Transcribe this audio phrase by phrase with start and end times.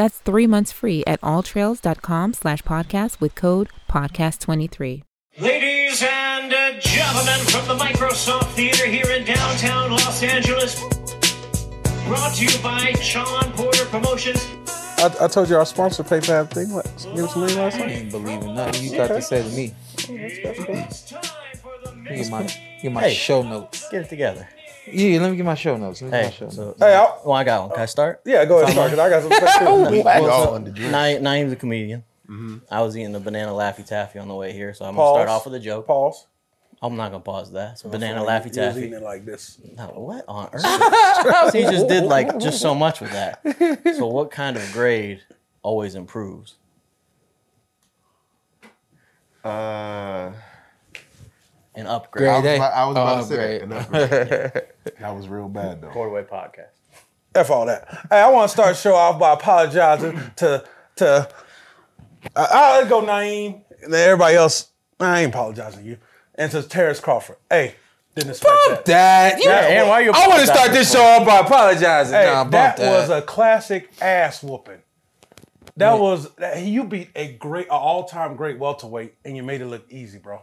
[0.00, 5.02] That's three months free at alltrails.com slash podcast with code podcast23.
[5.38, 6.50] Ladies and
[6.80, 10.80] gentlemen from the Microsoft Theater here in downtown Los Angeles,
[12.06, 14.42] brought to you by Shawn Porter Promotions.
[14.96, 16.72] I, I told you our sponsor PayPal thing.
[16.72, 16.86] What?
[17.14, 17.90] Give us some money last I night.
[17.90, 19.74] ain't believing nothing you got to say to me.
[19.98, 21.20] It's time
[21.60, 22.30] for the Get mix.
[22.30, 22.46] my,
[22.80, 23.12] get my Hey.
[23.12, 23.86] show notes.
[23.90, 24.48] Get it together.
[24.92, 26.02] Yeah, let me get my show notes.
[26.02, 26.80] Let me get my Hey, show so, notes.
[26.82, 27.70] Hey, I'll, well, I got one.
[27.70, 28.20] Can I start?
[28.24, 30.02] yeah, go ahead, start, 'cause I got some stuff too.
[30.04, 30.92] Well, on the drink.
[30.92, 32.04] Na'im, Na'im's a comedian.
[32.70, 35.14] I was eating a banana Laffy Taffy on the way here, so I'm Pause.
[35.16, 35.86] gonna start off with a joke.
[35.88, 36.26] Pause.
[36.82, 37.72] I'm not gonna pause that.
[37.72, 38.80] It's banana You Laffy was Taffy.
[38.80, 39.58] eating it like this.
[39.76, 41.52] No, what on earth?
[41.52, 43.40] he just did like just so much with that.
[43.96, 45.20] So, what kind of grade
[45.62, 46.54] always improves?
[49.44, 50.32] Uh,
[51.74, 52.28] An upgrade.
[52.28, 53.68] I was, Grade about, I was about Oh, to say great.
[53.68, 54.54] that.
[54.54, 54.64] Enough.
[55.00, 55.88] that was real bad though.
[55.88, 56.70] PorterWay podcast.
[57.34, 57.88] F all that.
[58.10, 60.64] Hey, I want to start the show off by apologizing to
[60.96, 61.06] to.
[61.08, 61.26] Uh,
[62.36, 64.68] uh, I, I'll go Na'im and then everybody else.
[64.98, 65.96] I ain't apologizing to you.
[66.34, 67.36] And to Terence Crawford.
[67.48, 67.76] Hey,
[68.14, 68.84] didn't expect that.
[68.86, 72.14] That, you, That and why you I want to start this show off by apologizing.
[72.14, 74.82] Hey, nah, that, that, was a classic ass whooping.
[75.76, 79.60] That was that, you beat a great, a all time great welterweight, and you made
[79.60, 80.42] it look easy, bro.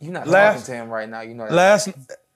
[0.00, 1.20] You're not last- talking to him right now.
[1.20, 1.52] You know that.
[1.52, 1.88] Last,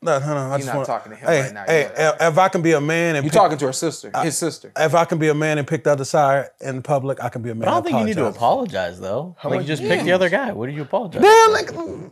[0.02, 1.66] no, no, no, I You're just not wanna- talking to him hey, right now, you
[1.68, 4.10] Hey, know if I can be a man and You're pick- talking to her sister,
[4.22, 4.70] his sister.
[4.76, 7.40] if I can be a man and pick the other side in public, I can
[7.42, 7.60] be a man.
[7.64, 8.98] But I don't think you need to apologize.
[8.98, 9.36] apologize though.
[9.44, 10.52] like you just picked the other guy.
[10.52, 11.22] What did you apologize?
[11.22, 12.10] Damn, like, mm,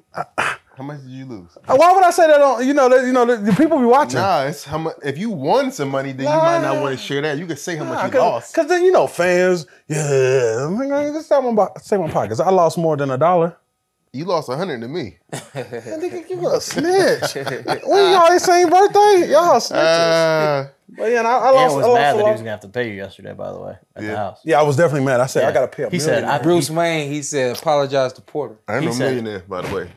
[0.74, 1.50] How much did you lose?
[1.66, 2.66] why would I say that on?
[2.66, 4.18] You know, that, you know, the, the people be watching.
[4.18, 4.94] Nah, it's how much.
[5.04, 7.36] If you won some money, then you might not want to share that.
[7.36, 8.54] You can say how much you lost.
[8.54, 10.64] Because then you know fans, yeah.
[10.66, 12.40] I'm like, This time my say my pockets.
[12.40, 13.54] I lost more than a dollar.
[14.14, 15.16] You lost a hundred to me.
[15.32, 17.34] Nigga, you a snitch.
[17.34, 17.42] we
[18.12, 19.30] y'all the same birthday?
[19.30, 19.72] Y'all snitches.
[19.72, 21.76] Uh, but yeah, and I, I And lost.
[21.76, 23.32] was I lost mad that he was gonna have to pay you yesterday.
[23.32, 24.16] By the way, at the Yeah.
[24.16, 24.40] house.
[24.44, 25.20] Yeah, I was definitely mad.
[25.20, 26.24] I said I gotta pay a He said.
[26.24, 28.56] I- Bruce Wayne, he said, apologize to Porter.
[28.68, 29.90] I ain't He no said- millionaire, by the way.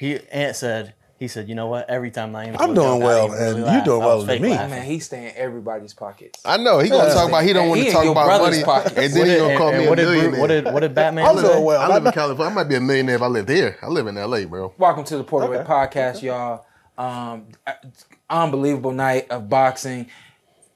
[0.00, 1.88] He Ant said he said, you know what?
[1.88, 4.50] Every time Na'im, I'm doing well, and you doing well with me.
[4.50, 6.40] Man, he's staying everybody's pockets.
[6.44, 8.98] I know he gonna talk about he don't want to talk about brother's money, pocket.
[8.98, 10.40] and then he gonna call me a what did, millionaire.
[10.40, 11.80] what did what did Batman I'm doing well.
[11.80, 12.50] I live in California.
[12.50, 13.78] I might be a millionaire if I lived here.
[13.82, 14.74] I live in L.A., bro.
[14.76, 15.68] Welcome to the Porterway Okay.
[15.68, 16.66] Podcast, y'all.
[16.98, 17.46] Um,
[18.28, 20.06] unbelievable night of boxing.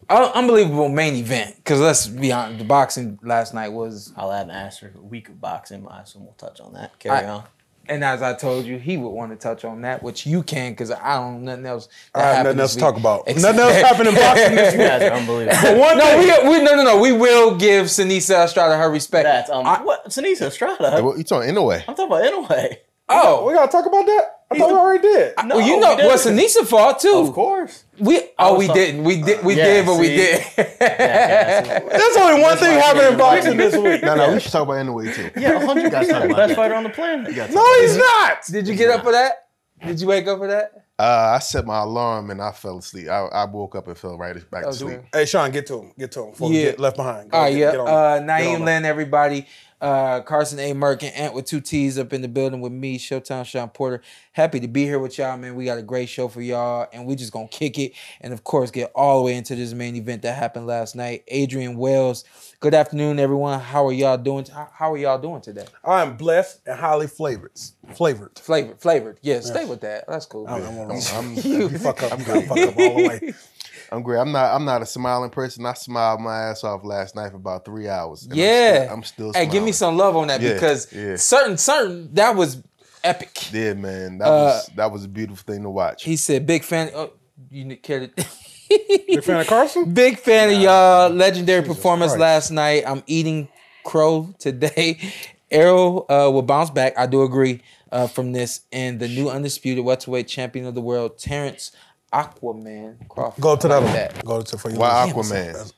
[0.08, 1.56] Un- unbelievable main event.
[1.56, 4.96] Because let's be honest, the boxing last night was, I'll add an asterisk.
[5.00, 5.86] Week of boxing.
[5.88, 6.98] I assume we'll touch on that.
[6.98, 7.44] Carry I- on.
[7.90, 10.72] And as I told you, he would want to touch on that, which you can,
[10.72, 11.88] because I don't know nothing else.
[12.14, 13.24] that I have nothing else to talk about.
[13.26, 14.88] Ex- Nothing else happened in boxing this You week.
[14.88, 15.80] guys are unbelievable.
[15.80, 16.44] One No, thing.
[16.48, 17.00] we, we no no no.
[17.00, 19.24] We will give Seniesa Estrada her respect.
[19.24, 19.66] That's um.
[19.66, 20.06] I- what?
[20.06, 20.88] Seniesa Estrada.
[20.92, 21.84] Hey, what you talking anyway?
[21.88, 22.76] I'm talking about Inoue.
[23.08, 24.39] oh, We gotta talk about that.
[24.52, 25.34] I thought we already did.
[25.44, 26.08] No, well, you know, didn't.
[26.08, 27.14] well, Seniesa fought too.
[27.14, 27.84] Of course.
[27.98, 29.04] We oh we didn't.
[29.04, 29.44] We did.
[29.44, 30.16] We Yeah, did, but we see?
[30.16, 30.44] did.
[30.56, 34.02] There's only one thing happening in boxing this week.
[34.02, 35.30] No, no, we should talk about anyway too.
[35.36, 37.34] Yeah, 100 guys talk about Best fighter on the planet.
[37.52, 38.38] No, he's not.
[38.50, 39.46] Did you get up for that?
[39.86, 40.79] Did you wake up for that?
[41.00, 43.08] Uh, I set my alarm and I fell asleep.
[43.08, 45.00] I, I woke up and fell right back Oh, to sleep.
[45.14, 45.92] Hey, Shawn, get to him.
[45.98, 46.70] Get to him before we Yeah.
[46.72, 47.30] get left behind.
[47.30, 47.70] Go All right, get- yeah.
[47.70, 48.64] get on Uh, Na'im on.
[48.66, 49.46] Lynn, everybody.
[49.80, 50.74] Uh, Carson A.
[50.74, 54.02] Merk and Ant with two T's up in the building with me, Showtime Shawn Porter.
[54.32, 55.54] Happy to be here with y'all, man.
[55.54, 58.44] We got a great show for y'all, and we just gonna kick it, and of
[58.44, 61.24] course get all the way into this main event that happened last night.
[61.28, 62.24] Adrian Wells.
[62.60, 63.58] Good afternoon, everyone.
[63.58, 64.44] How are y'all doing?
[64.44, 65.64] How how are y'all doing today?
[65.82, 67.52] I am blessed and highly flavored.
[67.94, 68.38] Flavored.
[68.38, 69.18] Flavored, flavored.
[69.22, 70.04] Yeah, stay with that.
[70.06, 70.46] That's cool.
[70.46, 72.12] I'm, I'm, I'm, I'm, you fuck up.
[72.12, 73.32] I'm gonna fuck up all the way.
[73.92, 74.18] I'm great.
[74.18, 74.54] I'm not.
[74.54, 75.64] I'm not a smiling person.
[75.64, 78.24] I smiled my ass off last night for about three hours.
[78.24, 79.32] and I'm yeah, still, I'm still.
[79.32, 81.16] Hey, give me some love on that Yeah, because yeah.
[81.16, 82.62] certain, certain that was
[83.02, 83.50] epic.
[83.54, 84.18] Yeah, man.
[84.18, 86.04] That Uh, was that was a beautiful thing to watch.
[86.04, 87.14] He said, "Big fan." Oh,
[87.50, 88.26] you care to?
[88.70, 89.92] Big fan of Carson?
[89.94, 91.10] Big fan of y'all.
[91.10, 92.20] Legendary performance Christ.
[92.20, 92.84] last night.
[92.86, 93.48] I'm eating
[93.84, 94.98] crow today.
[95.50, 96.96] Arrow uh, will bounce back.
[96.96, 98.60] I do agree uh, from this.
[98.72, 101.72] And the new undisputed welterweight champion of the world, Terence
[102.12, 103.42] Aquaman Crawford.
[103.42, 104.36] Go to I that like one.
[104.38, 104.78] Go to for you.
[104.78, 105.12] Why lose.
[105.14, 105.72] Aquaman?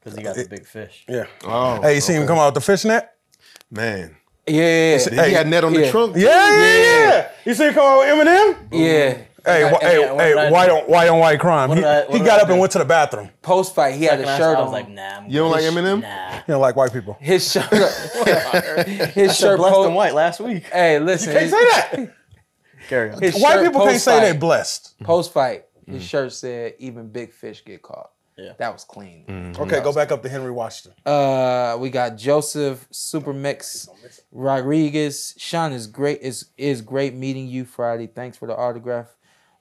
[0.00, 1.04] Because he got the big fish.
[1.08, 1.26] Yeah.
[1.44, 3.08] Oh, Hey, you see him come out with the fishnet?
[3.70, 4.14] man.
[4.46, 6.16] Yeah, He had net on the trunk.
[6.16, 6.22] Yeah,
[6.56, 7.28] yeah, yeah.
[7.44, 8.56] You see him come out with Eminem?
[8.72, 9.18] yeah.
[9.48, 10.72] Hey, I- wh- hey, yeah, what hey, did I white do?
[10.72, 11.68] on white white crime.
[11.70, 13.30] What He, I- he got I up and went to the bathroom.
[13.42, 15.02] Post fight, he had a shirt saw it, I was like, nah.
[15.18, 15.62] I'm You don't like.
[15.64, 16.02] Eminem?
[16.02, 16.28] Nah.
[16.48, 17.16] You don't like white people.
[17.20, 19.58] His shirt, his I shirt.
[19.58, 20.64] blessed po- and white last week.
[20.64, 22.14] Hey, listen, You Can't say that.
[22.88, 23.20] Carry on.
[23.20, 24.94] White shirt people can't say they blessed.
[24.94, 25.04] Mm-hmm.
[25.04, 26.04] Post fight, his mm-hmm.
[26.04, 28.52] shirt said, "Even big fish get caught." Yeah.
[28.58, 29.24] that was clean.
[29.26, 29.62] Mm-hmm.
[29.62, 30.94] Okay, go back up to Henry Washington.
[31.04, 33.88] Uh, we got Joseph Supermix
[34.30, 35.34] Rodriguez.
[35.36, 36.20] Shawn is great.
[36.22, 38.06] is is great meeting you Friday.
[38.06, 39.08] Thanks for the autograph.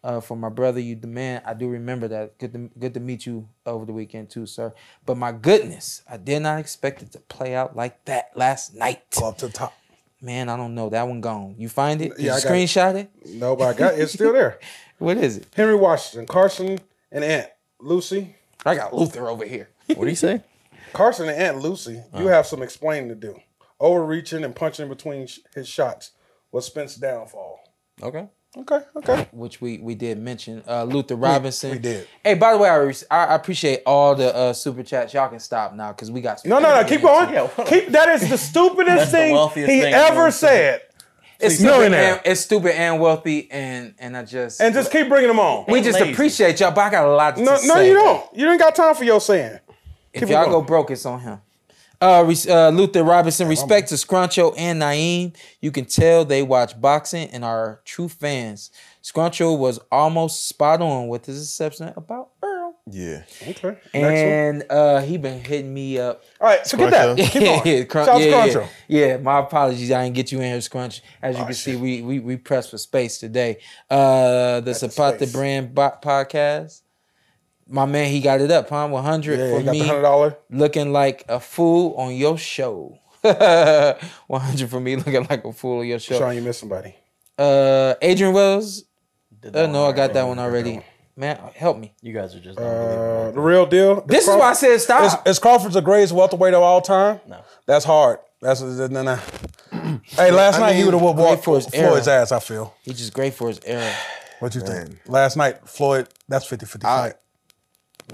[0.04, 1.42] Uh, for my brother, you the man.
[1.46, 2.38] I do remember that.
[2.38, 4.74] Good to good to meet you over the weekend too, sir.
[5.06, 9.02] But my goodness, I did not expect it to play out like that last night.
[9.20, 9.74] Go up to the top.
[10.22, 10.90] Man, I don't know.
[10.90, 11.56] That one gone.
[11.58, 12.16] You find it?
[12.16, 12.54] Did Yeah, you I got it.
[12.54, 13.12] screenshot it?
[13.26, 14.60] No, but I got it's still there.
[15.00, 15.46] What is it?
[15.56, 16.80] Henry Washington, Carson
[17.12, 18.36] and Aunt Lucy.
[18.66, 19.70] I got Luther over here.
[19.88, 20.42] What do you say?
[20.94, 23.40] Carson and Aunt Lucy, you have some explaining to do.
[23.80, 26.12] Overreaching and punching between sh- his shots
[26.52, 27.60] was Spence's downfall.
[28.02, 28.28] Okay.
[28.60, 29.28] Okay, okay.
[29.32, 30.64] which we we did mention.
[30.68, 31.72] Uh, Luther Robinson.
[31.72, 32.08] we did.
[32.24, 35.14] Hey, by the way, I, re- I I appreciate all the uh, super chats.
[35.14, 36.40] Y'all can stop now because we got.
[36.40, 36.88] some- No, no, no.
[36.88, 37.34] Keep going.
[37.34, 37.90] Yeah, keep.
[37.90, 39.18] That is the stupidest That's the
[39.54, 40.82] thing he thing ever said.
[41.40, 42.14] It's He's stupid, millionaire.
[42.14, 45.66] and, it's stupid and wealthy, and and I just And just keep bringing them on.
[45.68, 46.12] we just lazy.
[46.14, 46.72] appreciate y'all.
[46.72, 47.68] But I got a lot to No, say.
[47.68, 48.36] no, you don't.
[48.36, 49.60] You ain't got time for your saying.
[50.14, 51.40] If Keep y'all go broke, it's on him.
[52.00, 55.36] Uh, uh, Luther Robinson, respect to Scruncho and Na'im.
[55.62, 58.72] You can tell they watch boxing and are true fans.
[59.04, 62.76] Scruncho was almost spot on with his exception about Errol.
[62.90, 63.24] Yeah.
[63.42, 63.78] Okay.
[63.94, 66.52] Next And uh, he been hitting me up one.
[66.52, 67.18] All right, get that.
[67.18, 67.32] Scruncho.
[67.32, 67.62] Keep going.
[67.66, 68.54] yeah, crunch, Shout out to yeah, yeah.
[68.54, 68.70] Scruncho.
[68.88, 69.92] Yeah, my apologies.
[69.92, 71.02] I didn't get you in here, Scrunch.
[71.22, 73.58] As you can see, we we we pressed for space today.
[73.90, 75.34] Uh, the Zapata space.
[75.34, 76.82] Brand bo- podcast.
[77.70, 78.88] My man, he got it up, huh?
[78.88, 80.38] One hundred Yeah, for you got me, hundred dollar.
[80.50, 82.98] looking like a fool on your show.
[83.24, 86.18] One hundred for me, looking like a fool on your show.
[86.18, 86.96] Shawn, you missed somebody.
[87.38, 88.84] Uh, Adrian Wells.
[89.44, 90.82] Uh, no, I got that one already.
[91.16, 91.94] Man, help me.
[92.02, 94.02] You guys are just Uh, the real deal.
[94.02, 95.26] This is why I said stop.
[95.26, 97.20] Is, is Crawford's the greatest welterweight of all time?
[97.28, 97.42] No.
[97.66, 98.20] That's hard.
[98.42, 99.20] That's no, no.
[100.06, 102.32] Hey, last I night he mean, would have whooped great Walt- for his Floyd's ass.
[102.32, 102.76] I feel.
[102.84, 103.92] He's just great for his era.
[104.40, 105.00] What you think?
[105.08, 106.08] Last night, Floyd.
[106.28, 107.16] That's 50-50 I, fight.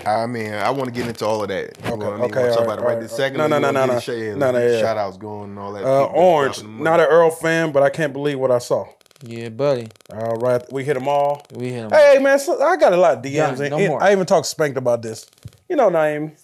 [0.06, 1.78] I mean, I want to get into all of that.
[1.86, 2.10] Okay, okay, okay.
[2.24, 3.40] all Talk right, about it all right right, this all second.
[3.40, 3.50] right.
[3.50, 4.36] No, no, no, no, no.
[4.36, 4.80] No, no, yeah.
[4.80, 5.84] Shout outs going and all that.
[5.84, 8.88] Uh, Orange, not an Errol fan, but I can't believe what I saw.
[9.22, 9.90] Yeah, buddy.
[10.12, 11.46] All right, we hit them all.
[11.54, 11.92] We hit him.
[11.92, 13.60] Hey, man, so I got a lot of DMs.
[13.60, 14.04] Yeah, no and more.
[14.04, 15.28] I even talked Spanked about this.
[15.70, 16.38] You know, Na'im.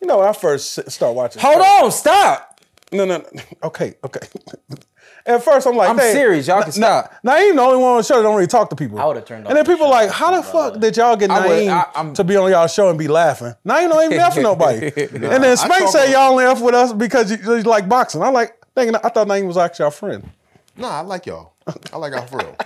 [0.00, 1.42] You know, when I first start watching.
[1.42, 2.60] Hold on, stop.
[2.92, 3.42] No, no, no.
[3.62, 4.26] Okay, okay.
[5.26, 6.46] At first, I'm like, I'm hey, serious.
[6.46, 7.12] Y'all can stop.
[7.24, 8.98] Na'im, the only one on the show that don't really talk to people.
[8.98, 9.50] I would've turned on.
[9.50, 11.46] And then off the people show like, how the if fuck did y'all get I
[11.46, 13.54] would- Na'im I- I'm- to be on y'all show and be laughing?
[13.66, 14.86] Na'im don't even laugh with nobody.
[14.86, 17.62] and then I Spank talk said about- y'all only F with us because you, you
[17.62, 18.22] like boxing.
[18.22, 20.28] I'm like, thinking, I thought Na'im was actually our friend.
[20.76, 21.52] No, I like y'all.
[21.92, 22.56] I like y'all for real.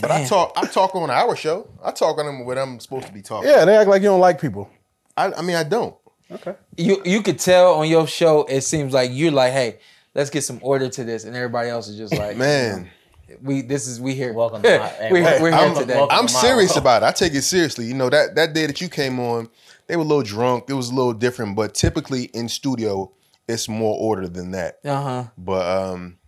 [0.00, 0.52] But I talk.
[0.56, 1.66] I talk on our show.
[1.82, 3.48] I talk on them when I'm supposed to be talking.
[3.50, 4.70] Yeah, they act like you don't like people.
[5.16, 5.94] I, I mean, I don't.
[6.30, 6.54] Okay.
[6.76, 8.44] You you could tell on your show.
[8.44, 9.78] It seems like you're like, hey,
[10.18, 12.90] let's get some order to this, and everybody else is just like, Man,
[13.40, 14.32] we this is we here.
[14.32, 15.94] Welcome to my- hey, we, welcome- we're here I'm, today.
[15.98, 16.26] I'm Tomorrow.
[16.26, 17.06] serious about it.
[17.06, 17.86] I take it seriously.
[17.86, 19.48] You know that that day that you came on,
[19.86, 20.64] they were a little drunk.
[20.68, 23.12] It was a little different, but typically in studio,
[23.46, 24.80] it's more order than that.
[24.84, 25.24] Uh huh.
[25.38, 26.18] But um,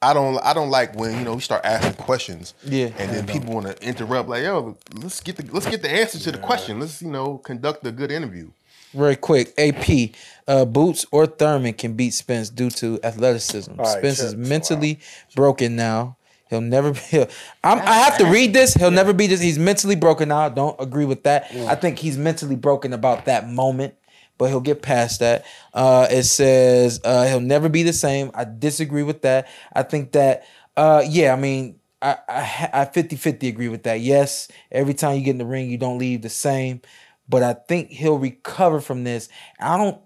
[0.00, 2.54] I don't I don't like when you know we start asking questions.
[2.64, 2.90] Yeah.
[2.98, 6.18] And then people want to interrupt like, yo, let's get the let's get the answer
[6.18, 6.80] to the question.
[6.80, 8.50] Let's you know conduct a good interview.
[8.94, 9.52] Very quick.
[9.58, 10.14] AP,
[10.48, 13.72] uh, Boots or Thurman can beat Spence due to athleticism.
[13.74, 14.40] right, Spence is chill.
[14.40, 15.00] mentally
[15.34, 16.16] broken now.
[16.48, 17.00] He'll never be.
[17.10, 17.28] He'll,
[17.64, 18.74] I'm, I have to read this.
[18.74, 19.40] He'll never be this.
[19.40, 20.48] He's mentally broken now.
[20.48, 21.50] Don't agree with that.
[21.52, 23.94] I think he's mentally broken about that moment,
[24.38, 25.44] but he'll get past that.
[25.74, 28.30] Uh, it says uh, he'll never be the same.
[28.34, 29.48] I disagree with that.
[29.72, 30.44] I think that,
[30.76, 34.00] uh, yeah, I mean, I, I, I 50 50 agree with that.
[34.00, 36.80] Yes, every time you get in the ring, you don't leave the same,
[37.28, 39.28] but I think he'll recover from this.
[39.58, 39.98] I don't,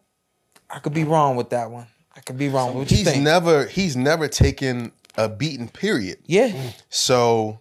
[0.72, 1.86] I could be wrong with that one.
[2.16, 2.74] I could be wrong.
[2.74, 3.22] What you He's think?
[3.22, 6.18] never he's never taken a beating period.
[6.26, 6.70] yeah.
[6.88, 7.58] So,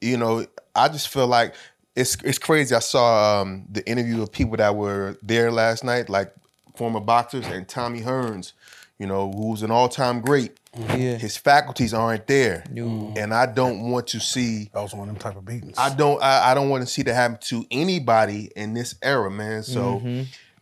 [0.00, 1.54] you know, I just feel like
[1.96, 2.74] it's it's crazy.
[2.74, 6.32] I saw um, the interview of people that were there last night, like
[6.76, 8.52] former boxers and Tommy Hearns,
[8.98, 10.58] you know, who's an all time great.
[10.76, 11.18] Yeah.
[11.18, 14.70] His faculties aren't there, and I don't want to see.
[14.74, 15.78] That was one of them type of beatings.
[15.78, 16.20] I don't.
[16.20, 19.62] I, I don't want to see that happen to anybody in this era, man.
[19.62, 20.02] So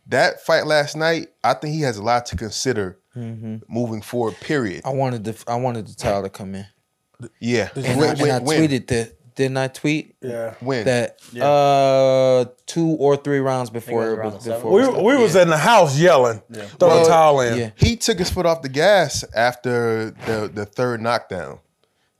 [0.07, 4.35] that fight last night, I think he has a lot to consider moving forward.
[4.41, 4.81] Period.
[4.85, 6.65] I wanted the I wanted the title to come in.
[7.39, 7.69] Yeah.
[7.75, 8.61] And, When- I, and when- I when?
[8.69, 9.13] tweeted that.
[9.35, 10.53] Didn't I tweet yeah.
[10.59, 10.85] When?
[10.85, 15.03] that uh two or three rounds before it was around before We, it started.
[15.03, 17.57] we was in the house yelling, throwing Well, towel in.
[17.57, 17.69] yeah.
[17.75, 21.57] he took his foot off the gas after the the third knockdown.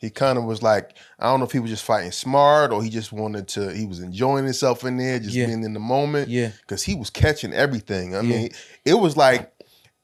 [0.04, 2.84] He kind of was like, I don't know if he was just fighting smart or
[2.84, 3.74] he just wanted to.
[3.74, 5.46] He was enjoying himself in there, just Yeah.
[5.46, 6.28] being in the moment.
[6.28, 6.50] Yeah.
[6.60, 8.14] because he was catching everything.
[8.14, 8.36] I Yeah.
[8.36, 8.50] mean,
[8.84, 9.50] it was like.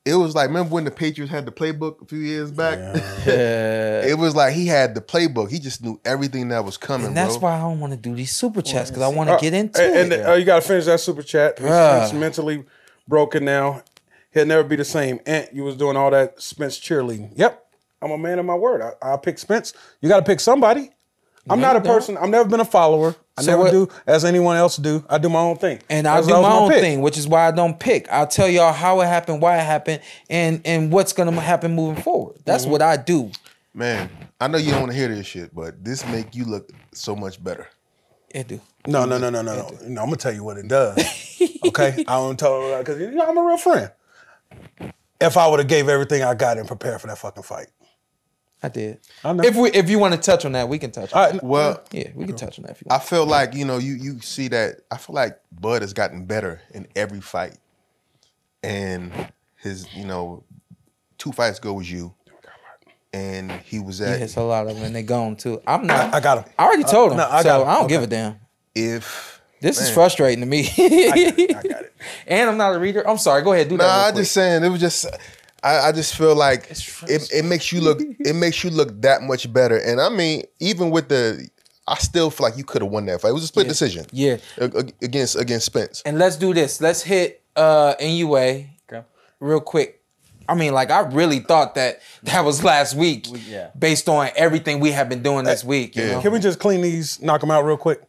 [0.05, 2.79] It was like remember when the Patriots had the playbook a few years back.
[3.27, 4.01] Yeah.
[4.07, 5.51] it was like he had the playbook.
[5.51, 7.07] He just knew everything that was coming.
[7.07, 7.49] And that's bro.
[7.49, 9.79] why I don't want to do these super chats because I want to get into
[9.83, 10.19] and, it.
[10.21, 11.57] And, uh, you got to finish that super chat.
[11.57, 12.03] Bruh.
[12.03, 12.63] He's mentally
[13.07, 13.83] broken now.
[14.31, 15.19] He'll never be the same.
[15.25, 17.33] Ant, you was doing all that Spence cheerleading.
[17.35, 17.65] Yep,
[18.01, 18.81] I'm a man of my word.
[18.81, 19.73] I, I'll pick Spence.
[20.01, 20.91] You got to pick somebody.
[21.49, 22.15] I'm not a you person.
[22.17, 23.15] I've never been a follower.
[23.37, 25.03] I So never what- do as anyone else do.
[25.09, 25.79] I do my own thing.
[25.89, 26.81] and I'll That's do what I my own pick.
[26.81, 28.07] thing, which is why I don't pick.
[28.11, 32.03] I'll tell y'all how it happened, why it happened, and and what's gonna happen moving
[32.03, 32.37] forward.
[32.45, 32.71] That's Mm-hmm.
[32.73, 33.31] what I do.
[33.73, 34.09] man.
[34.41, 37.13] I know you don't want to hear this shit, but this make you look so
[37.15, 37.67] much better.
[38.29, 38.61] It do.
[38.87, 39.69] No, no, no, no, no, no.
[39.87, 40.97] no I'm gonna tell you what it does.
[41.65, 43.91] Okay, I don't tell because you know, I'm a real friend.
[45.19, 47.67] If I would have gave everything I got and prepared for that fucking fight,
[48.61, 48.99] I did.
[49.23, 49.43] I know.
[49.43, 51.13] If we if you want to touch on that, we can touch.
[51.13, 51.43] on I, that.
[51.43, 53.03] Well, Yeah, we can touch on that if you I want.
[53.03, 54.81] feel like you know you you see that.
[54.91, 57.57] I feel like Bud has gotten better in every fight,
[58.63, 59.11] and
[59.57, 60.43] his you know
[61.17, 62.13] two fights ago was you,
[63.13, 65.61] and he was Yeah, at it's a lot of them, and they gone too.
[65.65, 66.13] I'm not.
[66.13, 66.53] I got him.
[66.57, 67.67] I already uh, told him, no, I so got him.
[67.69, 67.93] I don't Okay.
[67.95, 68.39] give a damn.
[68.75, 69.41] if.
[69.61, 69.93] This is Man.
[69.93, 70.69] frustrating to me.
[70.77, 71.93] I got it.
[72.27, 73.05] and I'm not a reader.
[73.05, 73.41] I'm sorry.
[73.41, 73.83] Go ahead, do that.
[73.83, 74.21] Nah, real I quick.
[74.23, 75.05] just saying it was just.
[75.63, 79.21] I, I just feel like it, it makes you look it makes you look that
[79.21, 79.77] much better.
[79.77, 81.47] And I mean, even with the,
[81.87, 83.29] I still feel like you could have won that fight.
[83.29, 84.05] It was a split decision.
[84.11, 84.37] Yeah.
[84.57, 86.01] A- a- against against Spence.
[86.05, 86.79] And let's do this.
[86.81, 89.05] Let's hit uh Inoue Okay.
[89.39, 90.01] real quick.
[90.47, 93.69] I mean, like I really thought that that was last week, yeah.
[93.77, 95.95] based on everything we have been doing this week.
[95.95, 96.11] You yeah.
[96.13, 96.21] know?
[96.21, 98.01] Can we just clean these, knock them out real quick?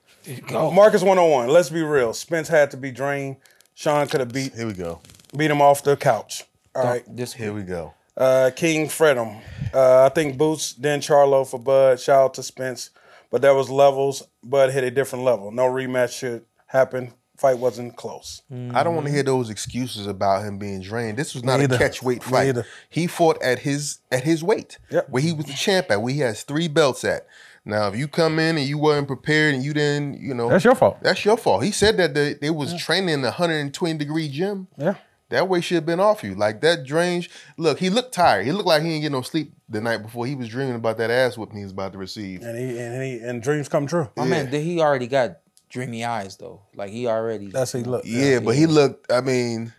[0.50, 1.48] Marcus 101.
[1.48, 2.12] Let's be real.
[2.12, 3.36] Spence had to be drained.
[3.74, 5.00] Shawn could have beat Here we go.
[5.36, 6.44] beat him off the couch.
[6.84, 7.04] All right.
[7.16, 7.94] This Here we go.
[8.16, 9.40] Uh, King Fredham.
[9.72, 12.00] Uh, I think Boots, then Charlo for Bud.
[12.00, 12.90] Shout out to Spence.
[13.30, 14.22] But there was levels.
[14.42, 15.50] Bud hit a different level.
[15.52, 17.12] No rematch should happen.
[17.38, 18.42] Fight wasn't close.
[18.50, 21.16] I don't want to hear those excuses about him being drained.
[21.16, 21.78] This was not Me a either.
[21.78, 22.48] catch weight fight.
[22.48, 22.66] either.
[22.90, 25.08] He fought at his at his weight, Yep.
[25.08, 27.26] where he was the champ at, where he has three belts at.
[27.64, 30.64] Now, if you come in and you weren't prepared and you didn't, you know, That's
[30.64, 30.98] your fault.
[31.02, 31.62] That's your fault.
[31.64, 34.66] He said that they, they was training in a 120 degree gym.
[34.76, 34.96] Yeah.
[35.30, 36.34] That weight should have been off you.
[36.34, 37.24] Like that drain.
[37.56, 38.44] Look, he looked tired.
[38.46, 40.26] He looked like he didn't get no sleep the night before.
[40.26, 42.42] He was dreaming about that ass whooping he was about to receive.
[42.42, 44.08] And he and he and dreams come true.
[44.16, 46.62] My man, did he already got dreamy eyes though?
[46.74, 47.46] Like he already.
[47.48, 48.06] That's how he looked.
[48.06, 49.10] Yeah, but he looked.
[49.12, 49.72] I mean,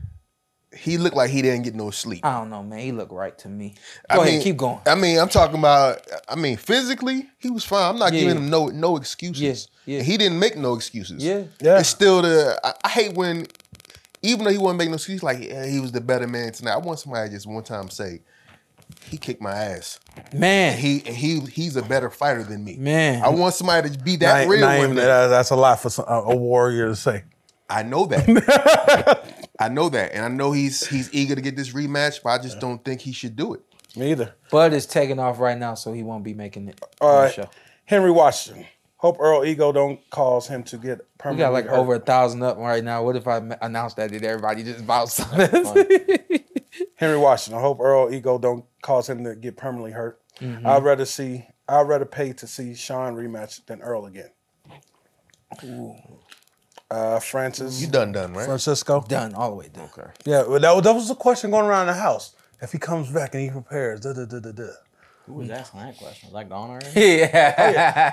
[0.74, 2.26] he looked like he didn't get no sleep.
[2.26, 2.80] I don't know, man.
[2.80, 3.76] He looked right to me.
[4.10, 4.80] I Go ahead, mean, keep going.
[4.86, 6.00] I mean, I'm talking about.
[6.30, 7.94] I mean, physically, he was fine.
[7.94, 8.22] I'm not Yeah.
[8.22, 9.68] giving him no no excuses.
[9.86, 9.98] Yeah, yeah.
[10.00, 11.22] And He didn't make no excuses.
[11.22, 11.44] Yeah.
[11.60, 11.80] Yeah.
[11.80, 12.58] It's still the.
[12.64, 13.48] I, I hate when,
[14.22, 16.74] even though he wasn't making no excuse, like yeah, he was the better man tonight.
[16.74, 18.22] I want somebody to just one time say,
[19.10, 20.00] he kicked my ass.
[20.34, 22.76] Man, He he he's a better fighter than me.
[22.78, 23.24] Man.
[23.24, 24.96] I want somebody to be that Na'im- real Na'im, with me.
[24.98, 27.24] that- that's a lot for some, a, a warrior to say.
[27.70, 29.46] I know that.
[29.60, 32.38] I know that, and I know he's he's eager to get this rematch, but I
[32.40, 33.62] just don't think he should do it.
[33.96, 34.34] Me either.
[34.50, 37.32] Bud is taking off right now, so he won't be making it All on the
[37.32, 37.50] show.
[37.86, 38.66] Henry Washington.
[39.02, 41.80] Hope Errol Ego don't cause him to get We permanently got like hurt.
[41.80, 43.04] over a thousand up right now.
[43.04, 44.12] What if I announced that?
[44.12, 45.76] Did everybody just bounce on us?
[46.98, 47.58] Henry Washington.
[47.58, 50.22] I hope Errol Ego don't cause him to get permanently hurt.
[50.40, 50.68] Mm-hmm.
[50.68, 51.48] I'd rather see.
[51.68, 54.30] I'd rather pay to see Shawn rematch than Errol again.
[56.90, 58.46] Uh, Francis You done done right?
[58.46, 59.04] Francisco.
[59.08, 59.90] Done, all the way done.
[59.98, 60.10] Okay.
[60.26, 62.36] Yeah, well, that, was- that was the question going around the house.
[62.62, 64.68] If he comes back and he prepares, da da da da da.
[65.26, 66.30] Who was asking that question?
[66.30, 66.88] Was that gone already?
[66.96, 68.12] Yeah.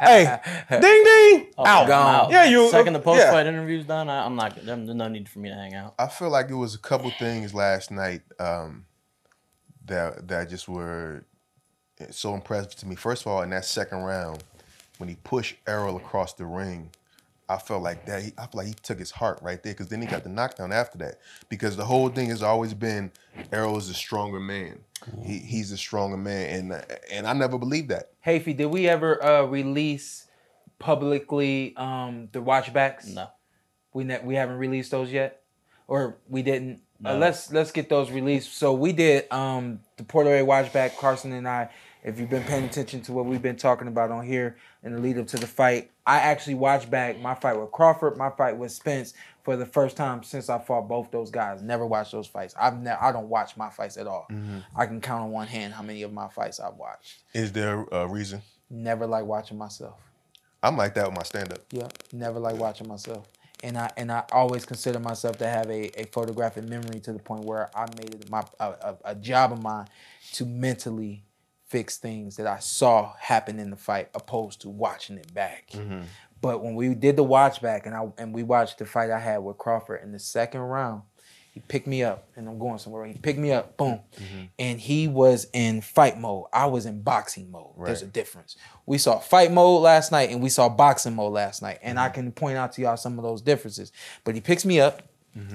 [0.69, 1.85] Hey, ding ding, Oh, out.
[1.87, 2.31] I'm out.
[2.31, 4.09] Yeah, you- Second the post fight interview's done.
[4.09, 4.55] I, I'm not.
[4.65, 5.95] There's no need for me to hang out.
[5.99, 8.85] I feel like it was a couple things last night um,
[9.87, 11.25] that that just were
[12.11, 12.95] so impressive to me.
[12.95, 14.45] First of all, in that second round,
[14.99, 16.91] when he pushed Errol across the ring,
[17.49, 18.23] I felt like that.
[18.23, 20.29] He, I feel like he took his heart right there because then he got the
[20.29, 21.19] knockdown after that.
[21.49, 23.11] Because the whole thing has always been
[23.53, 24.81] Errol is a stronger man.
[25.23, 28.11] He, he's a stronger man, and and I never believed that.
[28.27, 30.27] Hafey, did we ever uh, release
[30.79, 33.15] publicly um, the watchbacks?
[33.15, 33.29] No.
[33.95, 35.43] We ne- we haven't released those yet,
[35.87, 36.83] or we didn't.
[37.05, 38.57] Uh, let's let's get those released.
[38.57, 40.97] So we did um, the PorterWay watchback.
[40.97, 41.71] Carson and I.
[42.05, 45.01] If you've been paying attention to what we've been talking about on here in the
[45.01, 48.57] lead up to the fight, I actually watched back my fight with Crawford, my fight
[48.57, 51.61] with Spence for the first time since I fought both those guys.
[51.61, 52.55] Never watched those fights.
[52.59, 53.03] I've never.
[53.03, 54.27] I don't watch my fights at all.
[54.31, 54.59] Mm-hmm.
[54.77, 57.19] I can count on one hand how many of my fights I've watched.
[57.35, 58.43] Is there a reason?
[58.71, 60.01] Never like watching myself.
[60.63, 61.61] I'm like that with my stand up.
[61.73, 63.27] Yeah, never like watching myself.
[63.63, 67.19] And I and I always consider myself to have a, a photographic memory to the
[67.19, 69.89] point where I made it my a, a job of mine
[70.35, 71.25] to mentally
[71.69, 75.71] fix things that I saw happen in the fight opposed to watching it back.
[75.73, 76.01] Mm-hmm.
[76.41, 79.19] But when we did the watch back and I and we watched the fight I
[79.19, 81.03] had with Crawford in the second round,
[81.53, 83.05] he picked me up and I'm going somewhere.
[83.07, 84.01] He picked me up, boom.
[84.17, 84.45] Mm-hmm.
[84.59, 86.47] And he was in fight mode.
[86.53, 87.73] I was in boxing mode.
[87.85, 88.57] There's a difference.
[88.87, 91.81] We saw fight mode last night and we saw boxing mode last night.
[91.83, 92.15] And I mm-hmm.
[92.15, 93.91] can point out to y'all some of those differences.
[94.23, 95.03] But he picks me up,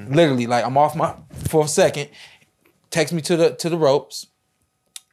[0.09, 1.15] literally, like I'm off my
[1.47, 2.09] for a second,
[2.89, 4.27] takes me to the to the ropes,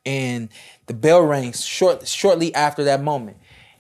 [0.04, 0.48] and
[0.86, 3.36] the bell rings short shortly after that moment.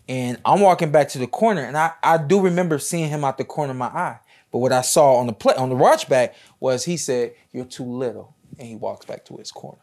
[0.08, 3.38] And I'm walking back to the corner, and I, I do remember seeing him out
[3.38, 4.18] the corner of my eye.
[4.50, 7.64] But what I saw on the play on the watch back was he said, "You're
[7.64, 9.78] too little," and he walks back to his corner.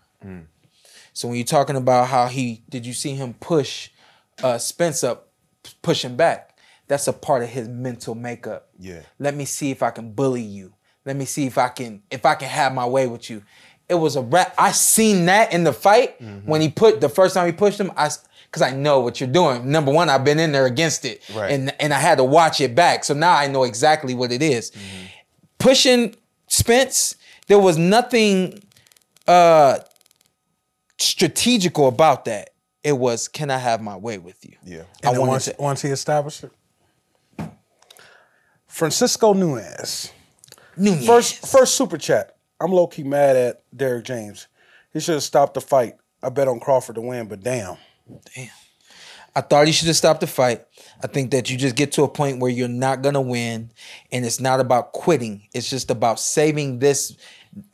[1.13, 3.89] So when you're talking about how he did, you see him push
[4.43, 5.29] uh, Spence up,
[5.81, 6.57] push him back.
[6.87, 8.69] That's a part of his mental makeup.
[8.77, 9.01] Yeah.
[9.19, 10.73] Let me see if I can bully you.
[11.05, 13.43] Let me see if I can if I can have my way with you.
[13.89, 14.53] It was a rap.
[14.57, 16.49] I seen that in the fight Mm-hmm.
[16.49, 17.91] when he put the first time he pushed him.
[17.95, 18.09] I
[18.49, 19.69] because I know what you're doing.
[19.69, 21.51] Number one, I've been in there against it, Right.
[21.51, 23.03] and and I had to watch it back.
[23.03, 24.71] So now I know exactly what it is.
[24.71, 25.05] Mm-hmm.
[25.59, 26.15] Pushing
[26.47, 27.15] Spence,
[27.47, 28.61] there was nothing
[29.27, 29.79] uh
[30.97, 32.49] strategical about that.
[32.83, 34.55] It was, can I have my way with you?
[34.63, 34.83] Yeah.
[35.03, 35.55] I And wanted once, to.
[35.59, 36.51] once he established it.
[38.67, 40.11] Francisco Nunes.
[40.77, 41.05] Nunez.
[41.05, 42.36] First first super chat.
[42.59, 44.47] I'm low key mad at Derrick James.
[44.91, 45.95] He should have stopped the fight.
[46.23, 47.77] I bet on Crawford to win, but damn.
[48.35, 48.49] Damn.
[49.35, 50.65] I thought he should have stopped the fight.
[51.03, 53.69] I think that you just get to a point where you're not gonna win,
[54.11, 55.43] and it's not about quitting.
[55.53, 57.15] It's just about saving this,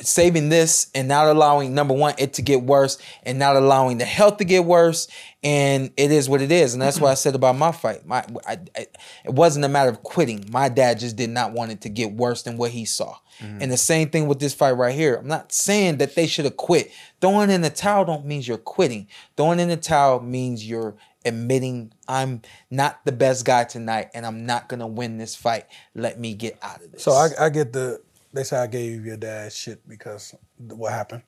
[0.01, 4.03] saving this, and not allowing number one it to get worse, and not allowing the
[4.03, 5.07] health to get worse.
[5.41, 8.05] And it is what it is, and that's what I said about my fight.
[8.05, 8.87] My, I, I,
[9.23, 10.43] it wasn't a matter of quitting.
[10.51, 13.15] My dad just did not want it to get worse than what he saw.
[13.39, 15.15] And the same thing with this fight right here.
[15.15, 16.91] I'm not saying that they should have quit.
[17.21, 19.07] Throwing in the towel don't mean you're quitting.
[19.35, 24.45] Throwing in the towel means you're admitting I'm not the best guy tonight and I'm
[24.45, 25.65] not gonna win this fight.
[25.95, 27.03] Let me get out of this.
[27.03, 28.01] So I, I get the.
[28.33, 31.23] They say I gave your dad shit because what happened.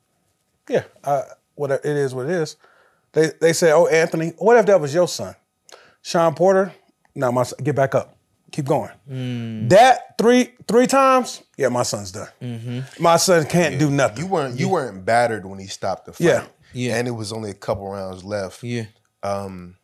[0.67, 2.57] Yeah, I, what it is, what it is.
[3.13, 5.35] They they say, oh Anthony, what if that was your son,
[6.01, 6.73] Shawn Porter?
[7.13, 8.14] No, my get back up,
[8.55, 8.91] keep going.
[9.09, 9.69] Mm.
[9.69, 12.29] That three three times, yeah, my son's done.
[12.41, 13.03] Mm-hmm.
[13.03, 14.23] My son can't do nothing.
[14.25, 16.25] You weren't you weren't battered when he stopped the fight.
[16.25, 16.43] Yeah.
[16.73, 16.97] Yeah.
[16.97, 18.63] And it was only a couple rounds left.
[18.63, 18.85] yeah.
[19.23, 19.77] Um,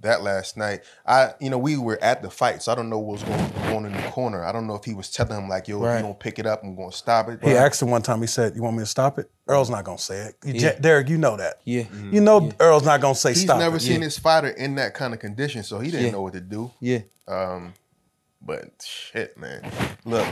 [0.00, 0.80] That last night.
[1.06, 3.76] I you know, we were at the fight, so I don't know what was going
[3.76, 4.44] on in the corner.
[4.44, 5.96] I don't know if he was telling him like, yo, if Right.
[5.98, 7.38] you don't pick it up, I'm gonna stop it.
[7.42, 8.20] He asked him one time.
[8.20, 10.34] He said, "You want me to stop it?" Errol's not gonna say it.
[10.44, 10.78] You- Yeah.
[10.80, 11.60] Derrick, you know that.
[11.64, 11.84] Yeah.
[12.10, 13.58] You know Errol's not gonna say He's stop.
[13.60, 13.82] never it.
[13.82, 16.12] seen his fighter in that kind of condition, so he didn't Yeah.
[16.12, 16.70] know what to do.
[16.80, 17.00] Yeah.
[17.28, 17.74] Um,
[18.44, 19.70] But shit, man.
[20.04, 20.26] Look,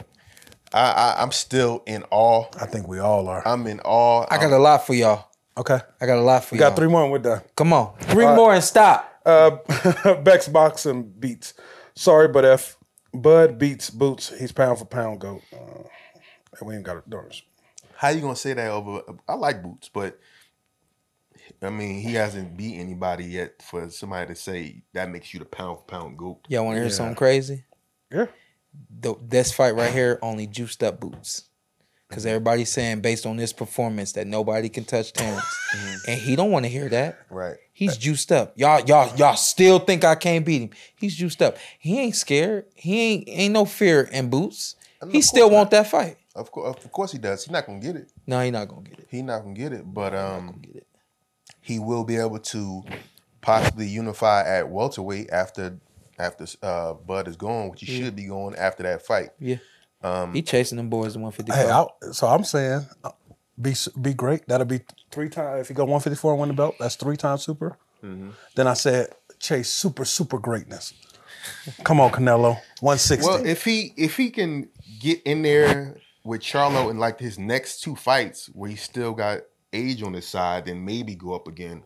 [0.72, 2.46] I, I I'm still in awe.
[2.60, 3.46] I think we all are.
[3.46, 4.26] I'm in awe.
[4.30, 5.28] I got a lot for y'all.
[5.56, 5.78] okay.
[6.00, 6.70] I got a lot for We y'all.
[6.70, 7.42] got three more and we're done.
[7.56, 7.96] Come on.
[8.00, 9.06] Three more and stop.
[9.24, 11.54] Uh, Bex boxing beats.
[11.94, 12.76] Sorry, but F
[13.12, 15.42] Bud beats Boots, he's pound for pound goat.
[15.52, 15.84] Uh,
[16.64, 17.10] we ain't got it.
[17.10, 17.42] Doors.
[17.96, 19.02] How you gonna say that over?
[19.28, 20.18] I like Boots, but
[21.62, 25.46] I mean he hasn't beat anybody yet for somebody to say that makes you the
[25.46, 26.40] pound for pound goat.
[26.48, 27.64] Y'all wanna hear something crazy?
[28.12, 28.26] Yeah.
[29.00, 31.44] the, this fight right here only juiced up boots.
[32.10, 35.44] Cause everybody's saying based on this performance that nobody can touch Terence.
[36.08, 37.20] And he don't want to hear that.
[37.30, 37.54] Right.
[37.72, 38.52] He's juiced up.
[38.58, 40.70] Y'all, y'all, y'all still think I can't beat him.
[40.96, 41.56] He's juiced up.
[41.78, 42.64] He ain't scared.
[42.74, 44.74] He ain't ain't no fear in boots.
[45.12, 46.16] He still want that fight.
[46.34, 47.44] Of course, of course he does.
[47.44, 48.10] He's not gonna get it.
[48.26, 49.06] No, he not gonna get it.
[49.08, 49.84] He not gonna get it.
[49.94, 50.86] But um, Get it.
[51.60, 52.82] he will be able to
[53.40, 55.78] possibly unify at welterweight after
[56.20, 59.30] after uh, Bud is gone, which he should be going after that fight.
[59.38, 59.56] Yeah.
[60.02, 61.56] Um, he chasing them boys to 155.
[61.56, 63.10] Hey, I, so I'm saying, uh,
[63.60, 64.46] be be great.
[64.46, 64.80] That'll be
[65.10, 65.62] three times.
[65.62, 67.76] If you go 154 and win the belt, that's three times super.
[68.02, 68.30] Mm-hmm.
[68.54, 70.94] Then I said, chase super super greatness.
[71.84, 73.26] Come on, Canelo, 160.
[73.26, 74.68] Well, if he if he can
[75.00, 79.40] get in there with Charlo in like his next two fights where he still got
[79.72, 81.82] age on his side, then maybe go up again.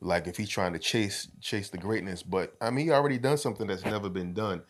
[0.00, 3.38] Like if he's trying to chase chase the greatness, but I mean he already done
[3.38, 4.62] something that's never been done.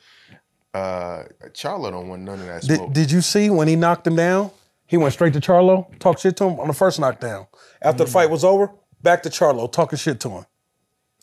[0.73, 2.93] Uh Charlo don't want none of that smoke.
[2.93, 4.51] Did, did you see when he knocked him down?
[4.87, 7.47] He went straight to Charlo, talked shit to him on the first knockdown.
[7.83, 8.71] After the fight was over,
[9.03, 10.47] back to Charlo, talking shit to him.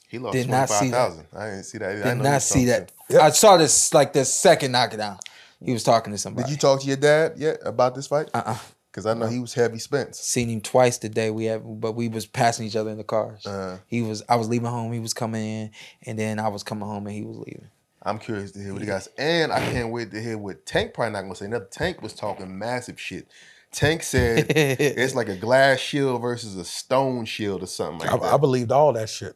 [0.10, 0.98] he lost Did twenty not see that.
[0.98, 1.28] thousand.
[1.34, 1.90] I didn't see that.
[1.90, 3.22] I Did know he not see talking that.
[3.22, 5.18] I saw this like the second knockdown.
[5.64, 6.46] He was talking to somebody.
[6.48, 8.30] Did you talk to your dad yet about this fight?
[8.34, 8.58] Uh-uh.
[8.94, 10.20] Because I know he was heavy Spence.
[10.20, 11.32] seen him twice today.
[11.32, 13.44] We have, but we was passing each other in the cars.
[13.44, 13.78] Uh-huh.
[13.88, 14.94] He was, I was leaving home.
[14.94, 15.72] He was coming in,
[16.04, 17.70] and then I was coming home, and he was leaving.
[18.04, 19.08] I'm curious to hear what he got.
[19.18, 21.46] And I can't wait to hear what Tank probably not gonna say.
[21.46, 23.28] Another Tank was talking massive shit.
[23.72, 28.36] Tank said it's like a glass shield versus a stone shield or something like I,
[28.36, 29.36] I believed all that shit.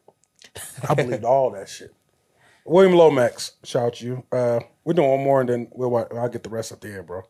[0.88, 1.92] I believed all that shit.
[2.64, 4.22] William Lomax, shout you.
[4.30, 7.06] Uh, we're doing one more and then we'll I'll get the rest at the end,
[7.06, 7.22] bro.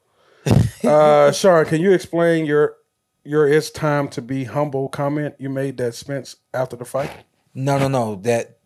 [0.84, 2.76] Uh, Shawn, can you explain your
[3.24, 7.10] your "It's time to be humble" comment you made that Spence after the fight?
[7.52, 8.14] No, no, no.
[8.22, 8.58] That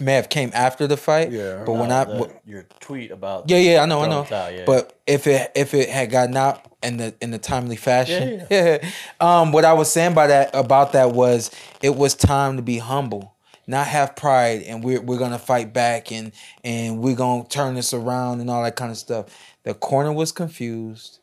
[0.00, 1.32] may have came after the fight.
[1.32, 1.62] Yeah.
[1.64, 4.26] But when I the- your tweet about Yeah, yeah, I know, I know.
[4.30, 4.64] yeah.
[4.66, 8.46] But if it if it had gotten out in the in the timely fashion,
[9.20, 11.50] um, what I was saying by that about that was
[11.82, 13.34] it was time to be humble,
[13.66, 17.92] not have pride, and we're we're gonna fight back and and we're gonna turn this
[17.94, 19.26] around and all that kind of stuff.
[19.64, 21.20] The corner was confused.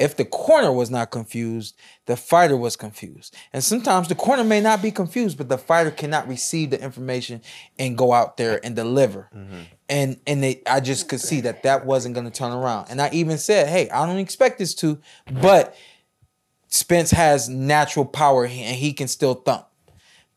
[0.00, 3.36] If the corner was not confused, the fighter was confused.
[3.52, 7.42] And sometimes the corner may not be confused, but the fighter cannot receive the information
[7.78, 9.28] and go out there and deliver.
[9.36, 9.58] Mm-hmm.
[9.90, 12.86] And and they, I just could see that that wasn't going to turn around.
[12.90, 14.98] And I even said, "Hey, I don't expect this to,
[15.30, 15.76] but
[16.68, 19.66] Spence has natural power and he can still thump.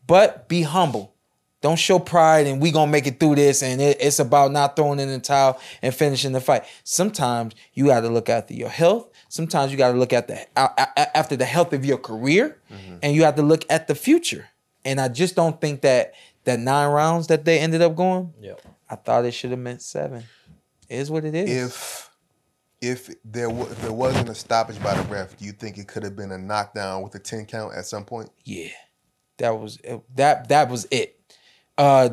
[0.05, 1.13] But be humble.
[1.61, 3.63] Don't show pride and we gonna make it through this.
[3.63, 6.65] And it- it's about not throwing in the towel and finishing the fight.
[6.83, 9.07] Sometimes you got to look after your health.
[9.33, 10.45] Sometimes you got to look at the
[11.17, 12.59] after the health of your career,
[13.01, 14.49] and you have to look at the future.
[14.85, 18.31] And I just don't think that that nine rounds that they ended up going.
[18.39, 18.61] Yep.
[18.91, 20.23] I thought it should have meant seven.
[20.87, 21.49] It is what it is.
[21.49, 22.09] If
[22.79, 25.87] if there wa- if there wasn't a stoppage by the ref, do you think it
[25.87, 28.29] could have been a knockdown with a ten count at some point?
[28.43, 28.67] Yeah,
[29.37, 29.79] that was
[30.13, 30.49] that.
[30.49, 31.19] That was it.
[31.75, 32.09] Uh,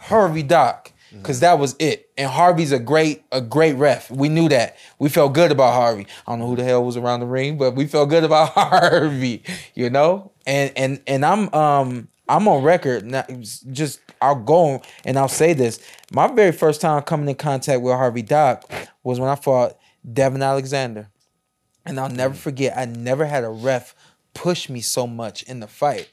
[0.00, 2.10] Harvey Dock, because that was it.
[2.16, 4.10] And Harvey's a great, a great ref.
[4.10, 4.76] We knew that.
[4.98, 6.06] We felt good about Harvey.
[6.26, 8.50] I don't know who the hell was around the ring, but we felt good about
[8.54, 9.42] Harvey.
[9.74, 13.04] You know, and and and I'm um I'm on record.
[13.04, 13.24] Now,
[13.70, 15.80] just I'll go and I'll say this.
[16.12, 18.70] My very first time coming in contact with Harvey Dock
[19.02, 19.76] was when I fought
[20.10, 21.08] Devon Alexander.
[21.84, 23.94] And I'll never forget, I never had a ref
[24.34, 26.08] push me so much in the fight.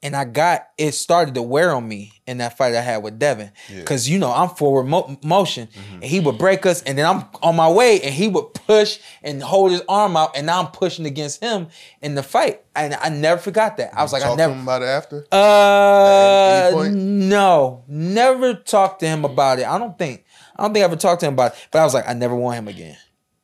[0.00, 3.18] And I got it started to wear on me in that fight I had with
[3.18, 3.50] Devon.
[3.84, 7.24] Cause you know, I'm forward mo- motion and he would break us and then I'm
[7.42, 10.68] on my way and he would push and hold his arm out and now I'm
[10.70, 11.66] pushing against him
[12.00, 12.62] in the fight.
[12.76, 13.92] And I never forgot that.
[13.92, 15.26] I was like, I never to him about it after.
[15.32, 19.66] uh, no, never talked to him about it.
[19.66, 20.24] I don't think.
[20.56, 21.68] I don't think I ever talked to him about it.
[21.72, 22.96] But I was like, I never want him again.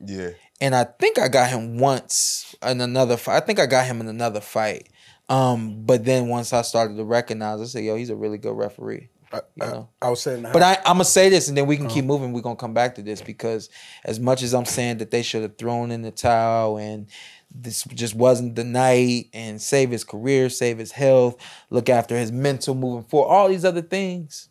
[0.04, 0.30] yeah.
[0.60, 3.42] And I think I got him once in another fight.
[3.42, 4.88] I think I got him in another fight.
[5.28, 8.56] Um, but then once I started to recognize, I said, "Yo, he's a really good
[8.56, 9.88] referee." You know?
[10.00, 12.32] I was saying, But I, I'm gonna say this, and then we can keep moving.
[12.32, 13.68] We're gonna come back to this because
[14.04, 17.08] as much as I'm saying that they should have thrown in the towel and
[17.56, 21.36] this just wasn't the night, and save his career, save his health,
[21.70, 24.48] look after his mental moving forward, all these other things,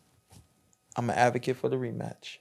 [0.96, 2.38] I'm an advocate for the rematch,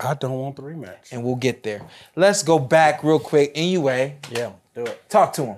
[0.00, 1.12] I don't want the rematch.
[1.12, 1.82] and we'll get there.
[2.16, 3.52] Let's go back real quick.
[3.54, 5.08] Anyway, Yeah, do it.
[5.08, 5.56] talk to him.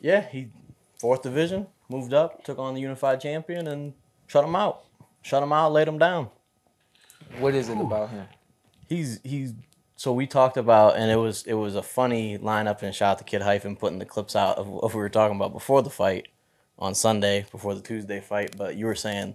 [0.00, 0.48] Yeah, he
[1.02, 3.92] fourth division, moved up, took on the unified champion, and
[4.28, 4.84] shut him out.
[5.20, 6.30] Shut him out, laid him down.
[7.40, 8.28] What is it about him?
[8.88, 9.52] He's he's
[9.96, 13.24] so we talked about and it was it was a funny lineup and shot the
[13.24, 16.28] kid hyphen putting the clips out of what we were talking about before the fight
[16.78, 18.56] on Sunday, before the Tuesday fight.
[18.56, 19.34] But you were saying,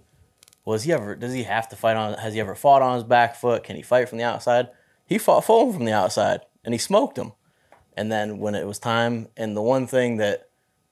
[0.64, 3.04] was he ever does he have to fight on has he ever fought on his
[3.04, 3.62] back foot?
[3.62, 4.68] Can he fight from the outside?
[5.04, 7.32] He fought Fulton from the outside and he smoked him.
[7.94, 10.47] And then when it was time, and the one thing that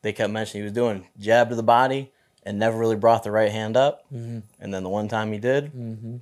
[0.06, 2.12] they kept mentioning he was doing, jab to the body
[2.44, 4.04] and never really brought the right hand up.
[4.14, 4.38] Mm-hmm.
[4.60, 6.18] And then the one time he did, mm-hmm.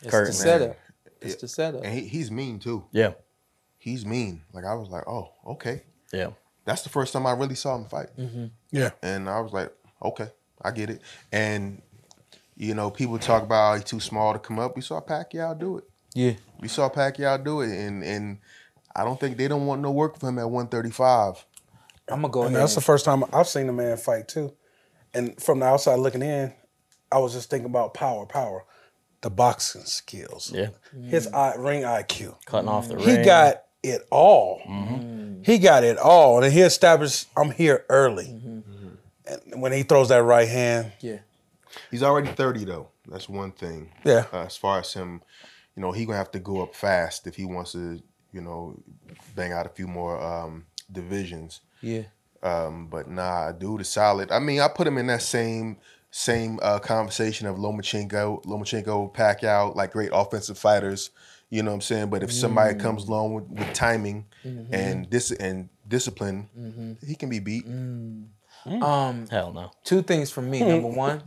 [0.00, 0.76] It's Kurt, the setup.
[1.20, 1.82] It's the setup.
[1.82, 2.84] And he, he's mean too.
[2.92, 3.14] yeah,
[3.78, 4.42] He's mean.
[4.52, 5.82] Like I was like, oh, okay.
[6.12, 6.30] yeah.
[6.64, 8.16] That's the first time I really saw him fight.
[8.16, 8.46] Mm-hmm.
[8.70, 8.90] Yeah.
[9.02, 10.28] And I was like, okay,
[10.62, 11.02] I get it.
[11.32, 11.82] And
[12.56, 14.76] you know, people talk about he's too small to come up.
[14.76, 15.84] We saw Pacquiao do it.
[16.14, 16.34] Yeah.
[16.60, 18.38] We saw Pacquiao do it, and and
[18.94, 21.44] I don't think they don't want no work for him at 135.
[22.10, 22.62] I'm gonna go And ahead.
[22.62, 24.52] that's the first time I've seen a man fight too.
[25.14, 26.52] And from the outside looking in,
[27.10, 28.64] I was just thinking about power, power,
[29.22, 30.68] the boxing skills, Yeah.
[31.08, 32.36] his eye, ring IQ.
[32.46, 33.08] Cutting off the ring.
[33.18, 34.60] He got it all.
[35.44, 38.28] He got it all, and he established I'm here early.
[39.26, 41.18] And when he throws that right hand, yeah.
[41.90, 42.88] He's already 30 though.
[43.08, 43.92] That's one thing.
[44.04, 44.24] Yeah.
[44.32, 45.22] Uh, as far as him,
[45.76, 48.00] you know, he gonna have to go up fast if he wants to,
[48.32, 48.76] you know,
[49.34, 51.60] bang out a few more um, divisions.
[51.82, 52.02] Yeah.
[52.42, 54.30] Um, but nah, dude is solid.
[54.32, 55.76] I mean, I put him in that same
[56.10, 61.10] same uh, conversation of Lomachenko, Lomachenko, Pacquiao, like great offensive fighters.
[61.50, 62.10] You know what I'm saying?
[62.10, 67.38] But if somebody comes along with, with timing and dis and discipline, he can be
[67.40, 67.66] beat.
[67.66, 69.70] Um, Hell no.
[69.84, 70.60] two things from me.
[70.68, 71.22] Number one,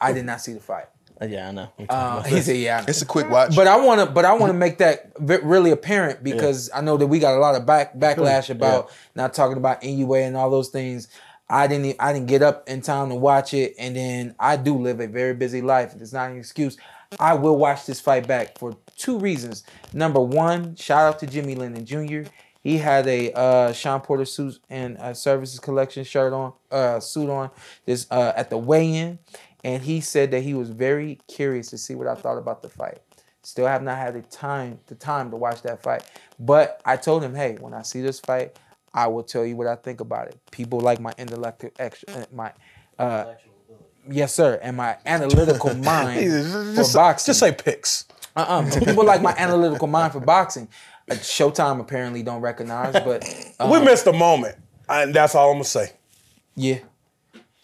[0.00, 0.86] I did not see the fight.
[1.22, 1.68] Uh, yeah, I know.
[1.78, 3.54] We talked Uh, about he said, "Yeah." It's a quick watch.
[3.54, 6.80] But I want to, but I want to make that ve- really apparent because I
[6.80, 10.36] know that we got a lot of back backlash about not talking about Inoue and
[10.36, 11.08] all those things.
[11.48, 14.74] I didn't, I didn't get up in time to watch it, and then I do
[14.76, 15.94] live a very busy life.
[16.00, 16.76] It's not an excuse.
[17.20, 19.64] I will watch this fight back for two reasons.
[19.92, 22.22] Number one, shout out to Jimmy Lennon Jr.
[22.62, 27.28] He had a uh, Shawn Porter suit and uh, services collection shirt on, uh, suit
[27.28, 27.50] on
[27.84, 29.18] this uh, at the weigh-in,
[29.64, 32.68] and he said that he was very curious to see what I thought about the
[32.68, 33.00] fight.
[33.42, 36.04] Still have not had the time, the time to watch that fight,
[36.38, 38.58] but I told him, hey, when I see this fight,
[38.94, 40.38] I will tell you what I think about it.
[40.50, 42.52] People like my intellectual, extra, my,
[42.98, 43.34] uh,
[44.08, 47.30] yes sir, and my analytical mind for just, boxing.
[47.30, 48.04] just say picks.
[48.36, 48.70] Uh-uh.
[48.84, 50.68] People like my analytical mind for boxing.
[51.10, 53.24] Uh, Showtime apparently don't recognize, but
[53.60, 54.56] um, we missed a moment,
[54.88, 55.92] and that's all I'm gonna say.
[56.54, 56.78] yeah,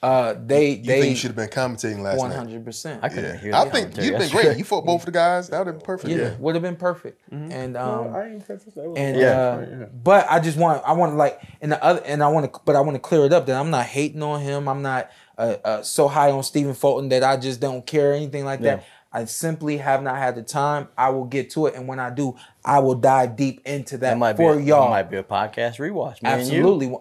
[0.00, 2.37] uh, they you they think you should have been commentating last one night?
[2.37, 3.02] hundred percent.
[3.02, 4.56] I couldn't hear I the think you'd been great.
[4.56, 5.48] You fought both of the guys.
[5.48, 6.14] That would have been perfect.
[6.14, 7.20] Yeah, would have been perfect.
[7.32, 9.26] And um, and Yeah.
[9.26, 12.52] uh, but I just want I want to like and the other and I want
[12.52, 14.68] to but I want to clear it up that I'm not hating on him.
[14.68, 18.14] I'm not uh, uh, so high on Stephen Fulton that I just don't care or
[18.14, 18.84] anything like that.
[19.11, 20.88] I simply have not had the time.
[20.96, 24.11] I will get to it, and when I do, I will dive deep into that,
[24.11, 24.84] That might be for a, y'all.
[24.84, 26.22] That might be a podcast rewatch.
[26.22, 26.58] Me and you.
[26.58, 26.94] Absolutely.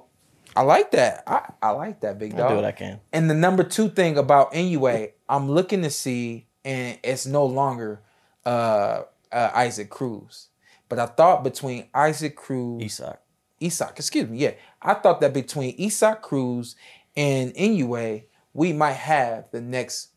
[0.58, 1.24] I like that.
[1.28, 2.48] I, I like that, big dog.
[2.48, 3.00] I do what I can.
[3.14, 8.02] And the number two thing about Inoue, I'm looking to see, and it's no longer
[8.44, 10.48] uh, uh, Isaac Cruz.
[10.90, 13.22] But I thought between Isaac Cruz, Isak.
[13.60, 14.54] Isak, excuse me, yeah.
[14.82, 16.76] I thought that between Isak Cruz
[17.16, 18.24] and Inoue,
[18.56, 20.10] we might have the next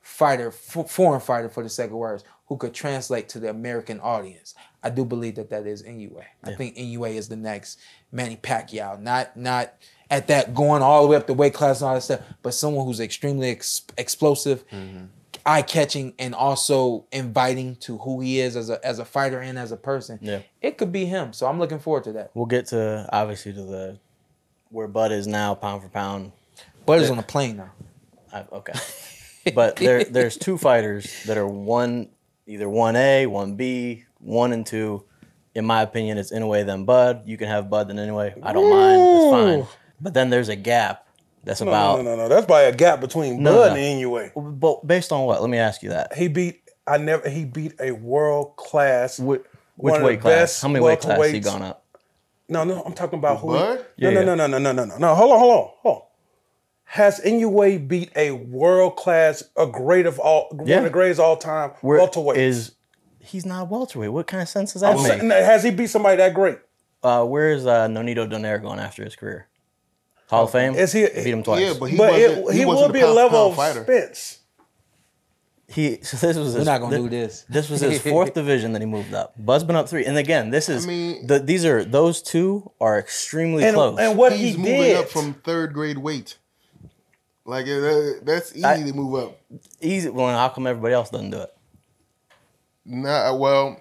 [0.00, 4.54] fighter, f- foreign fighter for the of words, who could translate to the American audience.
[4.82, 6.22] I do believe that that is Inoue.
[6.44, 7.80] I think Inoue is the next
[8.12, 9.74] Manny Pacquiao, not not
[10.10, 12.54] at that going all the way up the weight class and all that stuff, but
[12.54, 15.06] someone who's extremely ex- explosive, mm-hmm.
[15.44, 19.58] eye catching, and also inviting to who he is as a as a fighter and
[19.58, 20.18] as a person.
[20.22, 20.42] Yeah.
[20.62, 21.32] It could be him.
[21.32, 22.30] So I'm looking forward to that.
[22.34, 23.98] We'll get to obviously to the
[24.70, 26.32] where Bud is now, pound for pound.
[26.86, 27.70] But is on a plane now.
[28.32, 28.72] I, okay,
[29.54, 32.08] but there there's two fighters that are one
[32.46, 35.04] either one A, one B, one and two.
[35.54, 37.22] In my opinion, it's Inoue then Bud.
[37.26, 38.38] You can have Bud then Inoue.
[38.42, 39.00] I don't mind.
[39.02, 39.30] It's
[39.70, 39.78] fine.
[40.00, 41.06] But then there's a gap
[41.42, 41.96] that's No, about.
[41.98, 42.28] no, no, no.
[42.28, 43.74] That's by a gap between No, Bud no.
[43.76, 44.58] and Inoue.
[44.60, 45.40] But based on what?
[45.40, 46.14] Let me ask you that.
[46.14, 46.62] He beat.
[46.86, 47.28] I never.
[47.28, 49.18] He beat a world class.
[49.18, 49.42] Which,
[49.76, 50.32] one of the weight class?
[50.34, 51.84] best How many weight classes he gone up?
[52.48, 52.82] No, no.
[52.82, 53.48] I'm talking about who.
[53.48, 53.78] Bud?
[53.78, 54.26] No, Yeah, no, yeah.
[54.26, 55.14] no, no, no, no, no, no, no.
[55.14, 56.02] Hold on, hold on, hold on.
[56.84, 61.36] Has Inoue beat a world class, a great of all, one of the greatest all
[61.36, 62.38] time Where welterweight?
[62.38, 62.72] is
[63.28, 64.12] he's not a welterweight?
[64.12, 65.12] What kind of sense does that I'm make?
[65.20, 66.58] saying, has he beat somebody that great?
[67.02, 69.46] Uh, where is uh, Nonito Donaire going after his career?
[70.28, 70.74] Hall of Fame.
[70.74, 71.60] Is he- beat him twice?
[71.62, 72.48] Yeah, but he but wasn't.
[72.48, 73.82] it, he, he, wasn't will be a pound level pound of fighter.
[73.84, 74.38] Spence.
[75.68, 75.98] he.
[76.02, 76.54] So this was.
[76.56, 77.44] We're not gonna thi- do this.
[77.48, 79.34] This was his fourth division that he moved up.
[79.38, 80.86] Bud's been up three, and again, this is.
[80.86, 83.98] mean- the, these are those two are extremely And, close.
[83.98, 86.36] and what He's he moving did up from third grade weight.
[87.46, 89.40] Like uh, that's easy I- to move up.
[89.80, 90.10] Easy.
[90.10, 91.54] Well, how come everybody else doesn't do it?
[92.88, 93.78] Nah, well,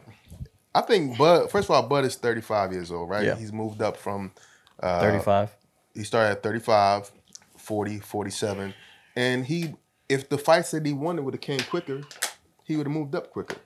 [0.76, 1.50] I think Bud.
[1.50, 3.26] First of all, Bud is 35 years old, right?
[3.26, 3.36] Yeah.
[3.36, 4.32] He's moved up from.
[4.80, 5.56] Uh, Thirty-five.
[5.96, 7.10] He started at 35,
[7.58, 8.74] 40, 47,
[9.16, 9.74] and he,
[10.08, 12.02] if the fights that he wanted would have came quicker,
[12.64, 13.58] he would have moved up quicker.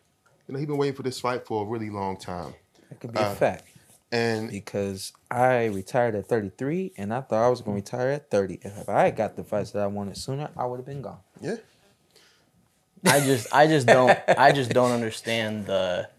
[0.47, 2.54] You know, he's been waiting for this fight for a really long time,
[2.89, 3.65] That could be Uh, a fact.
[4.13, 8.30] and because I retired at 33 and I thought I was going to retire at
[8.32, 8.60] 30.
[8.63, 11.01] And if I had got the fights that I wanted sooner, I would have been
[11.01, 11.19] gone.
[11.41, 11.56] yeah,
[13.06, 16.10] I just, I just don't, I just don't understand the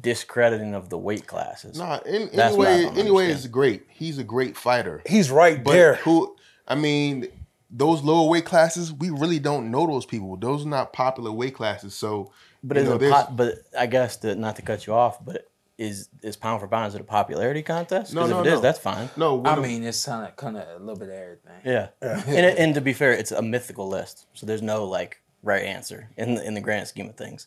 [0.00, 1.78] discrediting of the weight classes.
[1.78, 1.98] nah.
[2.06, 3.84] In, That's what I anyway, don't anyway, is great.
[3.88, 5.94] He's a great fighter, he's right but there.
[5.96, 6.36] who?
[6.66, 7.28] I mean,
[7.70, 10.36] those lower weight classes, we really don't know those people.
[10.36, 12.32] Those are not popular weight classes, so.
[12.64, 15.24] But is know, it there's- pop, but I guess that not to cut you off,
[15.24, 18.14] but is is pound for pound is it a popularity contest?
[18.14, 18.60] No, 'Cause no, if it is, no.
[18.60, 19.10] that's fine.
[19.16, 21.60] no, when I the- mean, it's kind of kind of a little bit of everything.
[21.64, 25.62] Yeah, and, and to be fair, it's a mythical list, so there's no like right
[25.62, 27.46] answer in the, in the grand scheme of things.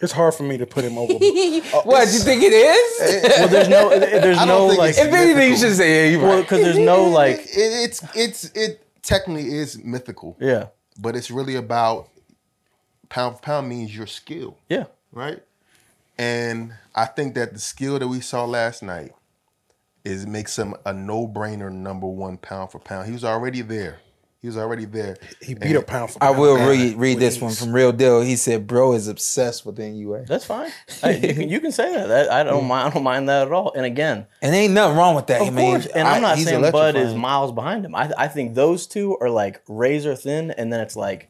[0.00, 1.12] It's hard for me to put him over.
[1.84, 3.00] What, do you think it is?
[3.00, 6.04] Uh, uh, well, there's no, uh, there's no like, it's if anything, you should say,
[6.04, 6.42] yeah, you're well, right.
[6.42, 10.66] because there's no like, it, it's it's it technically is mythical, yeah,
[10.98, 12.08] but it's really about
[13.08, 14.58] pound for pound means your skill.
[14.68, 15.40] yeah, right?
[16.18, 19.12] And I think that the skill that we saw last night
[20.04, 23.06] is makes him a no-brainer number one pound for pound.
[23.06, 24.00] He was already there.
[24.42, 25.16] He was already there.
[25.40, 26.36] he beat a pound for I pound.
[26.36, 27.42] I will guy read read this ease.
[27.42, 28.22] one from Real Deal.
[28.22, 30.72] He said, "Bro is obsessed with the Inoue, that's fine.
[31.00, 32.08] I, you, can, you can say that.
[32.08, 32.90] that I don't mind.
[32.90, 33.72] I don't mind that at all.
[33.72, 35.42] And again, and ain't nothing wrong with that.
[35.42, 37.94] Of I mean, course, and I- I'm not saying Bud is miles behind him.
[37.94, 41.28] I, I think those two are like razor thin, and then it's like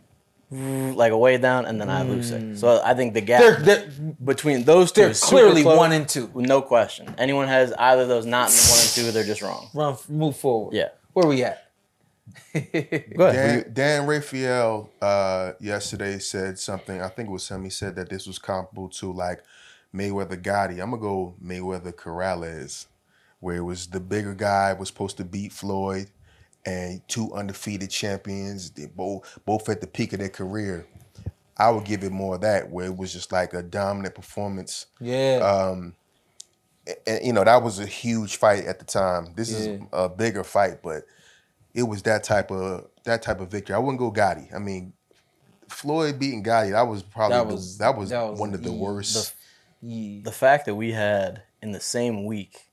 [0.51, 2.57] like a way down, and then I lose it.
[2.59, 2.87] So hmm.
[2.87, 3.90] I think the gap They're, they're,
[4.25, 6.31] between those two they're is clearly close, one and two.
[6.35, 7.14] no question.
[7.18, 9.68] Anyone has either of those not in one and two, they're just wrong.
[9.75, 10.75] Run, move forward.
[10.75, 10.88] Yeah.
[11.12, 11.62] Where we at?
[12.55, 12.61] Go
[13.27, 13.65] ahead.
[13.65, 17.01] Dan, Dan Rafael uh, yesterday said something.
[17.03, 17.65] I think it was him.
[17.65, 19.43] He said that this was comparable to like
[19.95, 20.81] Mayweather Gatti.
[20.81, 22.87] I'm gonna go Mayweather Corrales,
[23.41, 26.11] where it was the bigger guy was supposed to beat Floyd,
[26.65, 28.71] and two undefeated champions.
[28.71, 30.87] They both both at the peak of their career.
[31.59, 34.87] I would give it more of that, where it was just like a dominant performance.
[35.01, 35.37] Yeah.
[35.43, 35.95] Um,
[37.07, 39.33] and you know that was a huge fight at the time.
[39.37, 39.59] This Yeah.
[39.59, 41.03] is a bigger fight, but
[41.75, 43.75] it was that type of that type of victory.
[43.75, 44.49] I wouldn't go Gatti.
[44.55, 44.93] I mean,
[45.69, 48.63] Floyd beating Gatti, that was probably That the- was- that was that was one of
[48.63, 49.35] the the- worst.
[49.81, 50.21] yeah.
[50.23, 52.69] the fact that we had in the same week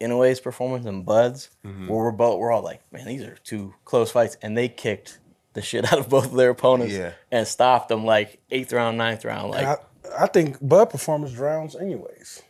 [0.00, 1.88] Inoue's performance and Bud's, Mm-hmm.
[1.88, 5.18] where we're both we're all like, man, these are two close fights, and they kicked
[5.52, 7.12] the shit out of both of their opponents Yeah.
[7.30, 9.50] and stopped them like eighth round, ninth round.
[9.50, 9.76] Like, I,
[10.24, 12.42] I think Bud performance drowns anyways.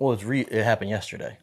[0.00, 1.38] well, it's re- it happened yesterday,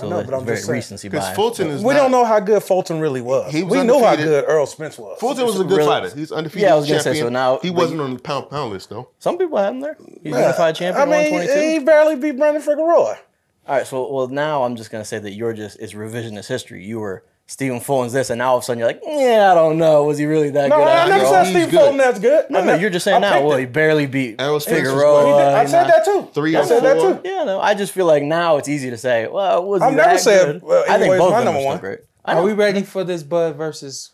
[0.00, 0.76] so know, but I'm very just saying.
[0.76, 1.36] recency Because bias.
[1.36, 3.52] Fulton is We not- don't know how good Fulton really was.
[3.52, 4.26] He was we knew how undefeated.
[4.44, 5.18] good Errol Spence was.
[5.20, 6.10] Fulton was a good Really- fighter.
[6.14, 7.26] He's undefeated Yeah, I was gonna say, champion.
[7.26, 9.08] so now- he wasn't on the pound pound list though.
[9.18, 9.96] Some people have him there.
[10.22, 11.70] He's unified champion, I mean, 122.
[11.70, 13.18] he barely beat Brandon Figueroa.
[13.68, 16.84] All right, so well now I'm just gonna say that you're just it's revisionist history.
[16.84, 19.54] You were Stephen Fulton's this, and now all of a sudden you're like, yeah, I
[19.54, 20.78] don't know, was he really that good?
[20.78, 20.86] No, good?
[20.88, 21.80] I never said he's Steve good.
[21.80, 22.48] Fulton that's good.
[22.48, 23.44] No, I no, you're just saying I now.
[23.44, 23.60] Well, it.
[23.60, 25.26] he barely beat Errol Spence was Figueroa.
[25.26, 25.48] what?
[25.50, 26.28] He I said that too.
[26.32, 27.28] Three I or said that too.
[27.28, 29.96] Yeah, no, I just feel like now it's easy to say, well, was I've he
[29.96, 30.62] never that said, good?
[30.62, 31.78] well, I think both my of them number are still one.
[31.80, 31.98] great.
[32.24, 34.12] Are we ready for this Bud versus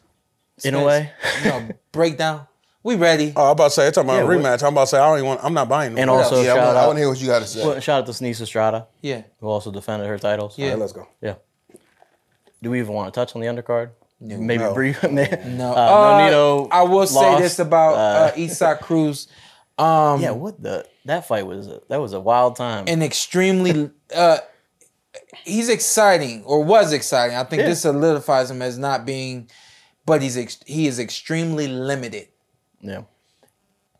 [0.64, 1.10] In a way.
[1.44, 2.46] You know, breakdown.
[2.82, 3.32] We ready.
[3.36, 4.62] Oh, I'm about to say, it's talking about Yeah, a rematch.
[4.62, 6.22] I'm about to say, I don't even want, I'm not buying no And more.
[6.22, 7.80] also yeah, I shout want, I want to hear what you got to say.
[7.80, 9.22] shout out to Seniesa Estrada, Yeah.
[9.40, 10.56] who also defended her titles.
[10.56, 10.66] Yeah.
[10.66, 11.08] All right, let's go.
[11.20, 11.34] yeah.
[12.62, 13.90] Do we even want to touch on the undercard?
[14.20, 14.72] Maybe No.
[14.74, 15.02] brief.
[15.12, 15.22] No.
[15.22, 19.28] Uh, Uh, Nonito I will say this about uh, Uh, Isaac Cruz.
[19.78, 22.84] Um, Yeah, what the that fight was a, that was a wild time.
[22.88, 24.38] an extremely uh
[25.44, 27.36] he's exciting or was exciting.
[27.36, 27.68] I think Yeah.
[27.68, 29.50] this solidifies him as not being
[30.06, 32.28] but he's ex- he is extremely limited.
[32.80, 33.02] yeah.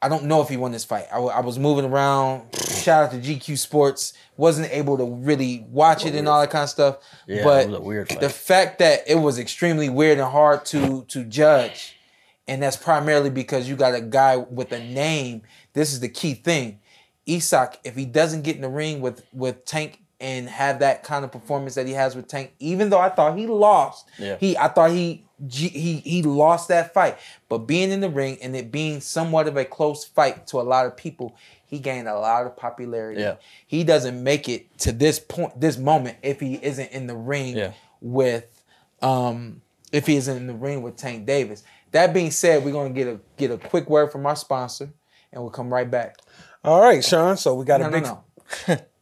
[0.06, 1.06] I don't know if he won this fight.
[1.12, 2.44] I, I was moving around.
[2.54, 4.12] Shout out to GQ Sports.
[4.36, 6.98] Wasn't able to really watch it and all that kind of stuff.
[7.26, 10.64] Yeah, but it was a weird the fact that it was extremely weird and hard
[10.66, 11.98] to to judge,
[12.46, 15.42] and that's primarily because you got a guy with a name.
[15.72, 16.78] This is the key thing.
[17.28, 21.24] Isaac, if he doesn't get in the ring with with Tank and have that kind
[21.24, 24.36] of performance that he has with Tank, even though I thought he lost, Yeah.
[24.38, 25.68] he I thought he he
[25.98, 27.18] he lost that fight.
[27.48, 30.62] But being in the ring and it being somewhat of a close fight to a
[30.62, 33.20] lot of people, he gained a lot of popularity.
[33.20, 33.36] Yeah.
[33.66, 37.56] He doesn't make it to this point, this moment, if he isn't in the ring
[37.56, 37.72] Yeah.
[38.00, 38.46] with
[39.02, 39.60] um
[39.92, 41.62] if he isn't in the ring with Tank Davis.
[41.92, 44.90] That being said, we're gonna get a get a quick word from our sponsor
[45.32, 46.16] and we'll come right back.
[46.64, 47.36] All right, Shawn.
[47.36, 48.02] So we got No, a no, big.
[48.68, 48.76] no.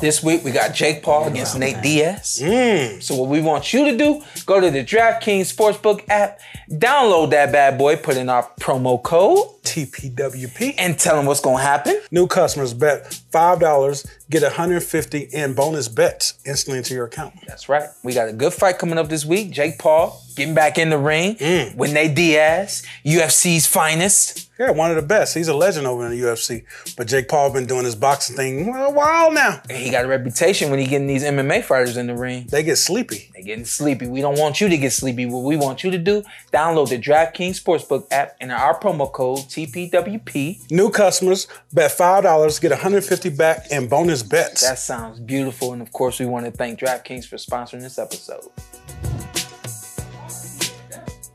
[0.00, 2.40] this week we got Jake Paul against Nate Diaz.
[2.42, 3.02] Mm.
[3.02, 7.52] So what we want you to do, go to the DraftKings Sportsbook app, download that
[7.52, 10.74] bad boy, put in our promo code, TPWP.
[10.78, 12.00] and tell them what's gonna happen.
[12.10, 17.34] New customers bet five dollars, get 150 in bonus bets instantly into your account.
[17.46, 17.88] That's right.
[18.04, 19.50] We got a good fight coming up this week.
[19.50, 21.74] Jake Paul getting back in the ring mm.
[21.74, 24.48] with Nate Diaz, UFC's finest.
[24.58, 25.34] Yeah, one of the best.
[25.34, 26.64] He's a legend over in the UFC.
[26.96, 29.60] But Jake Paul has been doing his boxing thing a while now.
[29.70, 32.46] And he got a reputation when he getting these MMA fighters in the ring.
[32.50, 33.30] They get sleepy.
[33.34, 34.08] They getting sleepy.
[34.08, 35.26] We don't want you to get sleepy.
[35.26, 39.40] What we want you to do, download the DraftKings Sportsbook app and our promo code
[39.40, 40.72] TPWP.
[40.72, 44.62] New customers bet five dollars, get 150 back in bonus bets.
[44.68, 45.72] That sounds beautiful.
[45.72, 48.48] And of course, we want to thank DraftKings for sponsoring this episode.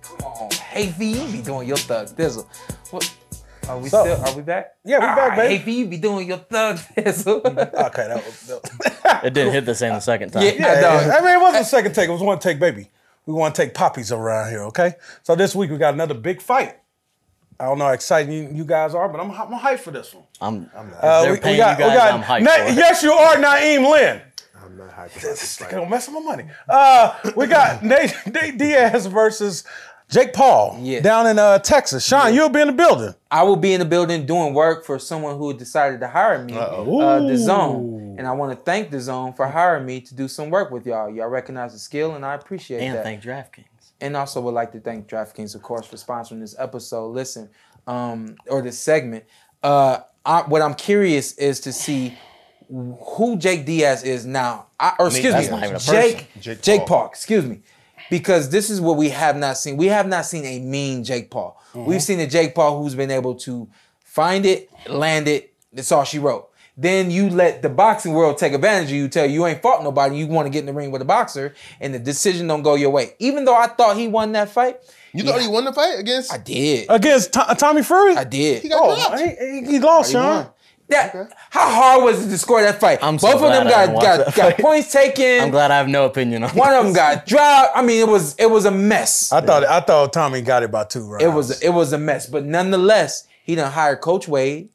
[0.02, 2.46] Come on, hey V, you be doing your thug thizzle.
[2.92, 3.14] What?
[3.70, 4.26] Are we So- still?
[4.26, 4.74] Are we back?
[4.84, 5.56] Yeah, we back, Ah, baby.
[5.58, 7.46] Hey V, you be doing your thug thizzle.
[7.46, 8.42] okay, that was.
[8.48, 10.44] That was It didn't hit the same the second time.
[10.44, 10.52] Yeah.
[10.58, 11.10] Yeah, dog.
[11.10, 12.10] I mean, it wasn't a second take.
[12.10, 12.90] It was one take, baby.
[13.26, 14.96] We want to take poppies around here, okay?
[15.24, 16.78] So this week we got another big fight.
[17.64, 20.14] I don't know how excited you, you guys are, but I'm, I'm hyped for this
[20.14, 20.26] one.
[20.42, 21.98] I'm, Uh, they're we- we paying got- you we guys.
[21.98, 22.76] got I'm hyped Na- for it.
[22.76, 24.22] Yes, you are, Na'im Lynn.
[24.62, 25.76] I'm not hyped about this They're fight.
[25.78, 26.46] gonna mess up my money.
[26.68, 29.64] Uh, we got Nate, Nate Diaz versus
[30.10, 31.00] Jake Paul Yeah.
[31.00, 32.06] down in uh, Texas.
[32.06, 33.16] Shawn, you'll be in the building.
[33.32, 36.58] I will be in the building doing work for someone who decided to hire me,
[36.58, 40.70] uh, DAZN, and I want to thank DAZN for hiring me to do some work
[40.70, 41.10] with y'all.
[41.10, 43.06] Y'all recognize the skill, and I appreciate And that.
[43.08, 43.66] And thank DraftKings.
[44.04, 47.08] And also would like to thank DraftKings, of course, for sponsoring this episode.
[47.08, 47.50] Listen,
[47.88, 49.24] um, or this segment.
[49.64, 52.18] Uh, I, what I'm curious is to see
[52.70, 54.68] who Jake Diaz is now.
[54.80, 55.94] I, or excuse me, not even a person.
[55.96, 56.88] Jake Jake Jake Paul.
[56.88, 57.08] Paul.
[57.08, 57.62] Excuse me.
[58.10, 59.78] because this is what we have not seen.
[59.78, 61.60] We have not seen a mean Jake Paul.
[61.74, 63.68] We've seen a Jake Paul who's been able to
[64.04, 65.54] find it, land it.
[65.72, 66.50] That's all she wrote.
[66.76, 69.84] Then you let the boxing world take advantage of you, tell you you ain't fought
[69.84, 72.64] nobody, you want to get in the ring with a boxer, and the decision don't
[72.64, 73.12] go your way.
[73.20, 74.78] Even though I thought he won that fight,
[75.14, 76.34] You thought he won the fight against?
[76.34, 76.88] I did.
[76.90, 78.16] Against To- uh, Tommy Fury?
[78.16, 78.64] I did.
[78.64, 80.26] He got Oh, he, he- he lost, He Shawn.
[80.26, 80.50] won.
[80.90, 81.16] That
[81.50, 83.00] how hard was it to score that fight?
[83.02, 85.42] I'm so Both of them got got, got points taken.
[85.44, 87.72] I'm glad I have no opinion on One of them got dropped.
[87.76, 89.32] I mean, it was it was a mess.
[89.32, 91.24] I thought I thought Tommy got it by two rounds.
[91.24, 92.26] It was it was a mess.
[92.28, 94.70] But nonetheless, he done hired Coach Wade,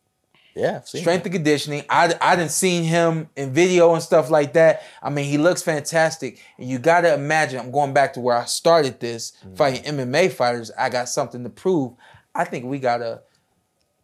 [0.59, 1.85] Yeah, I've strength and conditioning.
[1.89, 4.83] I I didn't seen him in video and stuff like that.
[5.03, 6.41] I mean, he looks fantastic.
[6.59, 7.61] And you got to imagine.
[7.61, 9.55] I'm going back to where I started this Mm-hmm.
[9.55, 10.71] fighting MMA fighters.
[10.77, 11.93] I got something to prove.
[12.35, 13.23] I think we gotta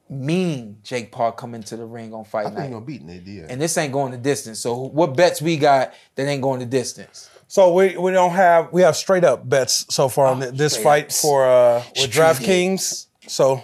[0.09, 2.63] mean Jake Paul come into the ring on I fight think night.
[2.65, 3.47] he's gonna beat Nate Diaz.
[3.51, 4.61] and this ain't going the distance.
[4.61, 7.31] So what bets we got that ain't going the distance?
[7.49, 10.69] So we, we don't have we have straight up bets so far on this Oh,
[10.69, 11.21] straight fight ups.
[11.21, 13.07] for uh with DraftKings.
[13.27, 13.63] So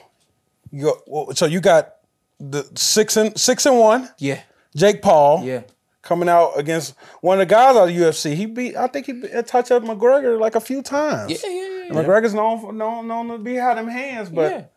[0.70, 1.94] you go, well, so you got
[2.40, 4.40] the six and six and one Yeah,
[4.74, 5.62] Jake Paul yeah.
[6.02, 8.34] coming out against one of the guys out of UFC.
[8.34, 11.30] He beat I think he beat, touched up McGregor like a few times.
[11.30, 14.70] Yeah, yeah, yeah, And McGregor's known for, known known to be had them hands, but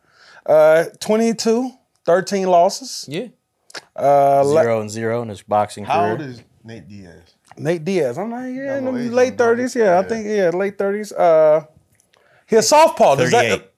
[0.46, 0.52] yeah.
[0.52, 1.70] uh 22,
[2.04, 3.06] 13 losses.
[3.08, 3.28] Yeah.
[3.96, 6.06] Uh, zero and zero in his boxing How career.
[6.06, 7.34] How old is Nate Diaz?
[7.56, 8.18] Nate Diaz.
[8.18, 9.74] I'm like, yeah, in the late thirties.
[9.74, 11.12] Yeah, I think yeah, late thirties.
[11.12, 11.64] Uh,
[12.46, 13.16] he a southpaw.
[13.16, 13.48] Does 38.
[13.48, 13.72] that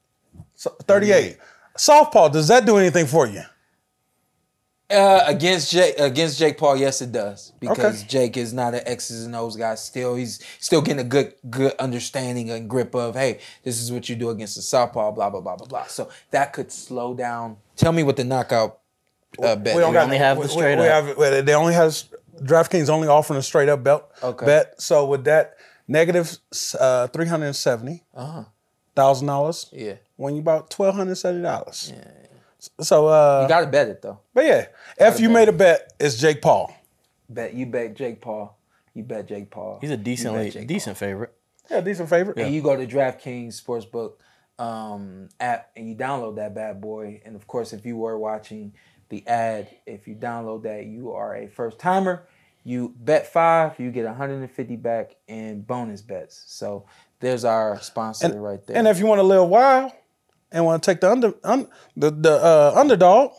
[0.55, 1.39] so- thirty-eight?
[1.77, 2.29] Southpaw.
[2.29, 3.43] Does that do anything for you?
[4.89, 8.07] Uh, against Jake, against Jake Paul, yes, it does because Okay.
[8.09, 9.75] Jake is not an X's and O's guy.
[9.75, 14.09] Still, he's still getting a good, good understanding and grip of, hey, this is what
[14.09, 15.87] you do against the southpaw, blah blah blah blah blah.
[15.87, 17.57] So that could slow down.
[17.75, 18.79] Tell me what the knockout
[19.43, 19.75] uh, bet.
[19.75, 19.95] We don't is.
[19.95, 21.05] got only have we- the we- straight we up.
[21.19, 22.05] have- they only has
[22.41, 24.47] DraftKings only offering a straight up belt Okay.
[24.47, 24.81] bet.
[24.81, 25.57] So with that
[25.89, 26.39] negative
[26.79, 28.05] uh, three hundred and seventy
[28.95, 31.93] thousand dollars, yeah, when you about twelve hundred seventy dollars.
[32.81, 34.21] So, uh, you gotta bet it though.
[34.35, 34.67] but yeah,
[34.99, 36.75] if you made a bet, it's Jake Paul.
[37.29, 38.57] Bet you bet Jake Paul.
[38.95, 39.79] You bet Jake Paul.
[39.81, 41.35] He's a You decently bet Jake decent favorite.
[41.71, 42.39] Yeah, decent favorite.
[42.39, 44.15] and you go to DraftKings Sportsbook
[44.59, 47.21] um, app and you download that bad boy.
[47.25, 48.73] And of course, if you were watching
[49.09, 52.27] the ad, if you download that, you are a first timer.
[52.65, 56.43] You bet five, you get 150 back in bonus bets.
[56.47, 56.87] So
[57.21, 58.77] there's our sponsor right there.
[58.77, 59.93] And if you want to live wild
[60.53, 63.33] and want to take the under un, the the uh, underdog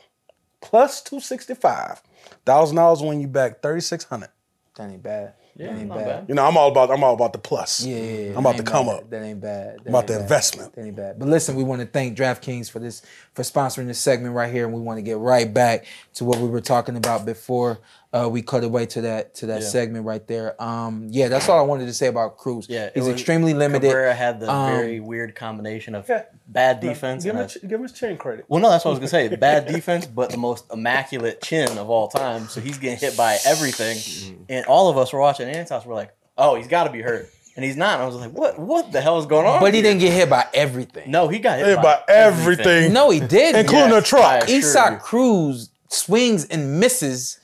[0.62, 2.02] plus two sixty five
[2.46, 4.30] thousand dollars when you back thirty six hundred.
[4.76, 5.34] that ain't bad.
[5.56, 6.06] Yeah, that ain't bad.
[6.06, 6.26] bad.
[6.30, 7.84] You know, I'm all about I'm all about the plus.
[7.84, 8.32] Yeah, yeah, yeah.
[8.32, 8.96] I'm about to come bad.
[8.96, 9.10] up.
[9.10, 9.78] That ain't bad.
[9.80, 10.22] That about ain't the bad.
[10.22, 10.76] investment.
[10.76, 11.20] That ain't bad.
[11.20, 13.02] But listen, we want to thank DraftKings for this
[13.34, 15.86] for sponsoring this segment right here, and we want to get right back
[16.16, 17.80] to what we were talking about before
[18.14, 19.68] uh, we cut away to that to that Yeah.
[19.68, 20.62] segment right there.
[20.62, 22.68] Um, yeah, that's all I wanted to say about Cruz.
[22.70, 23.88] Yeah, it he's was- extremely limited.
[23.88, 26.24] Cabrera had the Um, very weird combination of Yeah.
[26.48, 28.46] bad defense Give and him, a, a ch- give him his chin credit.
[28.48, 29.28] well, no, that's what I was gonna say.
[29.36, 32.48] Bad defense, but the most immaculate chin of all time.
[32.48, 34.44] So he's getting hit by everything, Mm-hmm.
[34.50, 35.86] and all of us were watching Antos.
[35.86, 37.96] We're like, oh, he's got to be hurt, and he's not.
[37.96, 38.58] And I was like, what?
[38.58, 39.60] What the hell is going on?
[39.60, 39.90] but he here?
[39.92, 41.12] didn't get hit by everything.
[41.12, 42.94] No, he got hit Hit by, by everything.
[42.94, 43.56] no, he did.
[43.56, 44.24] Including Yes, a truck.
[44.26, 45.00] I assure Isaac.
[45.02, 47.40] Cruz swings and misses.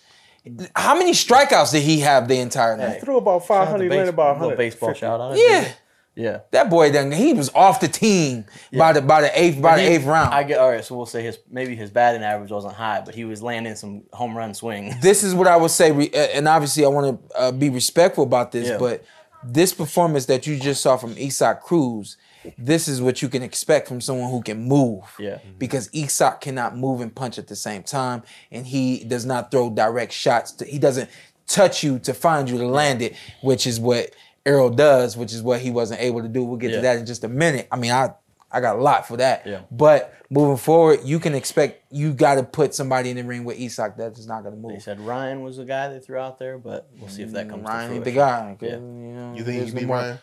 [0.75, 3.01] How many strikeouts did he have the entire night?
[3.01, 3.83] Threw about five Shout out hundred.
[3.83, 4.57] He base- about little 100.
[4.57, 5.37] baseball shout out.
[5.37, 5.71] Yeah.
[6.15, 6.39] yeah.
[6.51, 8.45] That boy then he was off the team
[8.77, 10.33] by the by the eighth by the eighth round.
[10.33, 10.83] I get all right.
[10.83, 14.03] So we'll say his maybe his batting average wasn't high, but he was landing some
[14.11, 14.95] home run swings.
[15.01, 18.51] this is what I would say, and obviously I want to uh, be respectful about
[18.51, 18.77] this, Yeah.
[18.77, 19.03] but
[19.45, 22.17] this performance that you just saw from Isaac Cruz,
[22.57, 25.03] this is what you can expect from someone who can move.
[25.19, 25.35] Yeah.
[25.35, 25.57] Mm-hmm.
[25.59, 29.69] Because Isaac cannot move and punch at the same time, and he does not throw
[29.69, 30.51] direct shots.
[30.53, 31.09] To, he doesn't
[31.47, 34.11] touch you to find you to land it, which is what
[34.45, 36.43] Errol does, which is what he wasn't able to do.
[36.43, 37.67] We'll get to that in just a minute.
[37.71, 38.13] I mean, I
[38.53, 39.45] I got a lot for that.
[39.47, 39.61] Yeah.
[39.71, 43.59] But moving forward, you can expect you got to put somebody in the ring with
[43.59, 44.73] Isaac that is not going to move.
[44.73, 47.49] They said Ryan was the guy they threw out there, but we'll see if that
[47.49, 47.63] comes.
[47.63, 48.57] Ryan to ain't the guy.
[48.61, 48.69] Yeah.
[48.69, 50.19] You, know, You think he there's can no Ryan?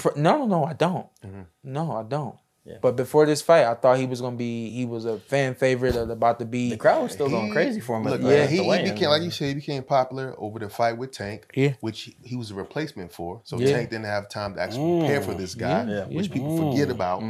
[0.00, 1.06] Pr- No, no, no, I don't.
[1.62, 2.36] No, I don't.
[2.64, 2.76] Yeah.
[2.82, 4.68] But before this fight, I thought he was gonna be.
[4.70, 6.70] He was a fan favorite of about to be.
[6.70, 8.04] The crowd was still going crazy for him.
[8.04, 10.58] Look, at the, man, at he, he became like you said, he became popular over
[10.58, 11.72] the fight with Tank, Yeah.
[11.80, 13.40] which he was a replacement for.
[13.44, 13.72] So Yeah.
[13.76, 16.04] Tank didn't have time to actually prepare for this guy, Yeah.
[16.04, 17.22] which people forget about.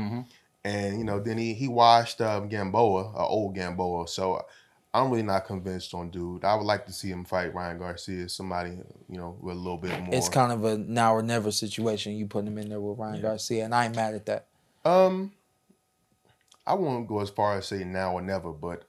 [0.62, 4.08] And you know, then he he washed um, Gamboa, uh, old Gamboa.
[4.08, 4.44] So
[4.92, 6.44] I'm really not convinced on dude.
[6.44, 8.78] I would like to see him fight Ryan Garcia, somebody
[9.08, 10.14] you know with a little bit more.
[10.14, 12.16] It's kind of a now or never situation.
[12.16, 14.46] You putting him in there with Ryan Garcia, and I ain't mad at that.
[14.84, 15.32] Um,
[16.66, 18.84] I won't go as far as say now or never, but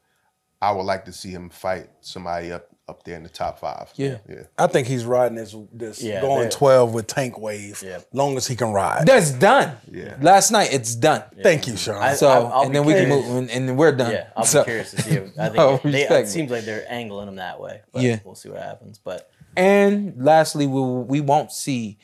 [0.62, 3.90] I would like to see him fight somebody up up there in the top five.
[3.96, 4.18] Yeah.
[4.30, 4.44] yeah.
[4.60, 7.82] I think he's riding this this Yeah, going they're- twelve with Tank Wave.
[7.84, 8.02] Yeah.
[8.14, 9.08] Long as he can ride.
[9.08, 9.78] That's done.
[9.90, 10.18] Yeah.
[10.22, 11.24] Last night it's done.
[11.42, 11.98] Thank you, Shawn.
[12.02, 14.12] I- So I'll- I'll and be then we can move and, and then we're done.
[14.12, 15.10] Yeah, I'll So- be curious to see.
[15.16, 17.82] If, I think No, they, it seems like they're angling him that way.
[17.92, 18.20] But Yeah.
[18.24, 19.00] we'll see what happens.
[19.04, 21.98] But And lastly, we will, we won't see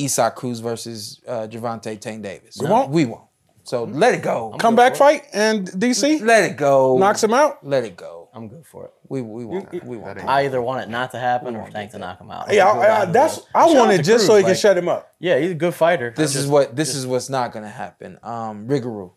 [0.00, 2.56] Isaac Cruz versus uh, Gervonta Tank Davis.
[2.60, 2.90] We won't?
[2.90, 3.24] We won't.
[3.64, 4.54] So let it go.
[4.58, 6.96] Comeback fight and DC Let it go.
[6.96, 7.66] knocks him out.
[7.66, 8.28] Let it go.
[8.32, 8.92] I'm good for it.
[9.08, 9.84] We we won't.
[9.84, 10.18] We won't.
[10.24, 12.52] I either want it not to happen or Tank to knock him out.
[12.52, 14.76] Yeah, Go I, I, that's I want it to just so Cruz, he can shut
[14.76, 15.14] him up.
[15.18, 16.10] Yeah, he's a good fighter.
[16.14, 18.18] This I'm is just- what this is what's not gonna happen.
[18.22, 19.12] Um, Rigaru,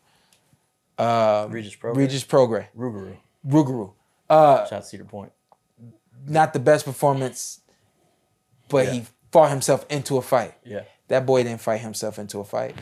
[0.97, 1.97] uh, Regis Prograis.
[1.97, 3.17] Regis Prograis, Rougarou.
[3.47, 3.91] Rougarou.
[4.29, 5.31] Uh, Shout out to Cedar Point.
[6.25, 7.59] not the best performance,
[8.69, 10.53] but he fought himself into a fight.
[10.63, 10.81] Yeah.
[11.09, 12.75] That boy didn't fight himself into a fight.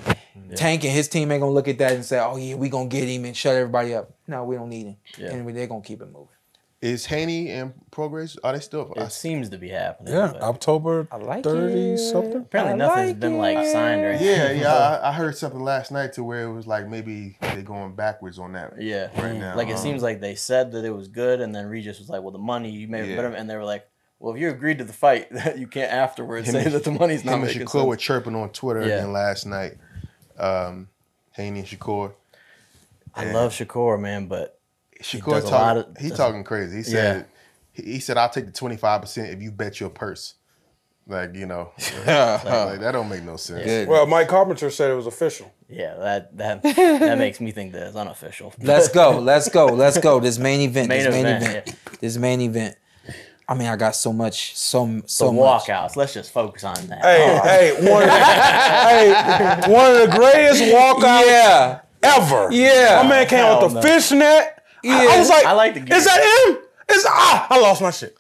[0.56, 2.88] Tank and his team ain't gonna look at that and say, "Oh yeah, we gonna
[2.88, 5.32] get him and shut everybody up." No, we don't need him, Yeah.
[5.32, 6.28] and they're gonna keep it moving.
[6.82, 8.94] Is Haney and Prograis are they still?
[8.98, 10.14] I It seems to be happening.
[10.14, 11.98] Yeah, but October like thirty it.
[11.98, 12.38] something.
[12.38, 14.28] apparently I nothing's like been like signed or anything.
[14.28, 15.00] Yeah, yeah.
[15.04, 18.40] I, I heard something last night to where it was like maybe they're going backwards
[18.40, 18.82] on that.
[18.82, 19.10] Yeah.
[19.22, 19.58] Right now.
[19.58, 22.08] Like it Um, seems like they said that it was good, and then Regis was
[22.08, 23.18] like, "Well, the money you made Yeah.
[23.18, 23.86] better," and they were like,
[24.20, 25.28] "Well, if you agreed to the fight,
[25.58, 27.98] you can't afterwards Him say and- that the money's not Him and making Shakur were
[27.98, 29.00] chirping on Twitter Yeah.
[29.00, 29.74] again last night.
[30.38, 30.88] Um,
[31.32, 32.14] Haney and Shakur.
[33.16, 34.59] I love Shakur, man, but
[35.02, 35.84] Shakur does a talking.
[35.92, 36.78] of- he talking crazy.
[36.78, 37.18] He said.
[37.18, 37.24] Yeah.
[37.72, 40.36] He, he said, "I'll take the twenty five percent if you bet your purse."
[41.08, 41.72] Like you know,
[42.06, 43.66] like, like, that don't make no sense.
[43.66, 43.88] Good.
[43.88, 45.52] Well, Mike Coppinger said it was official.
[45.68, 48.54] yeah, that that that makes me think that it's unofficial.
[48.62, 49.18] Let's go.
[49.20, 49.66] Let's go.
[49.68, 50.20] Let's go.
[50.20, 50.88] This main event.
[50.90, 51.76] Main this main event, event.
[52.00, 52.76] This main event.
[53.48, 54.56] I mean, I got so much.
[54.56, 55.64] So so the much.
[55.64, 55.96] walkouts.
[55.96, 57.02] Let's just focus on that.
[57.04, 57.40] Hey,
[57.74, 61.80] hey, one of the, hey, one of the greatest walkouts Yeah.
[62.04, 62.50] ever.
[62.52, 63.02] Yeah.
[63.02, 63.82] My man came Hell with the no.
[63.82, 64.59] fishnet.
[64.86, 65.96] I- I, was like, I like the gear.
[65.98, 66.20] Is that
[66.50, 66.58] him?
[66.92, 67.48] Is ah?
[67.50, 68.18] I lost my shit.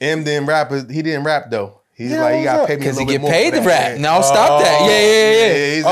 [0.00, 0.70] M didn't rap.
[0.70, 1.80] He didn't rap though.
[1.94, 2.68] He's Yeah, like he what's got up?
[2.68, 3.90] paid me a Because he bit get more paid for to that.
[3.92, 3.98] rap.
[3.98, 4.80] No, stop that.
[4.82, 5.46] Yeah, yeah, yeah.
[5.70, 5.88] Yeah, he's Oh,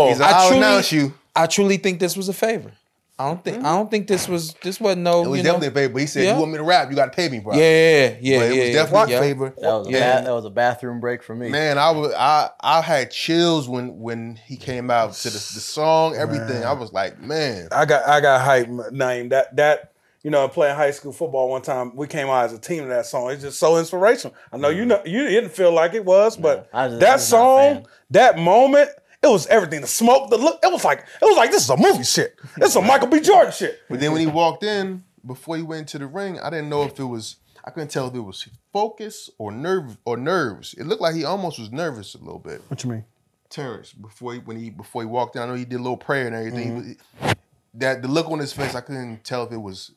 [0.00, 1.14] like, he's like, I truly- announce you.
[1.36, 2.72] I truly think this was a favor.
[3.20, 3.58] I don't think.
[3.58, 3.66] Mm-hmm.
[3.66, 4.54] I don't think this was.
[4.62, 5.22] This wasn't no.
[5.22, 5.92] It was you know, definitely a favor.
[5.92, 6.32] But he said, Yeah.
[6.32, 6.88] "You want me to rap?
[6.88, 8.64] You got to pay me, bro." Yeah, yeah, yeah, but it yeah.
[8.64, 9.18] was definitely yeah.
[9.18, 9.54] a favor.
[9.58, 10.20] That was a Yeah.
[10.20, 11.50] ba- that was a bathroom break for me.
[11.50, 15.38] Man, I was I I had chills when when he came out to the, the
[15.38, 16.64] song, everything.
[16.64, 19.92] I was like, man, I got I got hype name that that
[20.22, 22.88] you know playing high school football one time we came out as a team to
[22.88, 23.30] that song.
[23.32, 24.34] It's just so inspirational.
[24.50, 24.88] I know you mm.
[24.88, 27.40] know you didn't feel like it was, but I was- I that was not a
[27.42, 28.90] song, that moment,
[29.22, 29.80] it was everything.
[29.80, 32.38] The smoke, the look, it was like it was like this is a movie shit.
[32.56, 33.20] This is a Michael B.
[33.20, 33.80] Jordan shit.
[33.88, 36.82] But then when he walked in, before he went into the ring, I didn't know
[36.82, 40.74] if it was I couldn't tell if it was focus or nerve or nerves.
[40.74, 42.62] It looked like he almost was nervous a little bit.
[42.68, 43.04] What you mean?
[43.50, 45.96] Terence, before he when he before he walked in, I know he did a little
[45.96, 46.82] prayer and everything.
[46.82, 47.26] Mm-hmm.
[47.26, 47.38] But
[47.74, 49.92] that the look on his face, I couldn't tell if it was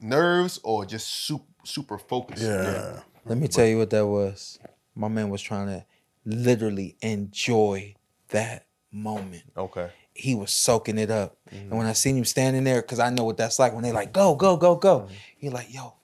[0.00, 2.42] nerves or just super super focused.
[2.42, 3.00] Yeah.
[3.24, 4.58] Let me tell you what that was.
[4.94, 5.84] My man was trying to
[6.24, 7.94] literally enjoy
[8.30, 9.44] that moment.
[9.56, 9.90] Okay.
[10.12, 11.36] He was soaking it up.
[11.50, 11.94] And when I mm-hmm.
[11.94, 14.56] seen him standing there, because I know what that's like when they like, go, go,
[14.56, 15.00] go, go.
[15.00, 15.14] Mm-hmm.
[15.38, 15.94] He like, yo.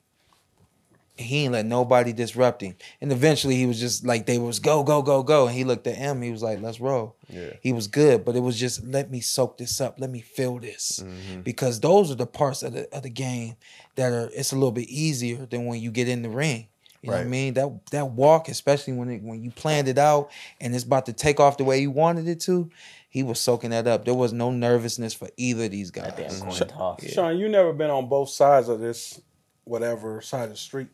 [1.18, 2.76] And he ain't let nobody disrupt him.
[3.00, 5.46] And eventually he was just like, they was go, go, go, go.
[5.46, 6.20] And he looked at him.
[6.20, 7.16] He was like, let's roll.
[7.28, 7.54] Yeah.
[7.62, 9.98] He was good, but it was just let me soak this up.
[9.98, 11.02] Let me feel this.
[11.02, 11.40] Mm-hmm.
[11.40, 13.56] Because those are the parts of the of the game
[13.94, 16.68] that are it's a little bit easier than when you get in the ring.
[17.06, 17.54] You know what I mean?
[17.54, 20.30] That that walk, especially when it, when you planned it out
[20.60, 22.68] and it's about to take off the way you wanted it to,
[23.08, 24.04] he was soaking that up.
[24.04, 26.12] There was no nervousness for either of these guys.
[26.16, 27.04] That damn coin toss.
[27.06, 29.20] Shawn, you never been on both sides of this,
[29.64, 30.88] whatever side of the street,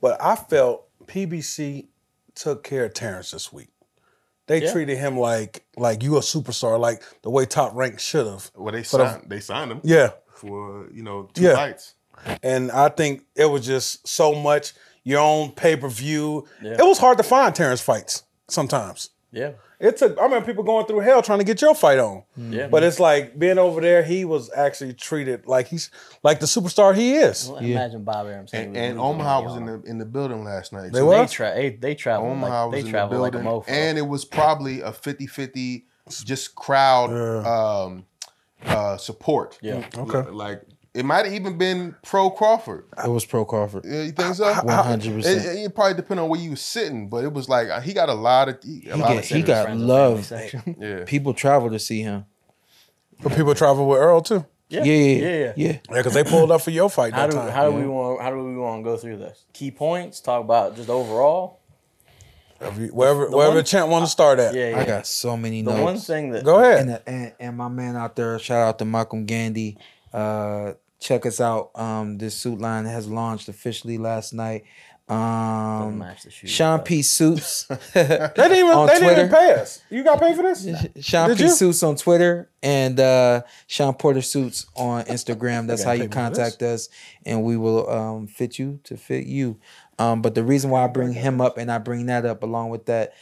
[0.00, 1.86] but I felt PBC
[2.34, 3.68] took care of Terence this week.
[4.46, 4.70] They Yeah.
[4.72, 8.50] treated him like like you a superstar, like the way Top Rank should have.
[8.54, 11.54] Well, they For the- uh, signed they signed him Yeah, for you know two Yeah.
[11.56, 11.94] fights.
[12.42, 14.72] and I think it was just so much
[15.06, 16.46] your own pay per view.
[16.60, 16.72] Yeah.
[16.72, 19.10] It was hard to find Terence fights sometimes.
[19.30, 19.52] Yeah.
[19.78, 20.18] It took.
[20.18, 22.22] I remember people going through hell trying to get your fight on.
[22.36, 22.66] Yeah.
[22.68, 25.90] But it's like being over there, he was actually treated like he's
[26.22, 27.48] like the superstar he is.
[27.48, 30.72] Well, Imagine Bob Arum saying And, and Omaha was in the in the building last
[30.72, 30.92] night.
[30.92, 31.06] They too.
[31.06, 31.18] were?
[31.18, 33.62] They, tra- they, they travel Omaha like was they in travel the like a building,
[33.62, 33.64] mofo.
[33.68, 35.84] and it was probably a 50-50
[36.24, 37.10] just crowd
[37.46, 38.06] um,
[38.64, 39.58] uh, support.
[39.60, 39.86] Yeah.
[39.96, 40.30] Okay.
[40.30, 40.62] like
[40.96, 42.86] it might have even been pro Crawford.
[43.04, 43.84] It was pro Crawford.
[43.84, 44.52] Yeah, You think so?
[44.52, 45.18] 100%.
[45.18, 47.92] It, it, it probably depend on where you was sitting, but it was like he
[47.92, 50.32] got a lot of he, a He, lot get, of he got love.
[50.78, 51.04] yeah.
[51.06, 52.24] People travel to see him.
[53.22, 54.44] But people travel with Errol too.
[54.68, 54.82] Yeah.
[54.82, 55.52] Yeah, yeah, yeah, yeah.
[55.56, 55.72] yeah.
[55.72, 57.50] Yeah, because they pulled up for your fight How do time.
[57.52, 59.44] how do we want how do we want to go through this?
[59.52, 60.20] Key points.
[60.20, 61.60] Talk about just overall.
[62.58, 64.54] Wherever wherever, The wherever one- champ want to start at.
[64.54, 64.78] Yeah, yeah.
[64.80, 65.82] I got so many the notes.
[65.82, 66.80] one thing that Go ahead.
[66.88, 69.76] and, and and my man out there, shout out to Malcolm Gandy.
[70.12, 71.70] Uh, check us out.
[71.74, 74.64] Um, this suit line has launched officially last night.
[75.08, 77.68] Um, match the shoes, Shawn P Suits.
[77.94, 79.80] They didn't even On they didn't even pay us.
[79.88, 80.66] You got paid for this?
[81.00, 81.50] Shawn Did P you?
[81.50, 85.66] Suits on Twitter and uh, Shawn Porter Suits on Instagram.
[85.68, 86.38] That's how you pay me for this.
[86.38, 86.88] contact us,
[87.24, 89.60] and we will um, fit you to fit you.
[90.00, 92.70] Um, but the reason why I bring him up and I bring that up along
[92.70, 93.14] with that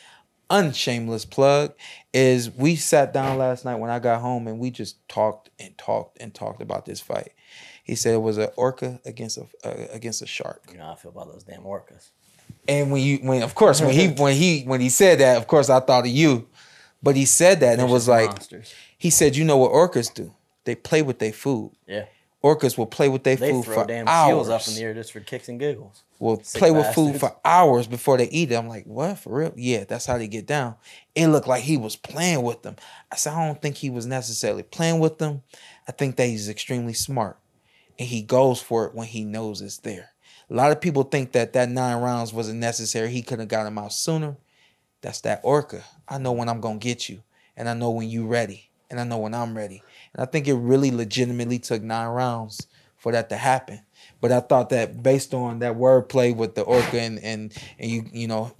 [0.50, 1.74] unshameless plug
[2.12, 5.76] is we sat down last night when I got home and we just talked and
[5.76, 7.32] talked and talked about this fight.
[7.84, 10.62] He said it was an orca against a uh, against a shark.
[10.72, 12.08] You know how I feel about those damn orcas.
[12.66, 15.46] And when you when of course when he when he when he said that, of
[15.46, 16.48] course I thought of you.
[17.02, 18.74] But he said that and it was like monsters.
[18.96, 20.34] he said, you know what orcas do?
[20.64, 21.72] They play with their food.
[21.86, 22.06] Yeah.
[22.42, 24.48] Orcas will play with their They food throw for damn hours.
[24.50, 26.02] up in the air just for kicks and giggles.
[26.18, 28.54] Will Sick play with food for hours before they eat it.
[28.54, 29.52] I'm like, what for real?
[29.56, 30.76] Yeah, that's how they get down.
[31.14, 32.76] It looked like he was playing with them.
[33.10, 35.42] I said, I don't think he was necessarily playing with them.
[35.88, 37.38] I think that he's extremely smart,
[37.98, 40.10] and he goes for it when he knows it's there.
[40.50, 43.10] A lot of people think that that nine rounds wasn't necessary.
[43.10, 44.36] He could have got him out sooner.
[45.00, 45.84] That's that orca.
[46.08, 47.22] I know when I'm gonna get you,
[47.56, 49.82] and I know when you're ready, and I know when I'm ready.
[50.12, 52.66] And I think it really legitimately took nine rounds
[52.96, 53.80] for that to happen.
[54.20, 58.04] But I thought that based on that wordplay with the orca and and and you
[58.12, 58.54] you know,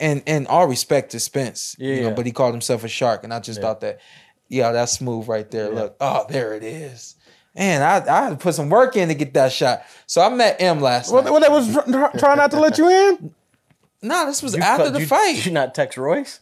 [0.00, 2.14] and and all respect to Spence, you know, Yeah.
[2.14, 4.00] but he called himself a shark, and I just thought that,
[4.48, 5.70] yeah, that's smooth right there.
[5.70, 7.16] Look, oh, there it is.
[7.54, 9.82] Man, I, I had to put some work in to get that shot.
[10.06, 11.30] So I met M last What, night.
[11.30, 13.34] what they was tr- tr- trying not to let you in?
[14.00, 15.36] No, this was You after cut- the you- fight.
[15.36, 16.40] Did you not text Royce?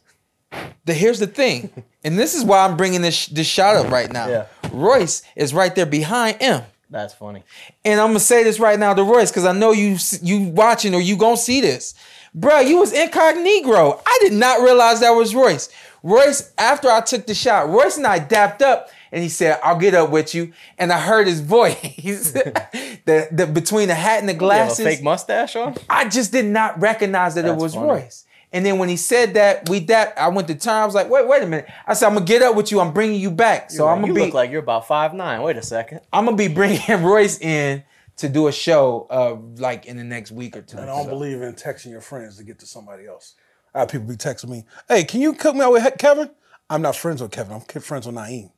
[0.84, 1.70] The, here's the thing,
[2.02, 4.26] and this is why I'm bringing this this shot up right now.
[4.28, 4.46] Yeah.
[4.72, 6.62] Royce is right there behind M.
[6.90, 7.44] That's funny.
[7.84, 10.92] And I'm gonna say this right now to Royce because I know you you watching
[10.94, 11.94] or you gonna see this,
[12.36, 14.02] Bruh, You was incognito.
[14.04, 15.68] I did not realize that was Royce.
[16.02, 19.78] Royce, after I took the shot, Royce and I dapped up, and he said, "I'll
[19.78, 21.76] get up with you." And I heard his voice,
[22.32, 24.84] the, the between the hat and the You have a glasses.
[24.84, 25.76] fake mustache on?
[25.88, 27.88] I just did not recognize that it was funny.
[27.88, 28.24] Royce.
[28.52, 30.74] And then when he said that, we that I went to turn.
[30.74, 31.68] I was like, wait, wait a minute.
[31.86, 32.80] I said, I'm gonna get up with you.
[32.80, 33.70] I'm bringing you back.
[33.70, 35.42] So You're I'm gonna you be, look like you're about five nine.
[35.42, 36.00] Wait a second.
[36.12, 37.84] I'm gonna be bringing Royce in
[38.16, 40.78] to do a show, uh, like in the next week or two.
[40.78, 43.34] I don't So- believe in texting your friends to get to somebody else.
[43.72, 46.28] I have people be texting me, "Hey, can you cook me out with Kevin?"
[46.68, 47.54] I'm not friends with Kevin.
[47.54, 48.50] I'm friends with Na'im.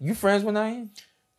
[0.00, 0.88] You friends with Na'im?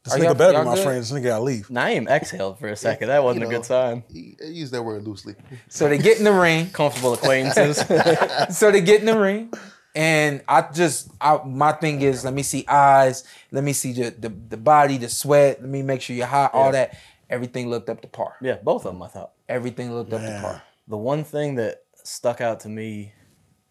[0.04, 0.84] This Are nigga better y'all be my good?
[0.84, 1.02] friend.
[1.02, 1.68] This nigga gotta leave.
[1.68, 3.10] Na'im exhaled for a second.
[3.10, 4.04] That wasn't You a good sign.
[4.12, 5.36] He, he used that word loosely.
[5.68, 6.70] So they get in the ring.
[6.74, 7.78] Comfortable acquaintances.
[8.58, 9.52] so they get in the ring,
[9.96, 14.12] and I just I, my thing is let me see eyes, let me see the,
[14.12, 16.98] the the body, the sweat, let me make sure you're hot, all that.
[17.30, 18.38] Everything looked up to par.
[18.42, 19.04] yeah, both of them.
[19.04, 19.32] I thought.
[19.50, 20.62] Everything looked up to par.
[20.88, 23.12] The one thing that stuck out to me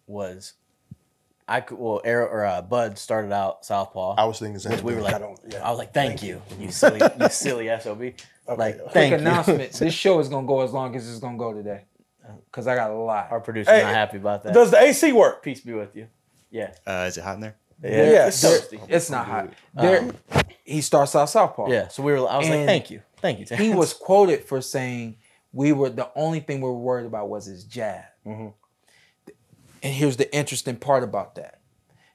[0.07, 0.53] was
[1.49, 4.15] I could well Eric or uh, Bud started out southpaw.
[4.19, 5.67] I was thinking the same which we were like, I don't- yeah.
[5.67, 8.01] I was like, thank, you, you silly, you silly sob.
[8.01, 8.17] Like,
[8.79, 9.17] Quick thank Quick you.
[9.17, 11.85] announcement: This show is gonna go as long as it's gonna go today,
[12.53, 13.29] cause I got a lot.
[13.31, 14.55] Our producer's Hey, not happy about that.
[14.55, 15.43] Does the AC work?
[15.43, 16.09] Peace be with you.
[16.51, 17.57] Yeah, Uh, is it hot in there?
[17.83, 18.43] yeah, Yes.
[18.45, 18.81] it's toasty.
[18.89, 19.51] It's not hot.
[19.75, 20.11] There,
[20.65, 21.69] he starts out southpaw.
[21.71, 22.29] Yeah, so we were.
[22.29, 23.57] I was like, thank you, thank you.
[23.57, 25.17] he was quoted for saying
[25.53, 28.05] we were the only thing we were worried about was his jab.
[28.27, 28.49] Mm-hmm.
[29.83, 31.61] And here's the interesting part about that.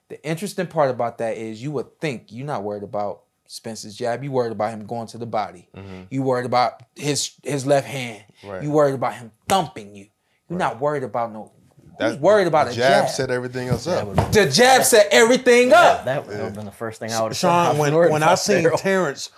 [0.08, 4.22] The interesting part about that is you would think you're not worried about Spencer's jab.
[4.22, 5.68] You worried about him going to the body.
[5.76, 6.02] Mm-hmm.
[6.10, 8.24] You worried about his his left hand.
[8.44, 8.62] Right.
[8.62, 10.08] You worried about him thumping you.
[10.48, 11.52] You're not worried about no.
[11.98, 13.10] That's worried about the a jab jab?
[13.10, 14.32] set everything else up.
[14.32, 16.04] the jab set everything up.
[16.06, 18.68] that would have been the first thing I would have Shawn, when, when I seen
[18.76, 19.30] Terence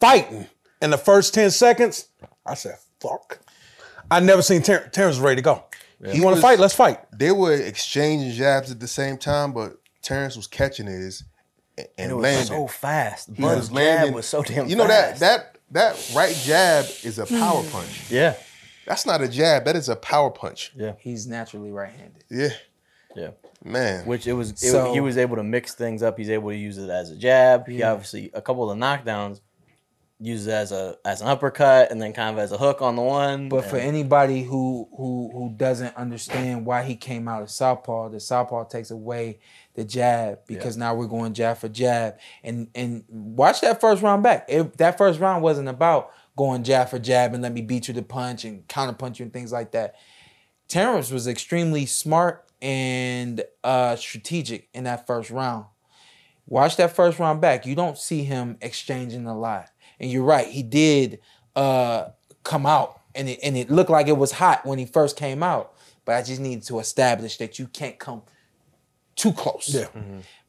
[0.00, 0.46] fighting
[0.80, 2.08] in the first 10 seconds,
[2.44, 3.40] I said, fuck.
[4.10, 5.64] I never seen Ter- Terence ready to go.
[6.02, 6.58] You want to fight?
[6.58, 6.98] Let's fight.
[7.16, 11.24] They were exchanging jabs at the same time, but Terence was catching his
[11.78, 12.46] and, and it was landing.
[12.46, 13.30] so fast.
[13.34, 14.14] He Bud's was jab landing.
[14.14, 14.68] was so damn.
[14.68, 15.20] You know fast.
[15.20, 17.70] that that that right jab is a power hmm.
[17.70, 18.10] punch.
[18.10, 18.34] Yeah,
[18.86, 19.64] That's not a jab.
[19.64, 20.72] That is a power punch.
[20.76, 22.24] yeah, He's naturally right-handed.
[22.30, 22.50] Yeah,
[23.16, 23.30] yeah.
[23.64, 24.04] man.
[24.04, 24.50] Which it was.
[24.50, 26.18] It, So- he was able to mix things up.
[26.18, 27.68] He's able to use it as a jab.
[27.68, 29.40] He obviously a couple of the knockdowns
[30.22, 32.96] uses it as a as an uppercut and then kind of as a hook on
[32.96, 33.48] the one.
[33.48, 38.20] But for anybody who who who doesn't understand why he came out of southpaw, the
[38.20, 39.40] southpaw takes away
[39.74, 42.18] the jab because now we're going jab for jab.
[42.44, 44.46] And and watch that first round back.
[44.48, 47.94] It, that first round wasn't about going jab for jab and let me beat you
[47.94, 49.96] to punch and counter punch you and things like that.
[50.68, 55.66] Terence was extremely smart and uh, strategic in that first round.
[56.46, 57.66] Watch that first round back.
[57.66, 59.71] You don't see him exchanging a lot.
[60.02, 61.20] And you're right, he did
[61.56, 62.08] uh,
[62.44, 65.42] come out and it, and it looked like it was hot when he first came
[65.42, 65.72] out.
[66.04, 68.22] But I just needed to establish that you can't come
[69.16, 69.68] too close.
[69.72, 69.86] Yeah.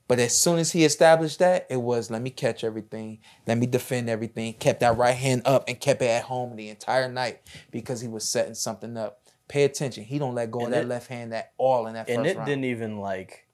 [0.08, 3.68] But as soon as he established that, it was let me catch everything, let me
[3.68, 7.42] defend everything, kept that right hand up and kept it at home the entire night
[7.72, 9.20] because he was setting something up.
[9.48, 10.04] Pay attention.
[10.04, 12.26] He don't let go of that it- left hand at all in that first and
[12.28, 12.48] it round.
[12.48, 13.46] didn't even like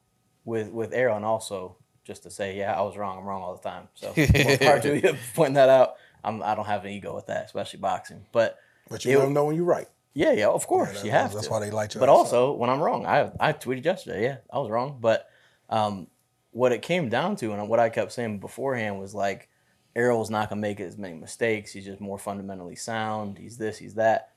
[0.45, 1.75] with with Aaron also
[2.09, 4.07] just to say yeah I was wrong I'm wrong all the time so
[4.57, 5.89] power to you pointing that out
[6.23, 8.57] I'm I don't have an ego with that especially boxing but
[8.89, 9.87] But you It- let them know when you're right.
[10.15, 11.51] yeah yeah of course that- you have that's to.
[11.51, 11.99] why they like you.
[11.99, 15.29] but also when I'm wrong I I tweeted yesterday yeah I was wrong but
[15.69, 16.07] um
[16.51, 19.47] what it came down to and what I kept saying beforehand was like
[19.95, 23.93] Errol's not gonna make as many mistakes he's just more fundamentally sound he's this he's
[23.95, 24.31] that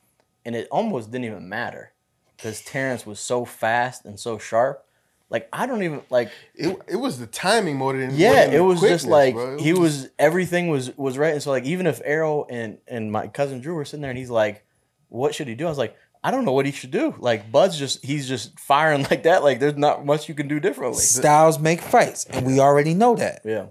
[0.44, 1.92] and it almost didn't even matter
[2.36, 4.84] because Terence was so fast and so sharp
[5.32, 8.54] like I don't even like It, it was the timing more than yeah, more than
[8.54, 9.54] it was just like bro.
[9.54, 11.32] It he was everything was was right.
[11.32, 14.18] And so like even if Errol and and my cousin Drew were sitting there and
[14.18, 14.64] he's like,
[15.08, 17.50] "What should he do?" I was like, "I don't know what he should do." Like
[17.50, 19.42] Bud's just he's just firing like that.
[19.42, 21.00] Like there's not much you can do differently.
[21.00, 23.40] styles make fights, and we already know that.
[23.42, 23.66] Yeah,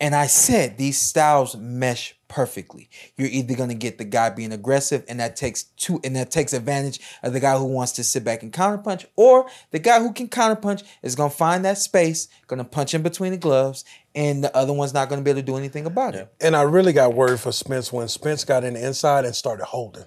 [0.00, 2.88] And I said these styles mesh perfectly.
[3.16, 6.52] You're either gonna get the guy being aggressive, and that takes two, and that takes
[6.52, 10.12] advantage of the guy who wants to sit back and counterpunch, or the guy who
[10.12, 14.54] can counterpunch is gonna find that space, gonna punch in between the gloves, and the
[14.56, 16.32] other one's not gonna be able to do anything about it.
[16.40, 19.64] And I really got worried for Spence when Spence got in the inside and started
[19.64, 20.04] holding.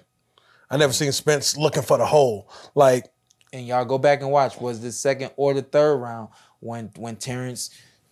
[0.70, 2.50] I never seen Spence looking for the hole.
[2.74, 3.12] Like,
[3.52, 4.58] And y'all go back and watch.
[4.58, 7.68] Was the second or the third round when when Terence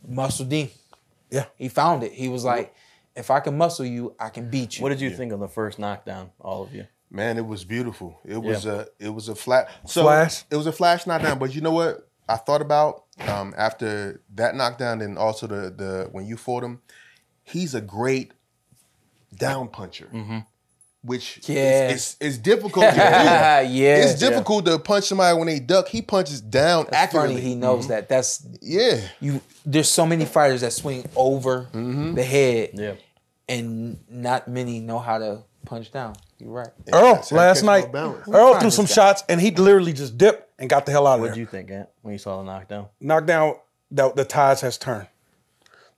[0.06, 0.52] muscled
[1.30, 1.46] yeah.
[1.56, 2.12] He found it.
[2.12, 2.74] He was like,
[3.16, 5.48] "If I can muscle you, I can beat you." what did you think of the
[5.48, 6.30] first knockdown?
[6.40, 6.86] All of you.
[7.10, 8.20] Man, it was beautiful.
[8.24, 8.84] It was Yeah.
[9.00, 10.44] a it was a flat so Flash?
[10.50, 11.38] It was a flash knockdown.
[11.38, 12.08] But you know what?
[12.28, 16.80] I thought about um, after that knockdown and also the the when you fought him,
[17.42, 18.32] he's a great
[19.36, 20.08] down puncher.
[21.02, 21.88] Which Yeah.
[21.88, 22.98] is, is, is difficult to do.
[23.00, 25.88] yeah, It's difficult to punch somebody when they duck.
[25.88, 27.40] He punches down Funny, accurately.
[27.40, 27.92] he knows mm-hmm.
[27.92, 28.08] that.
[28.08, 29.00] That's yeah.
[29.18, 29.40] you.
[29.64, 32.14] There's so many fighters that swing over mm-hmm.
[32.14, 32.94] the head, Yeah,
[33.48, 36.16] and not many know how to punch down.
[36.38, 36.68] You're right.
[36.92, 37.88] Errol, That's how you last night.
[37.94, 38.92] Errol threw some guy.
[38.92, 41.34] shots and he literally just dipped and got the hell out of what there.
[41.34, 42.88] did you think, Ant, when you saw the knockdown?
[43.00, 43.56] Knockdown,
[43.90, 45.06] the, the tides has turned.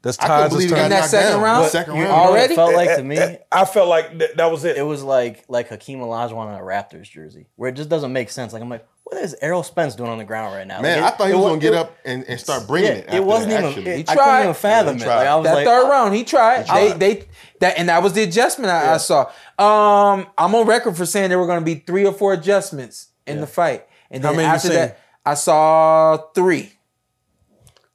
[0.03, 0.83] The I tides has believe turned.
[0.83, 1.43] In that second down.
[1.43, 1.65] round?
[1.65, 2.07] The second round.
[2.11, 2.55] already?
[2.57, 3.19] Felt like to me.
[3.53, 4.77] I felt like that, that was it.
[4.77, 8.29] It was like like Hakeem Olajuwon in a Raptors jersey, where it just doesn't make
[8.31, 8.53] sense.
[8.53, 10.81] Like I'm like, what is Errol Spence doing on the ground right now?
[10.81, 12.91] Man, Like, I thought he it was gonna get it- up and, and start bringing
[12.91, 13.15] Yeah, it.
[13.15, 13.69] it wasn't that, even.
[13.71, 13.91] actually.
[13.91, 14.43] It, He I couldn't tried.
[14.43, 15.07] even fathom Yeah, it.
[15.07, 15.17] tried.
[15.19, 16.67] Like I was That like, third oh, round, he tried.
[16.67, 17.25] They, they,
[17.61, 19.21] that, and that was the adjustment I, I saw.
[19.59, 23.09] Um, I'm on record for saying there were going to be three or four adjustments
[23.27, 26.73] in the fight, and How then many you after that, I saw three.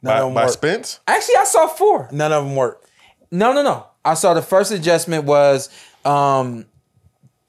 [0.01, 0.53] None by, of them by worked.
[0.53, 0.99] Spence.
[1.07, 2.09] Actually, I saw four.
[2.11, 2.89] None of them worked.
[3.31, 3.87] No, no, no.
[4.05, 5.69] I saw the first adjustment was
[6.05, 6.65] um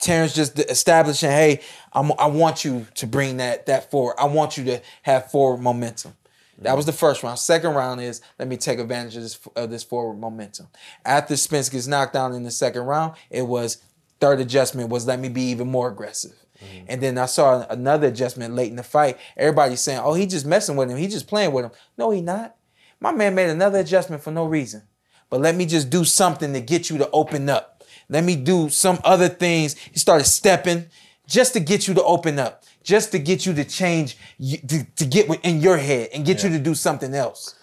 [0.01, 1.61] Terence just establishing, hey,
[1.93, 4.15] I'm, I want you to bring that that forward.
[4.19, 6.15] I want you to have forward momentum.
[6.63, 7.39] That was the first round.
[7.39, 10.69] Second round is let me take advantage of this of this forward momentum.
[11.05, 13.79] After Spence gets knocked down in the second round, it was
[14.21, 16.33] third adjustment was let me be even more aggressive.
[16.63, 16.85] Mm-hmm.
[16.89, 19.19] And then I saw another adjustment late in the fight.
[19.37, 20.97] Everybody's saying, "Oh, he just messing with him.
[20.97, 22.57] He just playing with him." No, he not.
[23.01, 24.83] My man made another adjustment for no reason.
[25.31, 27.85] But let me just do something to get you to open up.
[28.09, 29.77] Let me do some other things.
[29.77, 30.87] He started stepping
[31.27, 35.05] just to get you to open up, just to get you to change, to, to
[35.05, 37.55] get in your head and get you to do something else.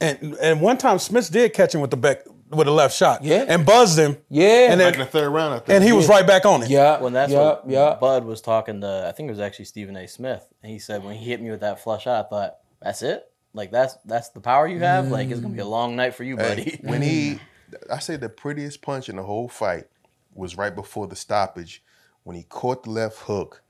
[0.00, 3.22] And and one time Smith did catch him with the back with a left shot.
[3.22, 3.44] Yeah.
[3.48, 4.16] And buzzed him.
[4.28, 4.70] Yeah.
[4.70, 5.68] And Like in then the third round, I think.
[5.70, 6.70] and he was right back on it.
[6.70, 7.00] Yeah.
[7.00, 7.96] when that's yeah, what yeah.
[8.00, 9.06] Bud was talking to.
[9.08, 10.06] I think it was actually Stephen A.
[10.06, 13.02] Smith, and he said when he hit me with that flush shot, I thought that's
[13.02, 13.30] it.
[13.52, 15.08] Like that's that's the power you have.
[15.08, 15.70] Like it's gonna be a mm.
[15.70, 16.62] long night for you, buddy.
[16.62, 17.40] Hey, when he,
[17.90, 19.86] I say the prettiest punch in the whole fight
[20.34, 21.82] was right before the stoppage
[22.22, 23.62] when he caught the left hook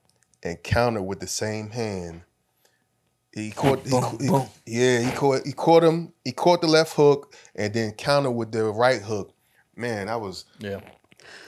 [0.43, 2.23] and countered with the same hand.
[3.33, 4.47] He caught, he, Boom, he- boom.
[4.67, 6.13] yeah, he caught, he caught him.
[6.25, 9.33] He caught the left hook and then countered with the right hook.
[9.77, 10.81] Man, that was yeah.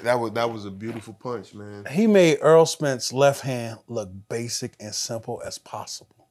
[0.05, 1.85] that was that was a beautiful punch, man.
[1.91, 6.28] He made Errol Spence's left hand look basic and simple as possible.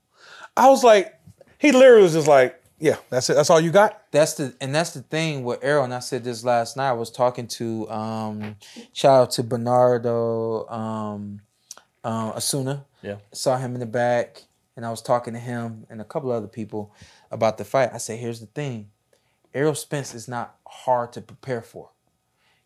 [0.55, 1.13] I was like,
[1.57, 3.35] he literally was just like, yeah, that's it.
[3.35, 4.01] That's all you got?
[4.11, 5.83] That's the and that's the thing with Errol.
[5.83, 6.89] And I said this last night.
[6.89, 8.55] I was talking to um,
[8.93, 11.41] shout out to Bernardo um,
[12.03, 12.85] uh, Osuna.
[13.03, 13.17] Yeah.
[13.33, 14.43] saw him in the back,
[14.75, 16.93] and I was talking to him and a couple other people
[17.29, 17.91] about the fight.
[17.93, 18.89] I said, "Here's the thing,
[19.53, 21.89] Errol Spence is not hard to prepare for.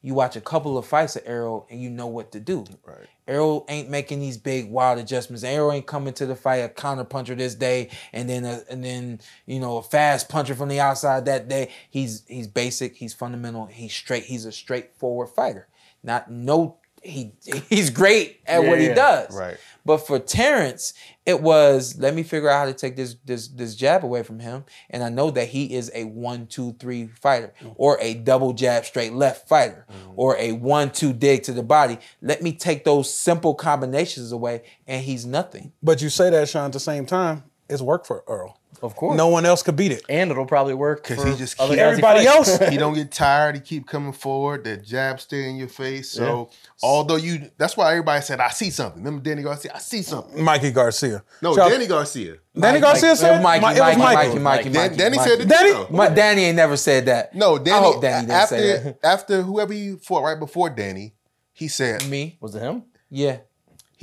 [0.01, 2.65] You watch a couple of fights of Errol, and you know what to do.
[2.85, 3.07] Right.
[3.27, 5.43] Errol ain't making these big wild adjustments.
[5.43, 8.85] Errol ain't coming to the fight a counter puncher this day, and then a, and
[8.85, 11.71] then you know a fast puncher from the outside that day.
[11.89, 12.97] He's he's basic.
[12.97, 13.65] He's fundamental.
[13.65, 14.25] He's straight.
[14.25, 15.67] He's a straightforward fighter.
[16.03, 16.77] Not no.
[17.01, 17.33] He
[17.69, 19.35] he's great at Yeah, what he does.
[19.35, 19.57] Right.
[19.85, 20.93] But for Terence,
[21.25, 24.39] it was let me figure out how to take this this this jab away from
[24.39, 27.73] him, and I know that he is a one two three fighter mm.
[27.77, 30.13] or a double jab straight left fighter mm.
[30.15, 31.99] or a one two dig to the body.
[32.21, 35.71] Let me take those simple combinations away, and he's nothing.
[35.83, 38.59] But you say that, Shawn, at the same time, it's work for Errol.
[38.81, 39.17] Of course.
[39.17, 40.03] No one else could beat it.
[40.09, 42.93] and it'll probably work Because he just other keep- guys he Everybody else, he don't
[42.93, 43.55] get tired.
[43.55, 44.63] He keep coming forward.
[44.63, 46.11] The jab stay in your face.
[46.11, 46.49] So
[46.83, 49.71] although you, that's why everybody said, "I see something." Remember Danny Garcia?
[49.75, 50.43] I see something.
[50.43, 51.23] Mikey Garcia.
[51.41, 52.35] No, Shout- Danny Garcia.
[52.57, 54.39] Danny Mike- Garcia Mike- said Mikey, Mi- Mikey, it was Mikey, Michael.
[54.41, 55.29] Mikey, Dan- Mikey, Danny Mikey.
[55.29, 55.47] said it.
[55.49, 55.85] Danny?
[55.89, 57.35] My, Danny ain't never said that.
[57.35, 57.77] No, Danny.
[57.77, 58.97] I hope Danny didn't say after that.
[59.03, 61.15] after whoever he fought right before Danny,
[61.53, 62.37] he said Me?
[62.39, 62.83] Was it him?
[63.09, 63.37] Yeah.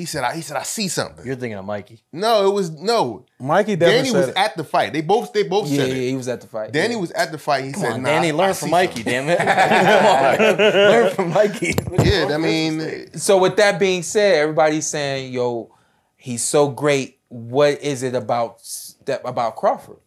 [0.03, 1.25] He said I, he said I see something.
[1.25, 2.03] You're thinking of Mikey.
[2.13, 3.25] no, it was no.
[3.39, 4.37] Mikey definitely Danny was it.
[4.37, 4.93] at the fight.
[4.93, 6.09] They both they both Yeah, said yeah, it.
[6.11, 6.73] he was at the fight.
[6.73, 7.01] Danny yeah.
[7.01, 7.65] was at the fight.
[7.65, 9.39] He Come said, on, nah, Danny, I learn see from Mikey, something." damn it.
[10.39, 10.57] Come on.
[10.93, 11.75] learn from Mikey.
[12.03, 15.73] Yeah, I mean, So with that being said, everybody's saying, "Yo,
[16.17, 18.61] he's so great." What is it about
[19.07, 19.99] that about Crawford?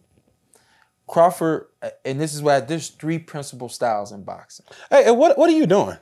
[1.07, 4.65] Crawford, uh, and this is why there's three principal styles in boxing.
[4.89, 5.97] Hey, hey, what what are you doing?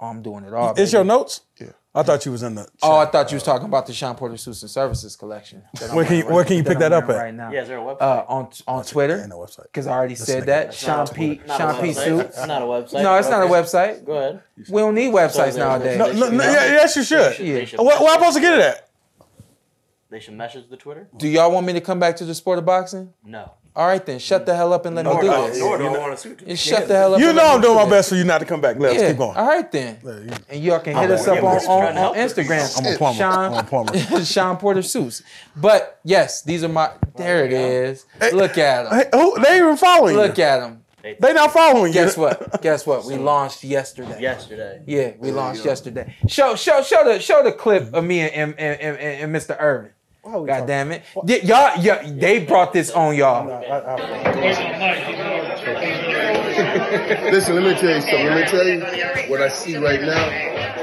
[0.00, 0.70] Oh, I'm doing it all.
[0.72, 0.90] Is baby.
[0.98, 1.40] your notes?
[1.58, 1.68] Yeah.
[1.94, 2.66] I thought you was in the.
[2.82, 5.62] Oh, I thought you was talking about the Shawn Porter Suits and Services collection.
[5.92, 7.16] Where can you- wearing where can you pick I'm that up at?
[7.16, 7.50] Right now.
[7.52, 8.00] Yeah, is there a website?
[8.00, 9.20] Uh, on on Twitter.
[9.20, 9.64] Ain't no website.
[9.64, 10.66] Because I already This said that.
[10.68, 11.40] That's Shawn not a P.
[11.46, 11.88] Not a Shawn P.
[11.90, 12.04] website.
[12.04, 12.38] Suits.
[12.38, 13.02] It's not a website.
[13.02, 14.04] No, it's not a website.
[14.06, 14.42] Go ahead.
[14.70, 15.98] We don't need websites there's- nowadays.
[15.98, 17.36] No, no, no, yeah, yes, you should.
[17.36, 18.88] They should- Where, where am I supposed to get it at?
[20.08, 21.08] They should message the Twitter?
[21.16, 23.12] Do y'all want me to come back to the sport of boxing?
[23.24, 23.52] No.
[23.74, 25.58] All right then, shut the hell up and let me do do this.
[25.58, 27.20] nor do I want to And shut the hell up.
[27.20, 27.90] You and know let I'm doing do my this.
[27.90, 28.76] best for you not to come back.
[28.78, 29.08] Let's Yeah.
[29.08, 29.34] keep going.
[29.36, 29.98] All right then.
[30.50, 32.78] And y'all can hit us up on, on, on Instagram.
[32.78, 33.22] I'm a plumber.
[33.24, 33.96] I'm a plumber.
[33.98, 35.22] Shawn, Shawn Porter Suits.
[35.56, 36.90] But yes, these are my.
[37.16, 38.04] There it is.
[38.32, 38.92] Look at them.
[38.98, 40.44] Hey, who, they ain't even following Look you.
[40.44, 40.78] at them.
[41.02, 42.22] They not following Guess you.
[42.24, 42.62] what?
[42.62, 43.04] Guess what?
[43.06, 44.20] We launched yesterday.
[44.20, 44.82] Yesterday.
[44.86, 46.14] Yeah, we launched yesterday.
[46.28, 49.56] Show, show, show the, show the clip of me and and, and, and, and Mr.
[49.58, 49.90] Irvin.
[50.24, 51.02] God damn it!
[51.26, 53.44] Y'all, y'all, they brought this on y'all.
[57.32, 58.26] Listen, let me tell you something.
[58.26, 58.80] Let me tell you
[59.28, 60.28] what I see right now.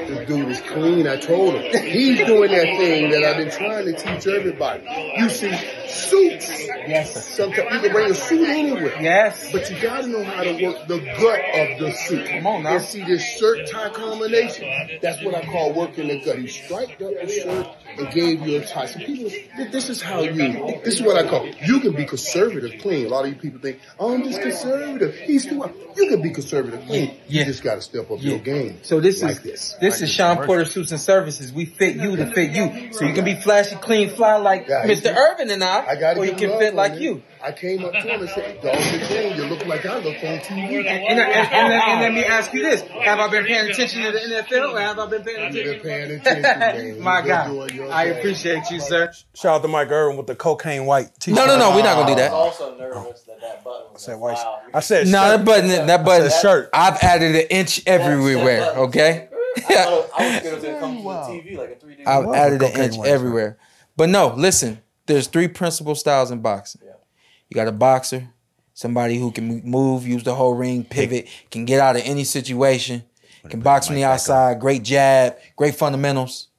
[0.07, 1.07] This dude is clean.
[1.07, 1.85] I told him.
[1.85, 4.83] He's doing that thing that I've been trying to teach everybody.
[5.17, 5.51] You see,
[5.89, 6.67] suits.
[6.67, 7.35] Yes.
[7.35, 9.01] Sometimes you can bring a suit anywhere.
[9.01, 9.51] Yes.
[9.51, 12.27] But you gotta know how to work the gut of the suit.
[12.27, 12.75] Come on now.
[12.75, 14.99] And see this shirt tie combination.
[15.01, 16.39] That's what I call working the gut.
[16.39, 17.67] He striped up the shirt
[17.97, 18.85] and gave you a tie.
[18.85, 19.29] So people,
[19.71, 20.81] this is how you.
[20.83, 21.47] This is what I call.
[21.47, 23.05] You can be conservative clean.
[23.05, 25.15] A lot of you people think, oh, I'm just conservative.
[25.15, 25.63] He's too.
[25.95, 27.11] You can be conservative clean.
[27.27, 27.41] Yeah.
[27.41, 28.79] You just got to step up your game.
[28.83, 29.75] So this like is this.
[29.81, 31.51] this is Shawn Porter Suits and Services.
[31.51, 34.85] We fit you to fit you, so you can be flashy, clean, fly like Yeah,
[34.85, 35.15] Mr.
[35.15, 37.01] Irvin and I, I got to or you can fit like it.
[37.01, 37.21] you.
[37.41, 39.43] I came up to him and said, "Dog, you.
[39.43, 42.25] You look like I look on TV." And, and, and, and, let, and let me
[42.25, 45.23] ask you this: Have I been paying attention to the NFL, or have I been
[45.23, 45.81] paying You've attention?
[45.81, 47.01] been paying attention, man.
[47.01, 49.11] My You've God, I appreciate you, sir.
[49.33, 51.37] Shout out to Mike Irvin with the cocaine white t-shirt.
[51.37, 52.31] No, no, no, we're not gonna do that.
[52.31, 54.59] also nervous that that button I said white.
[54.73, 56.69] I said No, that button, that button, said shirt.
[56.73, 58.63] I've added an inch everywhere.
[58.75, 59.29] Okay,
[59.69, 62.05] I was scared it was gonna come to the TV like a 3D.
[62.05, 63.57] I've added an inch everywhere.
[63.95, 64.81] But no, listen.
[65.09, 66.81] There's three principal styles in boxing.
[66.83, 68.29] You got a boxer,
[68.75, 73.01] somebody who can move, use the whole ring, pivot, can get out of any situation,
[73.49, 76.49] can box from the outside, great jab, great fundamentals.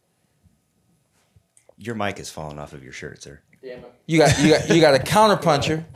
[1.79, 3.39] Your mic is falling off of your shirt, sir.
[4.07, 5.87] You got you got you got a counter puncher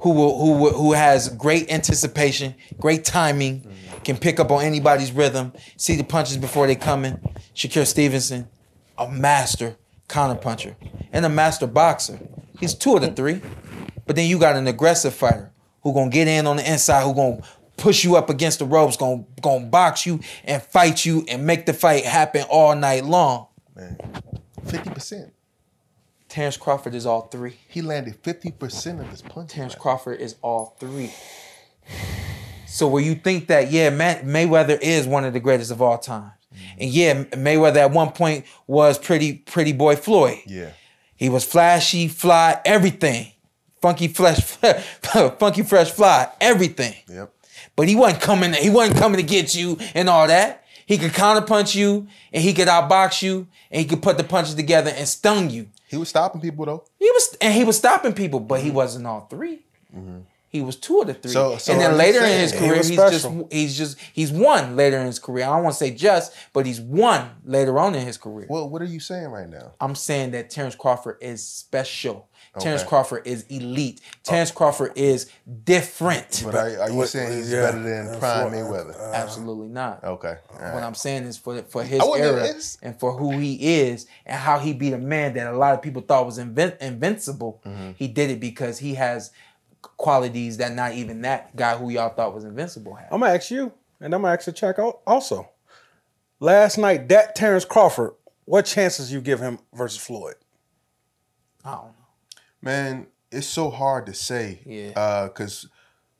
[0.00, 4.02] who will who will- who has great anticipation, great timing, mm-hmm.
[4.02, 7.18] can pick up on anybody's rhythm, see the punches before they come in.
[7.54, 8.48] Shakur Stevenson,
[8.98, 9.78] a master
[10.08, 10.76] counter puncher
[11.12, 12.18] and a master boxer.
[12.60, 13.40] He's two of the three.
[14.06, 15.50] But then you got an aggressive fighter
[15.82, 17.42] who gonna get in on the inside, who gonna
[17.76, 21.66] push you up against the ropes, gonna gonna box you and fight you and make
[21.66, 23.48] the fight happen all night long.
[23.74, 23.98] Man,
[24.64, 25.32] Fifty percent.
[26.28, 27.56] Terence Crawford is all three.
[27.68, 29.52] He landed fifty percent of his punches.
[29.54, 31.12] Terence last Crawford is all three.
[32.66, 35.98] So where you think that yeah, May- Mayweather is one of the greatest of all
[35.98, 36.80] time, Mm-hmm.
[36.80, 40.38] and yeah, Mayweather at one point was pretty pretty boy Floyd.
[40.46, 40.70] Yeah.
[41.16, 43.32] He was flashy, fly, everything,
[43.80, 44.40] funky flesh,
[45.38, 46.94] funky fresh fly, everything.
[47.08, 47.32] Yep.
[47.74, 48.52] But he wasn't coming.
[48.54, 50.64] He wasn't coming to get you and all that.
[50.86, 54.54] He could counterpunch you, and he could outbox you, and he could put the punches
[54.54, 55.68] together and stun you.
[55.88, 56.84] He was stopping people though.
[56.98, 58.76] He was and he was stopping people, but he mm-hmm.
[58.76, 59.98] wasn't all 3 He
[60.56, 61.30] He was two of the three.
[61.32, 64.32] So- so and then I'm later in his career, was he's just he's just he's
[64.32, 65.44] won later in his career.
[65.44, 68.46] I don't want to say just, but he's won later on in his career.
[68.48, 69.72] Well, what are you saying right now?
[69.80, 72.28] I'm saying that Terence Crawford is special.
[72.58, 74.00] Terence Crawford is elite.
[74.22, 75.30] Terence Crawford is
[75.64, 76.42] different.
[76.44, 79.12] But are, are you what- saying he's yeah, better than Prime what- Mayweather?
[79.12, 80.02] Absolutely not.
[80.04, 80.36] okay.
[80.60, 80.82] all What.
[80.82, 82.48] I'm saying is for for his I era
[82.82, 85.82] and for who he is and how he beat a man that a lot of
[85.82, 87.60] people thought was invin- invincible.
[87.66, 87.90] Mm-hmm.
[87.96, 89.30] He did it because he has
[89.96, 93.08] qualities that not even that guy who y'all thought was invincible had.
[93.10, 95.48] I'm gonna ask you, and I'm gonna ask the check al- also.
[96.38, 98.12] Last night, that Terence Crawford,
[98.44, 100.34] what chances you give him versus Floyd?
[101.64, 101.92] I don't know.
[102.62, 104.60] Man, it's so hard to say.
[104.66, 105.26] Yeah.
[105.28, 105.68] Because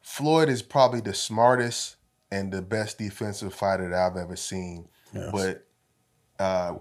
[0.01, 1.97] Floyd is probably the smartest
[2.31, 4.89] and the best defensive fighter that I've ever seen.
[5.13, 5.67] But
[6.39, 6.77] uh,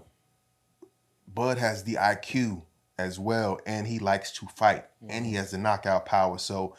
[1.32, 2.62] Bud has the IQ
[2.98, 6.38] as well, and he likes to fight, and he has the knockout power.
[6.38, 6.74] So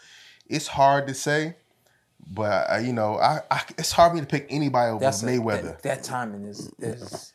[0.47, 1.55] it's hard to say.
[2.29, 5.23] But uh, you know, I, I it's hard for me to pick anybody over That's
[5.23, 5.63] a- Mayweather.
[5.63, 7.33] that, that timing is, is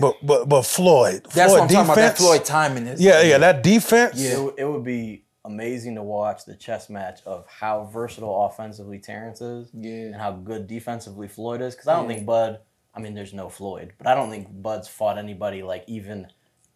[0.00, 1.96] But but but Floyd, that's Floyd what I'm talking about.
[1.96, 4.18] That Floyd timing is Yeah, yeah, that defense.
[4.22, 8.98] It, w- it would be amazing to watch the chess match of how versatile offensively
[9.00, 9.92] Terence is Yeah.
[10.06, 11.74] and how good defensively Floyd is.
[11.74, 12.60] Because I don't think Bud,
[12.94, 16.28] I mean, there's no Floyd, but I don't think Bud's fought anybody like even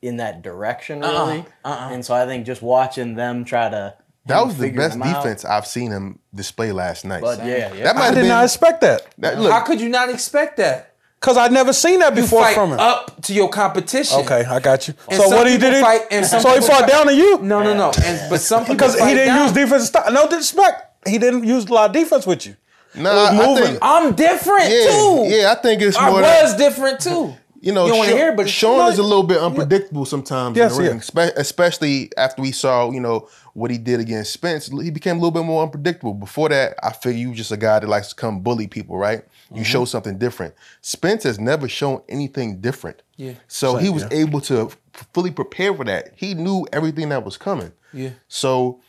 [0.07, 1.27] in that direction uh-uh.
[1.27, 1.45] really.
[1.65, 1.89] uh-uh.
[1.93, 3.95] And so I think just watching them try to
[4.27, 7.21] that was the best them out- defense I've seen him display last night.
[7.23, 7.85] But yeah, yeah.
[7.85, 8.29] that might I did been.
[8.29, 10.93] not expect that that, look, How could you not expect that?
[11.21, 12.79] because I'd never seen that You before fight from him.
[12.79, 14.21] up to your competition.
[14.21, 14.95] Okay, I got you.
[15.09, 15.81] And so what he people did?
[15.83, 17.91] fight- and so he fought fight- down to you No, no, no.
[18.05, 19.43] And but some people because he didn't down.
[19.45, 19.87] use defense.
[19.87, 20.13] style.
[20.13, 22.57] No disrespect, he didn't use a lot of defense with you.
[22.95, 23.65] nah, It I moving.
[23.65, 25.25] think, I'm different yeah, too.
[25.29, 26.21] yeah, I think it's I more.
[26.21, 27.35] was that, different too.
[27.67, 30.77] You know, You don't Shawn, hear but Shawn is a little bit unpredictable sometimes Yes,
[30.79, 31.31] in the ring, yeah.
[31.37, 34.69] especially after we saw, you know, what he did against Spence.
[34.69, 36.14] He became a little bit more unpredictable.
[36.14, 39.25] Before that, I figure you just a guy that likes to come bully people, right?
[39.53, 39.87] You show Mm-hmm.
[39.87, 40.55] something different.
[40.81, 43.03] Spence has never shown anything different.
[43.17, 43.33] Yeah.
[43.49, 44.19] So he was yeah.
[44.19, 44.71] able to
[45.12, 46.12] fully prepare for that.
[46.14, 47.73] He knew everything that was coming.
[47.93, 48.11] Yeah.
[48.29, 48.81] So,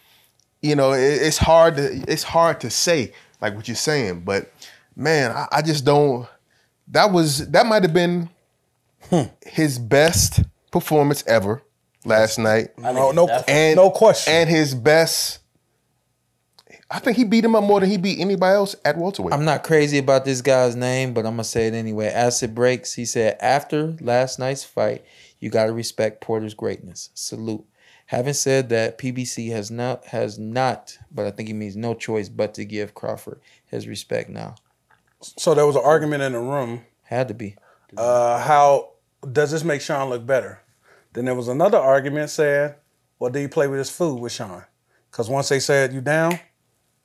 [0.61, 4.51] you know, it, it's hard to it's hard to say like what you're saying, but
[4.95, 6.27] man, I, I just don't.
[6.89, 8.29] That was that might have been
[9.45, 10.41] his best
[10.71, 11.61] performance ever
[12.05, 14.33] last night, I think No, no, and no question.
[14.33, 15.39] and his best.
[16.89, 19.33] I think he beat him up more than he beat anybody else at welterweight.
[19.33, 22.07] I'm not crazy about this guy's name, but I'm gonna say it anyway.
[22.07, 22.93] Acid breaks.
[22.93, 25.03] He said after last night's fight,
[25.39, 27.09] you gotta respect Porter's greatness.
[27.13, 27.65] Salute.
[28.05, 32.29] Having said that, PBC has not has not, but I think he means no choice
[32.29, 34.55] but to give Crawford his respect now.
[35.21, 36.85] So there was an argument in the room.
[37.03, 37.55] Had to be.
[37.95, 38.89] Uh, how
[39.31, 40.59] does this make Shawn look better?
[41.13, 42.73] Then there was another argument saying,
[43.19, 44.63] "Well, did he play with his food with Shawn?"
[45.11, 46.39] Because once they said you down,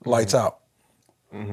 [0.04, 0.58] lights out.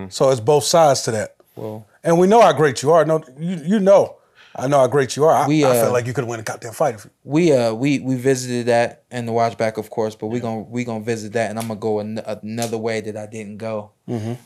[0.09, 1.35] So it's both sides to that.
[1.55, 3.05] Well, And we know how great you are.
[3.05, 4.15] No, you you know.
[4.55, 5.33] I know how great you are.
[5.33, 6.95] I, We, I uh, feel like you could have won a goddamn fight.
[6.95, 10.27] If you, we uh we we visited that and the watch back of course but
[10.27, 13.25] we gonna we gonna visit that and i'm gonna go an- another way that i
[13.25, 13.91] didn't go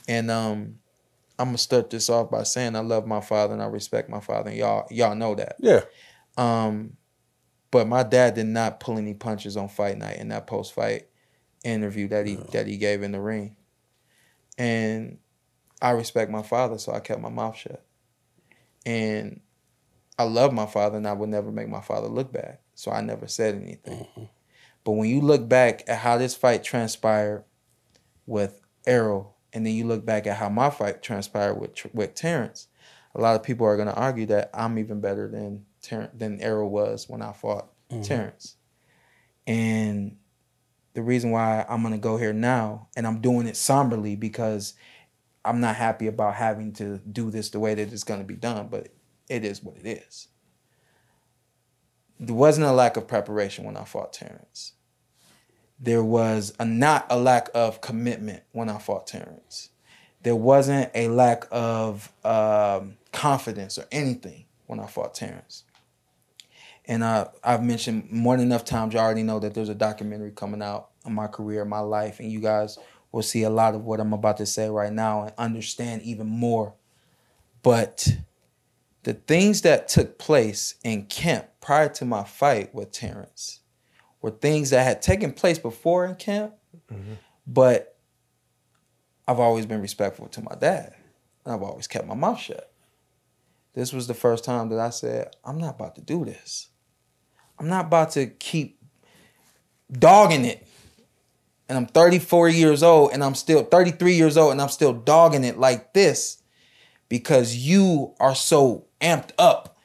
[0.08, 0.76] and um
[1.40, 4.20] i'm gonna start this off by saying i love my father and i respect my
[4.20, 5.82] father and y'all y'all know that yeah.
[6.38, 6.96] um
[7.72, 11.08] but my dad did not pull any punches on fight night in that post fight
[11.64, 13.56] interview that he that he gave in the ring
[14.58, 15.18] and
[15.82, 17.84] i respect my father so i kept my mouth shut
[18.86, 19.40] and
[20.18, 22.60] I love my father and I would never make my father look bad.
[22.76, 24.08] So I never said anything.
[24.84, 27.46] But when you look back at how this fight transpired
[28.26, 32.68] with Errol, and then you look back at how my fight transpired with with Terence,
[33.16, 36.42] a lot of people are going to argue that I'm even better than Ter- than
[36.42, 38.02] Errol was when I fought mm-hmm.
[38.02, 38.56] Terence.
[39.46, 40.18] And
[40.94, 44.74] the reason why I'm going to go here now, and I'm doing it somberly because
[45.46, 48.36] I'm not happy about having to do this the way that it's going to be
[48.36, 48.90] done, but
[49.30, 50.30] it is what it is.
[52.20, 54.74] There wasn't a lack of preparation when I fought Terence.
[55.84, 59.70] There was a not a lack of commitment when I fought Terence.
[60.22, 65.66] There wasn't a lack of um, confidence or anything when I fought Terence.
[66.86, 68.94] And uh, I've mentioned more than enough times.
[68.94, 72.32] You already know that there's a documentary coming out on my career, my life, and
[72.32, 72.78] you guys
[73.12, 76.28] will see a lot of what I'm about to say right now and understand even
[76.28, 76.76] more.
[77.62, 78.08] But
[79.04, 83.60] the things that took place in camp prior to my fight with Terence
[84.24, 86.54] were things that had taken place before in camp,
[86.92, 87.14] mm-hmm.
[87.46, 87.96] but
[89.28, 90.96] I've always been respectful to my dad.
[91.46, 92.72] And I've always kept my mouth shut.
[93.74, 96.70] This was the first time that I said, I'm not about to do this.
[97.60, 98.82] I'm not about to keep
[99.92, 100.60] dogging it.
[100.62, 100.70] And
[101.70, 105.44] and I'm 34 years old and I'm still 33 years old and I'm still dogging
[105.44, 106.42] it like this
[107.10, 109.78] because you are so amped up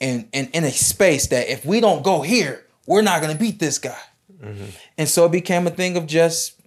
[0.00, 3.58] and in, in a space that if we don't go here, we're not gonna beat
[3.58, 3.98] this guy.
[4.96, 6.60] And so it became a thing of just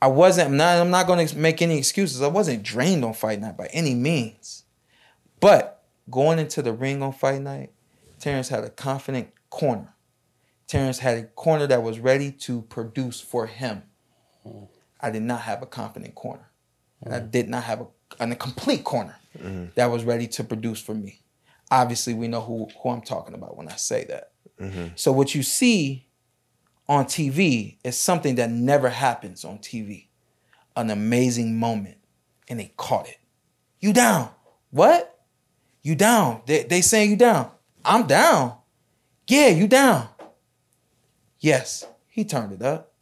[0.00, 2.22] I wasn't I'm not I'm not gonna make any excuses.
[2.22, 4.64] I wasn't drained on fight night by any means.
[5.40, 7.72] But going into the ring on fight night,
[8.18, 9.94] Terence had a confident corner.
[10.66, 13.82] Terence had a corner that was ready to produce for him.
[15.00, 16.50] I did not have a confident corner.
[17.02, 17.30] And I mm.
[17.30, 17.80] did not have
[18.20, 19.74] a, a complete corner mm.
[19.74, 21.22] that was ready to produce for me.
[21.70, 24.32] Obviously, we know who, who I'm talking about when I say that.
[24.60, 24.88] Mm-hmm.
[24.94, 26.06] So what you see
[26.88, 30.06] on TV is something that never happens on TV.
[30.76, 31.96] An amazing moment.
[32.48, 33.18] And they caught it.
[33.80, 34.30] You down.
[34.70, 35.20] What?
[35.82, 36.42] You down.
[36.46, 37.50] They, they saying you down.
[37.84, 38.56] I'm down.
[39.26, 40.08] Yeah, you down.
[41.38, 42.92] Yes, he turned it up.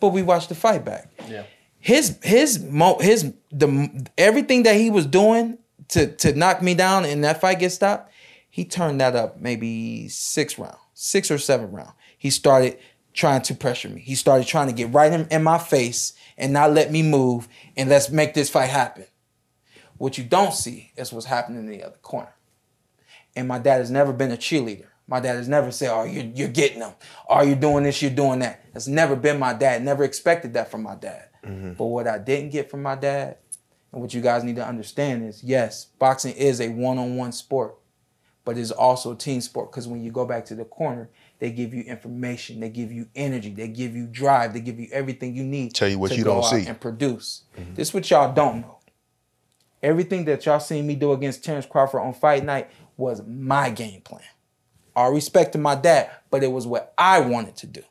[0.00, 1.10] But we watched the fight back.
[1.28, 1.44] Yeah.
[1.80, 5.58] His his mo his the everything that he was doing
[5.88, 8.12] to to knock me down and that fight get stopped,
[8.50, 11.92] he turned that up maybe six round, six or seven round.
[12.18, 12.76] He started
[13.14, 14.00] trying to pressure me.
[14.00, 17.46] He started trying to get right in, in my face and not let me move
[17.76, 19.06] and let's make this fight happen.
[19.96, 22.34] What you don't see is what's happening in the other corner.
[23.36, 24.86] And my dad has never been a cheerleader.
[25.06, 26.92] My dad has never said, "Oh, you're, you're getting them.
[27.28, 28.02] Oh, Are you doing this?
[28.02, 29.82] You're doing that." That's never been my dad.
[29.82, 31.28] Never expected that from my dad.
[31.44, 31.72] Mm-hmm.
[31.74, 33.38] But what I didn't get from my dad,
[33.92, 37.76] and what you guys need to understand is, yes, boxing is a one-on-one sport,
[38.48, 39.70] but it's also team sport.
[39.70, 43.06] Because when you go back to the corner, they give you information, they give you
[43.14, 45.74] energy, they give you drive, they give you everything you need.
[45.74, 46.66] Tell you what to you go don't out see.
[46.66, 47.42] and produce.
[47.58, 47.74] Mm-hmm.
[47.74, 48.78] This is what y'all don't know.
[49.82, 54.00] Everything that y'all seen me do against Terence Crawford on fight night was my game
[54.00, 54.22] plan.
[54.96, 57.82] All respect to my dad, but it was what I wanted to do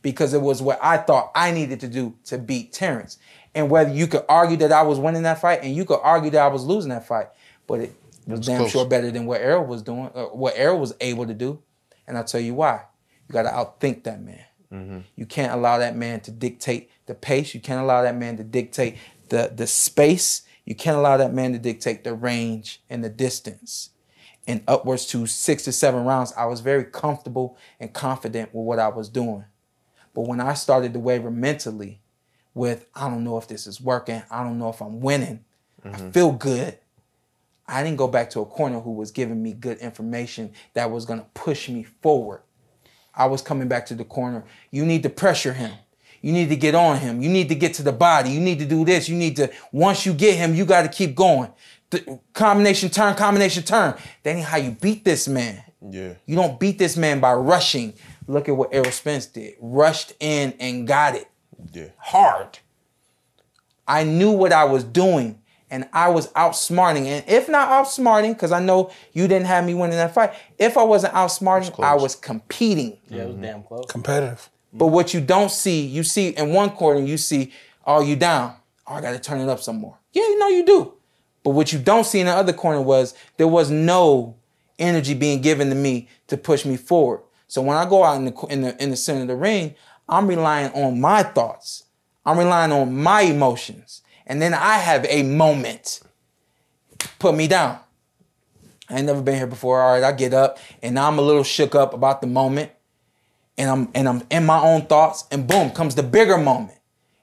[0.00, 3.18] because it was what I thought I needed to do to beat Terence.
[3.52, 6.30] And whether you could argue that I was winning that fight and you could argue
[6.30, 7.30] that I was losing that fight,
[7.66, 7.94] but it
[8.26, 8.72] was damn close.
[8.72, 11.62] sure better than what Errol was doing, uh, what Errol was able to do.
[12.06, 12.82] And I'll tell you why.
[13.28, 14.44] You got to outthink that man.
[15.14, 17.54] You can't allow that man to dictate the pace.
[17.54, 18.96] You can't allow that man to dictate
[19.28, 20.42] the, the space.
[20.64, 23.90] You can't allow that man to dictate the range and the distance.
[24.48, 28.80] And upwards to six to seven rounds, I was very comfortable and confident with what
[28.80, 29.44] I was doing.
[30.12, 32.00] But when I started to waver mentally
[32.52, 35.44] with, I don't know if this is working, I don't know if I'm winning,
[35.84, 36.78] I feel good.
[37.66, 41.04] I didn't go back to a corner who was giving me good information that was
[41.06, 42.42] gonna push me forward.
[43.14, 44.44] I was coming back to the corner.
[44.70, 45.72] You need to pressure him.
[46.20, 47.22] You need to get on him.
[47.22, 48.30] You need to get to the body.
[48.30, 49.08] You need to do this.
[49.08, 51.50] You need to, once you get him, you got to keep going.
[51.90, 53.94] The combination turn, combination turn.
[54.22, 55.62] That ain't how you beat this man.
[55.86, 56.14] Yeah.
[56.24, 57.92] You don't beat this man by rushing.
[58.26, 59.54] Look at what Errol Spence did.
[59.60, 61.28] Rushed in and got it
[61.72, 61.88] Yeah.
[61.98, 62.58] hard.
[63.86, 65.40] I knew what I was doing
[65.74, 67.06] and I was outsmarting.
[67.06, 70.76] And if not outsmarting, because I know you didn't have me winning that fight, if
[70.76, 72.96] I wasn't outsmarting, I was competing.
[73.08, 73.86] Yeah, it was damn close.
[73.88, 74.48] Competitive.
[74.72, 77.52] But what you don't see, you see in one corner, you see,
[77.84, 78.54] oh, you down.
[78.86, 79.98] Oh, I got to turn it up some more.
[80.12, 80.94] Yeah, you know you do.
[81.42, 84.36] But what you don't see in the other corner was there was no
[84.78, 87.22] energy being given to me to push me forward.
[87.48, 89.74] So when I go out in the in the in the center of the ring,
[90.08, 91.84] I'm relying on my thoughts.
[92.24, 96.00] I'm relying on my emotions, and then I have a moment.
[97.18, 97.78] Put me down.
[98.88, 99.80] I ain't never been here before.
[99.80, 102.70] All right, I get up, and now I'm a little shook up about the moment
[103.56, 106.78] and I'm and I'm in my own thoughts, and boom comes the bigger moment.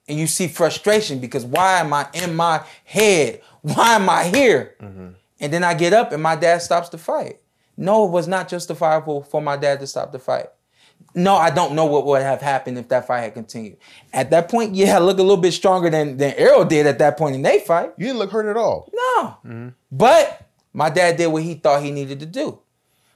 [0.08, 3.42] And you see frustration because why am I in my head?
[3.62, 4.76] Why am I here?
[4.82, 5.10] Mm-hmm.
[5.40, 7.40] And then I get up and my dad stops the fight.
[7.78, 10.48] No, it was not justifiable for my dad to stop the fight.
[11.14, 13.78] No, I don't know what would have happened if that fight had continued.
[14.14, 17.00] At that point, yeah, I look a little bit stronger than, than Errol did at
[17.00, 17.94] that point in their fight.
[17.98, 18.90] You didn't look hurt at all.
[18.94, 19.38] No.
[19.46, 19.70] Mm-hmm.
[19.92, 22.60] But my dad did what he thought he needed to do.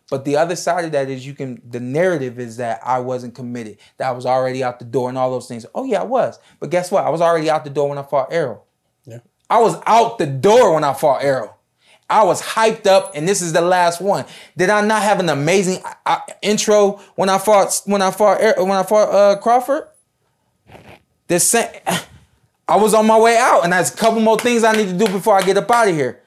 [0.10, 3.34] But the other side of that is you can the narrative is that I wasn't
[3.34, 5.66] committed, that I was already out the door and all those things.
[5.74, 6.38] Oh yeah, I was.
[6.60, 7.06] But guess what?
[7.06, 8.66] I was already out the door when I fought Errol.
[9.06, 9.20] Yeah.
[9.50, 11.55] I was out the door when I fought Errol.
[12.10, 14.26] I was hyped up, and this is the last one.
[14.56, 18.72] Did I not have an amazing uh, intro when I fought when I fought when
[18.72, 19.88] I fought uh, Crawford?
[21.28, 21.70] The same.
[22.68, 24.98] I was on my way out, and there's a couple more things I need to
[24.98, 26.20] do before I get up out of here.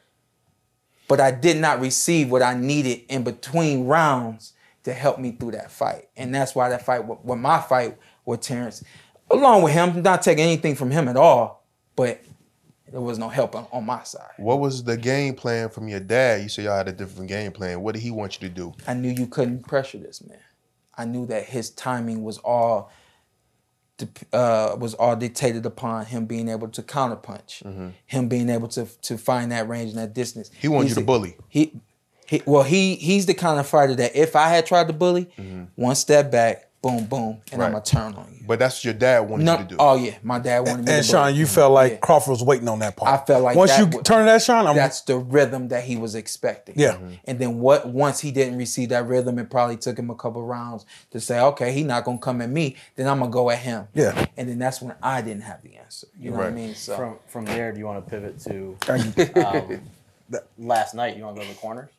[1.08, 4.52] But I did not receive what I needed in between rounds
[4.84, 8.40] to help me through that fight, and that's why that fight, with my fight with
[8.40, 8.84] Terence,
[9.30, 11.64] along with him, not taking anything from him at all,
[11.96, 12.22] but
[12.90, 14.30] there was no help on, on my side.
[14.36, 16.42] What was the game plan from your dad?
[16.42, 17.80] You said y'all had a different game plan.
[17.80, 18.74] What did he want you to do?
[18.86, 20.38] I knew you couldn't pressure this man.
[20.96, 22.90] I knew that his timing was all
[24.32, 29.18] uh, was all dictated upon him being able to counterpunch, him being able to to
[29.18, 30.50] find that range and that distance.
[30.60, 31.36] He wanted He's you to bully.
[31.48, 31.80] He,
[32.26, 35.30] he well he he's the kind of fighter that if I had tried to bully,
[35.76, 38.44] one step back, boom boom, and I'm gonna turn on you.
[38.46, 39.76] But that's what your dad wanted No, you to do.
[39.78, 41.38] oh yeah, my dad wanted me And to Shawn, bully.
[41.40, 41.98] you felt like Yeah.
[41.98, 43.20] Crawford was waiting on that part.
[43.20, 45.84] I felt like once that you wa- turn that Shawn, I'm that's the rhythm that
[45.84, 46.74] he was expecting.
[46.78, 46.92] Yeah.
[46.94, 47.18] Mhm.
[47.26, 50.42] And then what once he didn't receive that rhythm, it probably took him a couple
[50.42, 53.58] rounds to say, okay, he's not gonna come at me, then I'm gonna go at
[53.58, 53.88] him.
[53.94, 54.26] Yeah.
[54.36, 56.06] And then that's when I didn't have the answer.
[56.18, 56.74] You know what I mean?
[56.76, 59.80] So From from there, do you want to pivot to um,
[60.58, 61.16] last night?
[61.16, 61.90] You want to go to the corners?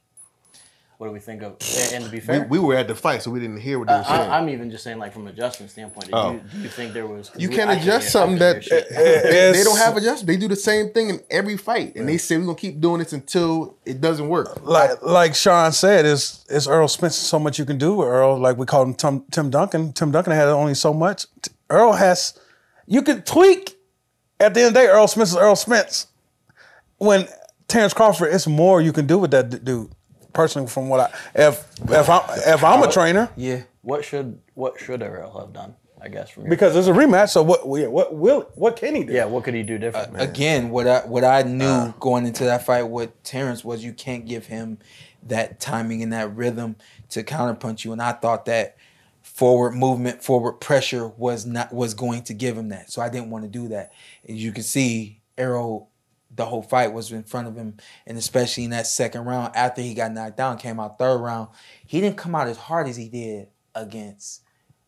[0.99, 1.55] What do we think of?
[1.77, 3.87] And, and to be fair, we were at the fight, so we didn't hear what
[3.87, 4.29] they were saying.
[4.29, 6.07] I, I'm even just saying, like from an adjustment standpoint.
[6.07, 6.33] Did Oh.
[6.33, 7.31] you, do you think there was?
[7.37, 9.53] you can't adjust something that can't hear shit.
[9.55, 10.27] they don't have adjustment.
[10.27, 12.99] They do the same thing in every fight, and they say we're gonna keep doing
[12.99, 14.61] this until it doesn't work.
[14.65, 17.15] like like Shawn said, it's it's Errol Spence.
[17.15, 18.37] So much you can do with Errol.
[18.37, 19.93] Like we called him Tim, Tim Duncan.
[19.93, 21.25] Tim Duncan had only so much.
[21.71, 22.37] Errol has
[22.87, 23.77] you can tweak.
[24.41, 26.07] At the end of the day, Errol Spence is Errol Spence.
[26.97, 27.25] When
[27.69, 29.91] Terence Crawford, it's more you can do with that d- dude.
[30.33, 33.63] Personally, from what I if if I'm if I'm a trainer, yeah.
[33.81, 35.75] What should what should Errol have done?
[36.01, 37.29] I guess from your because it's a rematch.
[37.29, 37.61] So what?
[37.79, 38.49] yeah, What will?
[38.55, 39.11] What can he do?
[39.11, 40.21] yeah, what could he do different?
[40.21, 41.91] Again, what I what I knew Uh.
[41.99, 44.77] going into that fight with Terence was you can't give him
[45.23, 46.75] that timing and that rhythm
[47.09, 47.91] to counterpunch you.
[47.91, 48.77] And I thought that
[49.21, 52.91] forward movement, forward pressure was not was going to give him that.
[52.91, 53.91] So I didn't want to do that.
[54.27, 55.89] As you can see, Errol,
[56.39, 57.75] the whole fight was in front of him,
[58.07, 61.49] and especially in that second round after he got knocked down, came out third round.
[61.85, 64.41] He didn't come out as hard as he did against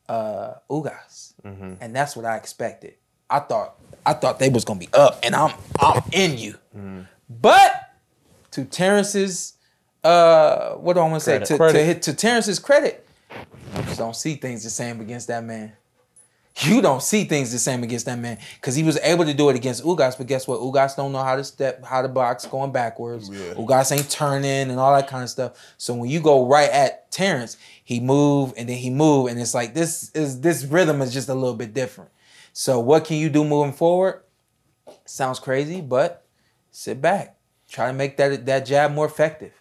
[0.09, 1.33] uh Ugas.
[1.81, 2.95] And that's what I expected.
[3.29, 3.75] I thought
[4.05, 6.55] I thought they was gonna be up and I'm I'm in you.
[7.29, 7.89] But
[8.51, 9.53] to Terence's
[10.03, 11.33] uh what do I want to say?
[11.47, 11.57] To,
[11.95, 13.05] to to Terence's credit,
[13.75, 15.73] I just don't see things the same against that man.
[16.59, 19.49] You don't see things the same against that man because he was able to do
[19.49, 20.59] it against Ugas, but guess what?
[20.59, 23.29] Ugas don't know how to step, how to box going backwards.
[23.55, 25.53] Ugas ain't turning and all that kind of stuff.
[25.77, 29.53] So when you go right at Terence, he move and then he move, and it's
[29.53, 32.11] like this is this rhythm is just a little bit different.
[32.53, 34.23] So what can you do moving forward?
[35.05, 36.25] Sounds crazy, but
[36.69, 37.37] sit back.
[37.69, 39.53] Try to make that that jab more effective.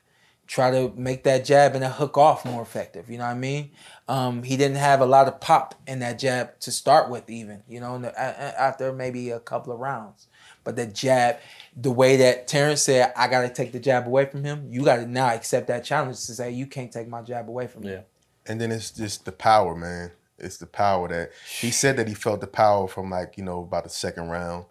[0.51, 3.09] Try to make that jab and that hook off more effective.
[3.09, 3.71] You know what I mean?
[4.09, 7.63] Um, he didn't have a lot of pop in that jab to start with, even
[7.69, 10.27] you know, in the, a- a- after maybe a couple of rounds.
[10.65, 11.37] But the jab,
[11.77, 14.67] the way that Terence said, I got to take the jab away from him.
[14.69, 17.69] You got to now accept that challenge to say you can't take my jab away
[17.69, 17.93] from me.
[17.93, 18.01] Yeah.
[18.45, 20.11] And then it's just the power, man.
[20.37, 23.61] It's the power that he said that he felt the power from like you know
[23.63, 24.65] about the second round,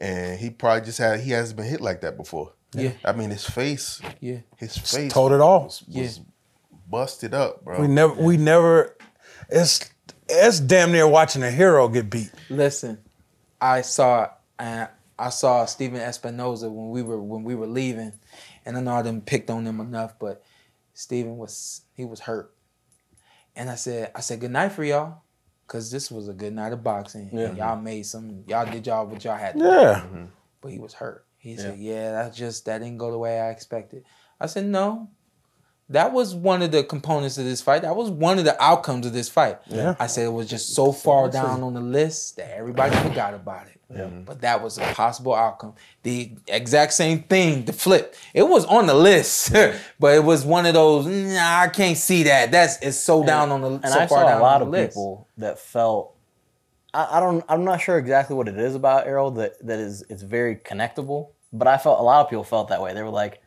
[0.00, 2.54] and he probably just had he hasn't been hit like that before.
[2.74, 2.92] Yeah.
[3.04, 4.38] I mean his face, Yeah.
[4.56, 5.64] his face told it all.
[5.64, 6.08] was, Yeah.
[6.88, 7.80] busted up, bro.
[7.80, 8.96] We never, we never.
[9.48, 9.90] It's
[10.28, 12.30] it's damn near watching a hero get beat.
[12.48, 12.98] Listen,
[13.60, 14.86] I saw uh,
[15.18, 18.12] I saw Stephen Espinoza when we were when we were leaving,
[18.64, 20.42] and I know I didn't picked on him enough, but
[20.94, 22.54] Stephen was he was hurt,
[23.54, 25.22] and I said I said good night for y'all,
[25.66, 27.28] cause this was a good night of boxing.
[27.32, 29.64] And y'all made some y'all did y'all what y'all had to do.
[29.66, 30.04] Yeah.
[30.62, 31.26] but he was hurt.
[31.42, 34.04] He said, "Yeah, that just that didn't go the way I expected."
[34.40, 35.08] I said, "No,
[35.88, 37.82] that was one of the components of this fight.
[37.82, 39.96] That was one of the outcomes of this fight." Yeah.
[39.98, 43.66] I said it was just so far down on the list that everybody forgot about
[43.66, 43.80] it.
[43.90, 44.02] Yeah.
[44.02, 44.22] Mm-hmm.
[44.22, 45.74] But that was a possible outcome.
[46.04, 48.14] The exact same thing, the flip.
[48.34, 49.52] It was on the list,
[49.98, 51.06] but it was one of those.
[51.06, 52.52] Nah, I can't see that.
[52.52, 54.68] That's it's so down on the and so I far saw down a lot of
[54.68, 54.90] the list.
[54.90, 56.11] people that felt
[56.94, 60.04] I, I don't I'm not sure exactly what it is about Errol that that is
[60.08, 62.92] it's very connectable, but I felt a lot of people felt that way.
[62.94, 63.40] They were like,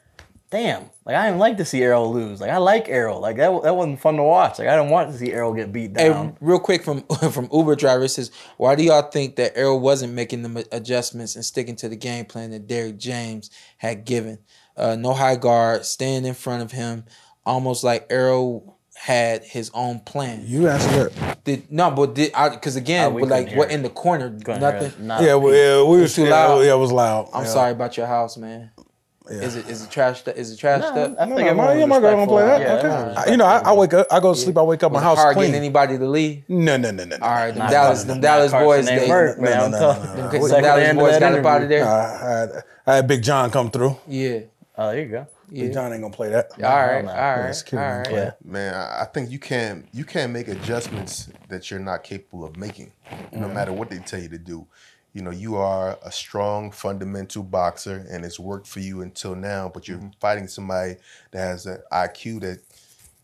[0.50, 2.42] "Damn, like I didn't like to see Errol lose.
[2.42, 3.20] Like I like Errol.
[3.20, 4.58] Like that that wasn't fun to watch.
[4.60, 7.02] Like I didn't want to see Errol get beat Hey, down." real quick from
[7.32, 11.46] from Uber driver says, why do y'all think that Errol wasn't making the adjustments and
[11.46, 14.40] sticking to the game plan that Derrick James had given?
[14.78, 17.06] Uh, no high guard, staying in front of him,
[17.46, 18.75] almost like Errol
[19.06, 20.41] had his own plan.
[20.48, 21.14] You asked it.
[21.44, 22.49] Did no, but did I?
[22.49, 25.06] Because again, Oh, we but like couldn't what in the corner, Couldn't nothing.
[25.06, 26.65] Not Yeah, well, yeah, we was too loud?
[26.65, 27.30] Yeah, it was loud.
[27.32, 27.49] I'm Yeah.
[27.49, 28.72] sorry about your house, man.
[29.30, 29.41] Yeah.
[29.41, 30.27] Is it is it trashed?
[30.27, 30.36] up?
[30.36, 31.15] Is it trashed No, up?
[31.19, 32.61] I No, think no, my, yeah, my girl gonna play that.
[32.61, 33.14] Yeah, okay.
[33.22, 34.95] I- you know, I, I wake up, I go to sleep, I wake up, my
[34.98, 35.48] Was it house hard clean.
[35.52, 36.44] getting anybody to leave?
[36.49, 37.15] No, no, no, no.
[37.18, 37.23] no.
[37.26, 39.69] All right, them Dallas, Carson- them Dallas boys, they, Merk, man.
[39.72, 40.06] no, no, no, no, you.
[40.06, 40.30] no.
[40.30, 41.86] them What- them Dallas boys got up out of there.
[41.88, 43.98] I, had, I had Big John come through.
[44.07, 44.40] Yeah,
[44.77, 45.27] Oh, there you go.
[45.52, 45.70] Yeah.
[45.70, 46.52] John ain't gonna play that.
[46.54, 47.12] All right, no.
[47.12, 48.08] all Yeah, right, all security right.
[48.08, 48.20] play.
[48.20, 48.32] Yeah.
[48.44, 52.58] Man, I I think you can't you can't make adjustments that you're not capable of
[52.58, 52.92] making,
[53.32, 53.54] no mm.
[53.54, 54.68] matter what they tell you to do.
[55.14, 59.72] You know, you are a strong fundamental boxer, and it's worked for you until now.
[59.74, 60.20] But you're mm-hmm.
[60.20, 60.96] fighting somebody
[61.32, 62.60] that has an IQ that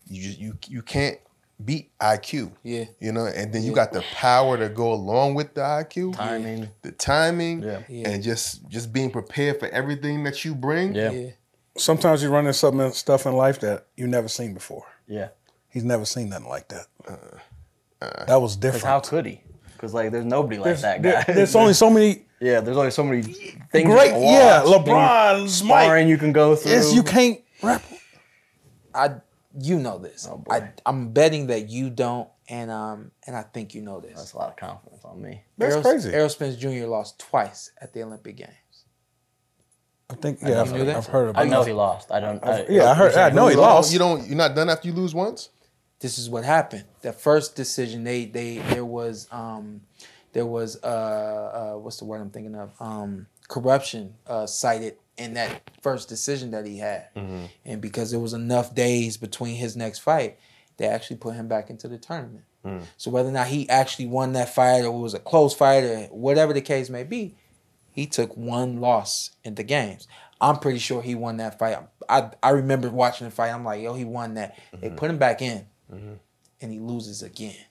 [0.08, 1.18] you just, you you can't
[1.64, 2.52] beat IQ.
[2.62, 2.84] Yeah.
[3.00, 6.16] You know, and then you got the power to go along with the IQ.
[6.16, 6.68] Timing.
[6.82, 7.62] The timing.
[7.62, 7.82] Yeah.
[7.88, 8.08] Yeah.
[8.08, 10.94] And just just being prepared for everything that you bring.
[10.94, 11.10] Yeah.
[11.10, 11.30] Yeah.
[11.76, 14.84] Sometimes you run into some stuff in life that you've never seen before.
[15.06, 15.28] Yeah.
[15.68, 16.86] He's never seen nothing like that.
[18.26, 18.84] that was different.
[18.84, 19.40] how could he?
[19.74, 21.32] Because like, there's nobody like there's, that there- guy.
[21.32, 22.60] there's only so many yeah.
[22.60, 23.86] There's only so many things.
[23.88, 24.08] great.
[24.08, 26.06] you can Yeah, LeBron, things- Mike.
[26.08, 26.72] you can go through.
[26.72, 27.82] It's, you can't rap.
[28.94, 29.14] I
[29.60, 30.26] you know this.
[30.30, 34.14] Oh, I I'm betting that you don't, and um and I think you know this.
[34.16, 35.42] That's a lot of confidence on me.
[35.58, 36.12] That's Errol, crazy.
[36.12, 36.86] Errol Spence Jr.
[36.86, 38.50] lost twice at the Olympic Games.
[40.12, 40.38] I think.
[40.42, 40.96] Yeah, I've, knew that?
[40.96, 41.42] I've heard about.
[41.44, 41.68] I know it.
[41.68, 42.12] he lost.
[42.12, 42.44] I don't.
[42.44, 43.14] I, Yeah, I heard.
[43.14, 43.92] I know he You lost.
[43.92, 44.26] You don't.
[44.26, 45.48] You're not done after you lose once.
[46.00, 46.84] This is what happened.
[47.00, 49.82] The first decision they they there was um
[50.32, 55.34] there was uh, uh what's the word I'm thinking of um corruption uh cited in
[55.34, 57.06] that first decision that he had,
[57.64, 60.38] and because there was enough days between his next fight,
[60.78, 62.44] they actually put him back into the tournament.
[62.96, 65.82] So whether or not he actually won that fight or it was a close fight
[65.84, 67.34] or whatever the case may be,
[67.92, 70.08] he took one loss in the games.
[70.40, 71.78] I'm pretty sure he won that fight.
[72.08, 73.50] I I remember watching the fight.
[73.50, 74.58] I'm like, yo, he won that.
[74.80, 75.66] They put him back in,
[76.60, 77.64] and he loses again.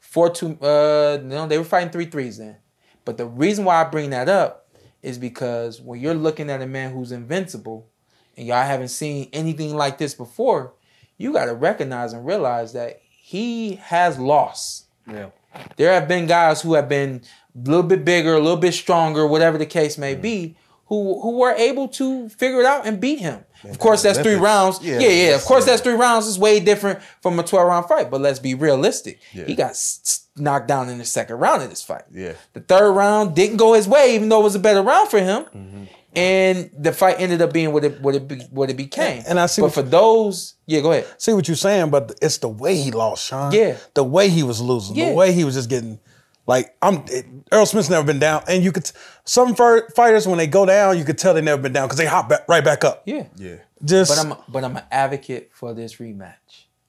[0.00, 0.58] Four two.
[0.60, 2.56] Uh, no, they were fighting three threes then.
[3.04, 4.68] But the reason why I bring that up
[5.02, 7.88] is because when you're looking at a man who's invincible,
[8.36, 10.74] and y'all haven't seen anything like this before,
[11.16, 14.86] you got to recognize and realize that he has lost.
[15.08, 15.28] Yeah.
[15.76, 17.22] There have been guys who have been
[17.54, 20.56] a little bit bigger, a little bit stronger, whatever the case may be,
[20.86, 23.44] who who were able to figure it out and beat him.
[23.64, 24.80] Of course, that's three rounds.
[24.82, 25.34] Yeah, Yeah, yeah.
[25.34, 25.72] Of course, yeah.
[25.72, 26.28] that's three rounds.
[26.28, 28.10] It's way different from a twelve round fight.
[28.10, 29.18] But let's be realistic.
[29.32, 29.44] Yeah.
[29.46, 32.02] He got s- knocked down in the second round of this fight.
[32.12, 32.34] Yeah.
[32.52, 35.18] The third round didn't go his way, even though it was a better round for
[35.18, 35.88] him.
[36.16, 39.22] And the fight ended up being what it what it be, what it became.
[39.28, 41.06] And I see But what for those, yeah, go ahead.
[41.18, 43.52] See what you're saying, but it's the way he lost, Shawn.
[43.52, 43.76] Yeah.
[43.94, 44.96] The way he was losing.
[44.96, 45.10] Yeah.
[45.10, 46.00] The way he was just getting.
[46.46, 48.88] Like I'm, it, Errol Spence's never been down, and you could
[49.24, 51.98] some fir- fighters when they go down, you could tell they never been down because
[51.98, 53.02] they hop back, right back up.
[53.04, 53.26] Yeah.
[53.36, 53.56] Yeah.
[53.84, 56.34] Just But I'm but I'm an advocate for this rematch.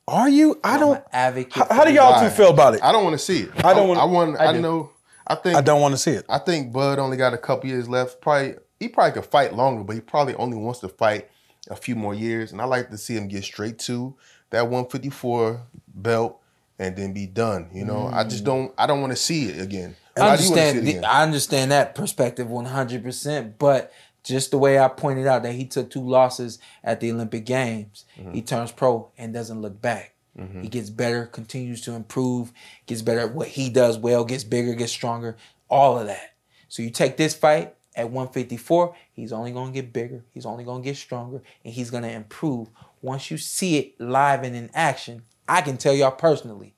[0.08, 0.60] are you?
[0.64, 0.96] I I'm don't.
[0.98, 1.54] an advocate.
[1.54, 2.30] How, how do y'all Why?
[2.30, 2.84] two feel about it?
[2.84, 3.52] I don't want to see it.
[3.66, 4.40] I don't wanna- I want.
[4.40, 4.62] I, do.
[4.62, 4.92] know.
[5.26, 5.58] I think.
[5.58, 6.26] I don't want to see it.
[6.30, 8.22] I think Bud only got a couple years left.
[8.22, 11.30] Probably he probably could fight longer, but he probably only wants to fight
[11.70, 12.52] a few more years.
[12.52, 14.16] And I like to see him get straight to
[14.52, 15.62] that 154
[15.96, 16.40] belt
[16.80, 17.70] and then be done.
[17.74, 18.74] You know, I just don't.
[18.78, 19.96] I don't want to see it again.
[20.16, 21.04] I Why do you wanna see understand.
[21.04, 23.58] the- I understand that perspective one hundred percent.
[23.60, 23.92] But
[24.24, 28.06] just the way I pointed out that he took two losses at the Olympic Games,
[28.20, 28.34] Mm-hmm.
[28.34, 30.14] he turns pro and doesn't look back.
[30.62, 32.52] He gets better, continues to improve,
[32.86, 35.36] gets better at what he does well, gets bigger, gets stronger,
[35.68, 36.36] all of that.
[36.70, 40.84] So you take this fight at 154, he's only gonna get bigger, he's only gonna
[40.84, 42.70] get stronger, and he's gonna improve.
[43.02, 46.76] Once you see it live and in action, I can tell y'all personally,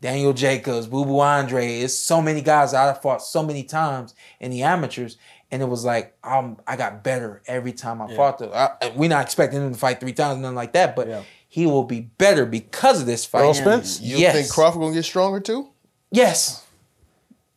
[0.00, 1.82] Daniel Jacobs, Boo Boo Andrade.
[1.84, 5.16] It's so many guys that I fought so many times in the amateurs,
[5.50, 8.50] and it was like um, I got better every time I fought them.
[8.54, 11.22] I- We're not expecting him to fight three times, nothing like that, but Yeah.
[11.48, 13.40] he will be better because of this fight.
[13.40, 14.00] Errol Spence?
[14.00, 14.34] you yes.
[14.34, 15.68] think Crawford gonna get stronger too?
[16.10, 16.64] Yes.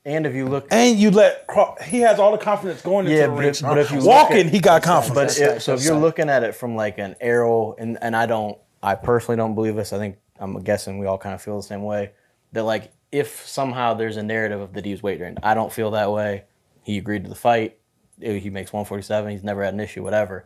[0.03, 1.45] And if you look, And you let
[1.83, 3.49] he has all the confidence going into Yeah, the but ring.
[3.49, 5.37] if- but if you look walking, at- he got confidence.
[5.37, 8.15] but That's if, so if you're looking at it from like an Errol, and and
[8.15, 9.93] I don't, I personally don't believe this.
[9.93, 12.11] I think I'm guessing we all kind of feel the same way.
[12.53, 15.71] That like if somehow there's a narrative of that he was weight drained, I don't
[15.71, 16.45] feel that way.
[16.81, 17.77] He agreed to the fight.
[18.19, 19.31] He makes 147.
[19.31, 20.45] He's never had an issue, whatever.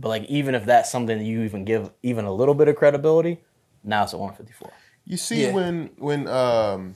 [0.00, 2.74] But like even if that's something that you even give even a little bit of
[2.74, 3.38] credibility,
[3.84, 4.72] now it's at 154.
[5.04, 5.52] You see Yeah.
[5.52, 6.94] when when um,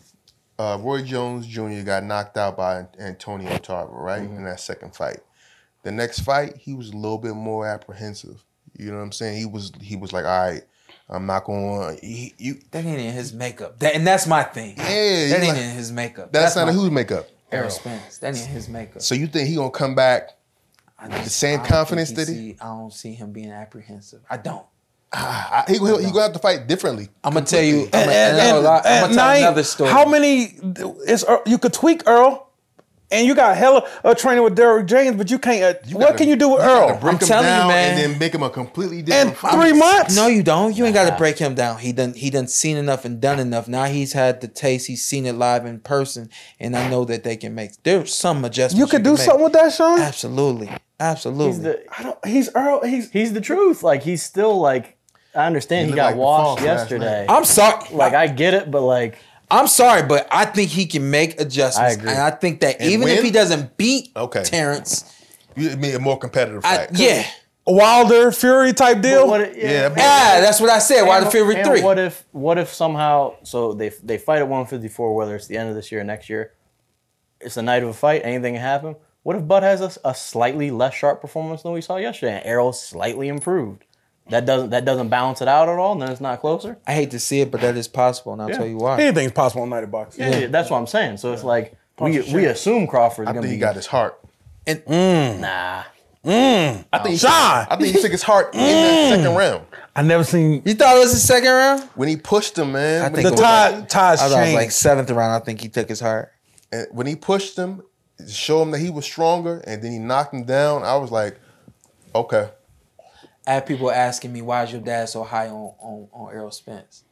[0.62, 1.82] uh, Roy Jones Jr.
[1.82, 4.36] got knocked out by Antonio Tarver, right Mm-hmm.
[4.36, 5.18] in that second fight.
[5.82, 8.44] The next fight, he was a little bit more apprehensive.
[8.78, 9.38] You know what I'm saying?
[9.38, 10.62] He was he was like, all right,
[11.08, 11.98] I'm not going.
[12.00, 13.78] He, you That ain't in his makeup.
[13.80, 14.74] That, and that's my thing.
[14.78, 16.32] Yeah, that ain't like- in his makeup.
[16.32, 17.28] that's, not my a whose makeup.
[17.50, 18.18] Errol Spence.
[18.18, 19.02] That ain't his makeup.
[19.02, 20.30] So you think he gonna come back?
[21.10, 24.20] Just- the same confidence that he- see- I don't see him being apprehensive.
[24.30, 24.64] I don't.
[25.14, 27.08] I, he, he, he gonna have to fight differently.
[27.22, 27.80] I'm gonna tell you.
[27.80, 29.90] I'm and, gonna, and, and, and, I'm gonna tell Na'im, another story.
[29.90, 30.56] How many?
[31.06, 32.48] Is Errol- you could tweak Errol,
[33.10, 35.62] and you got hella uh, training with Derrick James, but you can't.
[35.76, 36.88] Uh, You what gotta- can you do with you Errol?
[36.98, 37.90] Break I'm him telling you, man.
[37.90, 39.52] and then make him a completely different fight.
[39.52, 40.16] three months?
[40.16, 40.74] No, you don't.
[40.74, 41.76] You ain't got to break him down.
[41.80, 43.68] He done he done seen enough and done enough.
[43.68, 44.86] Now he's had the taste.
[44.86, 47.72] He's seen it live in person, and I know that they can make.
[47.82, 48.80] There's some adjustments.
[48.80, 49.26] You could do can make.
[49.26, 50.00] something with that, Shawn.
[50.00, 51.52] Absolutely, absolutely.
[51.52, 52.26] He's the I don't.
[52.26, 52.80] He's Errol.
[52.82, 53.82] He's he's the truth.
[53.82, 54.96] Like he's still like
[55.34, 57.26] I understand He he, got like washed yesterday.
[57.28, 57.84] I'm sorry.
[57.92, 59.18] like I get it, but like
[59.50, 61.78] I'm sorry, but I think he can make adjustments.
[61.78, 62.10] I agree.
[62.10, 64.42] And I think that And even if he doesn't beat Okay.
[64.44, 65.04] Terence,
[65.56, 66.88] You mean a more competitive I, fight?
[66.98, 67.26] yeah,
[67.66, 69.28] Wilder Fury type deal.
[69.28, 71.02] What if- Yeah, but- Ah, that's what I said.
[71.06, 71.82] Why the And- Fury and three?
[71.82, 75.68] What if what if somehow so they they fight at 154, whether it's the end
[75.68, 76.52] of this year or next year,
[77.40, 78.96] it's the night of a fight, anything can happen.
[79.22, 82.46] What if Bud has a, a slightly less sharp performance than we saw yesterday, and
[82.46, 83.84] Errol's slightly improved?
[84.28, 86.78] That doesn't that doesn't balance it out at all, and then it's not closer.
[86.86, 89.00] I hate to see it, but that is possible, and I'll tell you why.
[89.00, 90.24] Anything's possible on night of boxing.
[90.24, 91.18] Yeah, that's what I'm saying.
[91.18, 94.18] So it's like we we assume Crawford's I gonna think be he got his heart.
[94.66, 95.40] Mm.
[95.40, 95.82] nah.
[96.24, 96.84] Mm.
[96.92, 97.66] I think he Shawn!
[97.68, 99.16] I think he took his heart in that mm.
[99.16, 99.66] second round
[99.96, 101.82] I never seen You thought it was the second round?
[101.96, 103.00] when he pushed him, man.
[103.00, 104.54] I when think he the it was tide ties I thought it was changed.
[104.56, 105.32] like seventh round.
[105.32, 106.32] I think he took his heart.
[106.70, 107.82] and when he pushed him
[108.18, 110.84] to show him that he was stronger, and then he knocked him down.
[110.84, 111.38] I was like,
[112.14, 112.50] okay.
[113.46, 116.50] I had people asking me, "Why is your dad so high on on, on Errol
[116.50, 117.04] Spence?"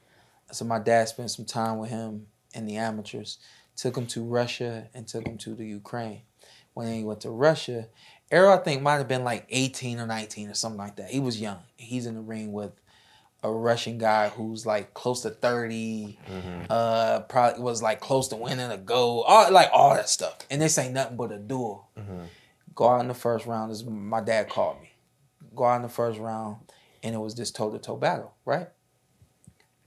[0.52, 3.38] So "My dad spent some time with him in the amateurs.
[3.76, 6.22] Took him to Russia and took him to the Ukraine.
[6.74, 7.88] When he went to Russia,
[8.30, 11.10] Errol I think might have been like 18 or 19 or something like that.
[11.10, 11.58] He was young.
[11.76, 12.72] He's in the ring with
[13.42, 16.18] a Russian guy who's like close to 30,
[16.68, 20.36] uh, probably was like close to winning a gold, all like all that stuff.
[20.50, 21.88] And this ain't nothing but a duel.
[22.74, 23.70] Go out in the first round.
[23.72, 24.89] This my dad called me.
[25.54, 26.58] Go out in the first round,
[27.02, 28.68] and it was this toe to toe battle, right?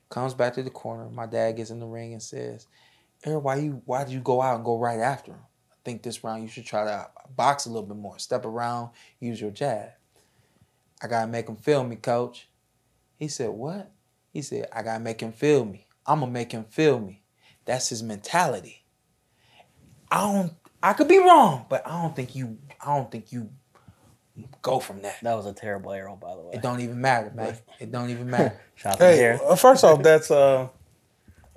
[0.09, 1.09] Comes back to the corner.
[1.09, 2.67] My dad gets in the ring and says,
[3.23, 5.41] "Errol, why you why did you go out and go right after him?
[5.71, 8.19] I think this round you should try to box a little bit more.
[8.19, 9.89] Step around, use your jab.
[11.01, 12.49] I gotta make him feel me, coach."
[13.17, 13.91] He said, "What?"
[14.31, 15.87] He said, "I gotta make him feel me.
[16.05, 17.23] I'm gonna make him feel me.
[17.65, 18.85] That's his mentality."
[20.11, 20.53] I don't.
[20.83, 22.59] I could be wrong, but I don't think you.
[22.81, 23.49] I don't think you
[24.63, 25.17] go from that.
[25.21, 26.53] That was a terrible Errol, by the way.
[26.55, 27.55] It don't even matter, man.
[27.79, 28.59] It don't even matter.
[28.75, 29.39] Shout out to Hey, here.
[29.45, 30.67] uh, first off, that's uh,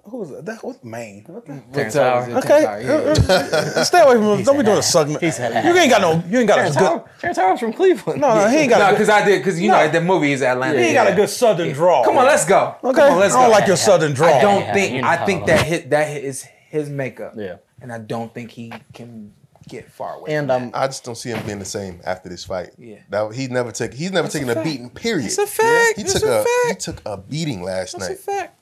[0.04, 0.44] who's that?
[0.44, 1.24] that what's Maine?
[1.26, 2.30] What the- Terrence Howard.
[2.44, 3.56] Okay, Terrence Yeah, yeah.
[3.56, 4.42] uh, uh, stay away from him.
[4.44, 5.22] Don't be doing a segment.
[5.22, 6.22] He said You ain't got no.
[6.28, 6.84] You ain't got a Terrence good.
[6.84, 8.20] Howard, Terrence Howard's from Cleveland.
[8.20, 8.78] No, no, he ain't got.
[8.78, 9.78] No, because I did, because you No.
[9.86, 10.78] know the movie is Atlanta.
[10.78, 11.04] he ain't yeah.
[11.04, 12.04] got a good southern draw.
[12.04, 12.74] Come on, let's go.
[12.84, 13.56] Okay, Come on, let's I don't go.
[13.56, 14.26] like your southern draw.
[14.28, 15.04] I don't think.
[15.04, 17.34] I think it hit that hit is his makeup.
[17.36, 17.56] Yeah.
[17.80, 19.32] and I don't think he can
[19.68, 20.34] get far away.
[20.34, 22.70] And from um, I just don't see him being the same after this fight.
[22.78, 22.98] Yeah.
[23.10, 24.64] that he never took He's never taken a, fact.
[24.64, 24.90] beating.
[24.90, 25.26] Period.
[25.26, 25.96] It's a fact.
[25.96, 28.08] He It's took a a, he took a beating last that.
[28.08, 28.38] That's a night.
[28.40, 28.60] fact.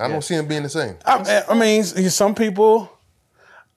[0.00, 0.96] I don't see him being the same.
[1.04, 2.90] I, I mean, some people.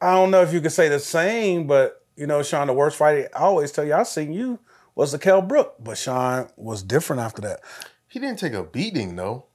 [0.01, 2.97] I don't know if you could say the same, but you know, Shawn, the worst
[2.97, 4.59] fight I always tell you I seen you
[4.93, 7.59] was the Kel Brook, but Shawn was different after that.
[8.07, 9.45] He didn't take a beating though.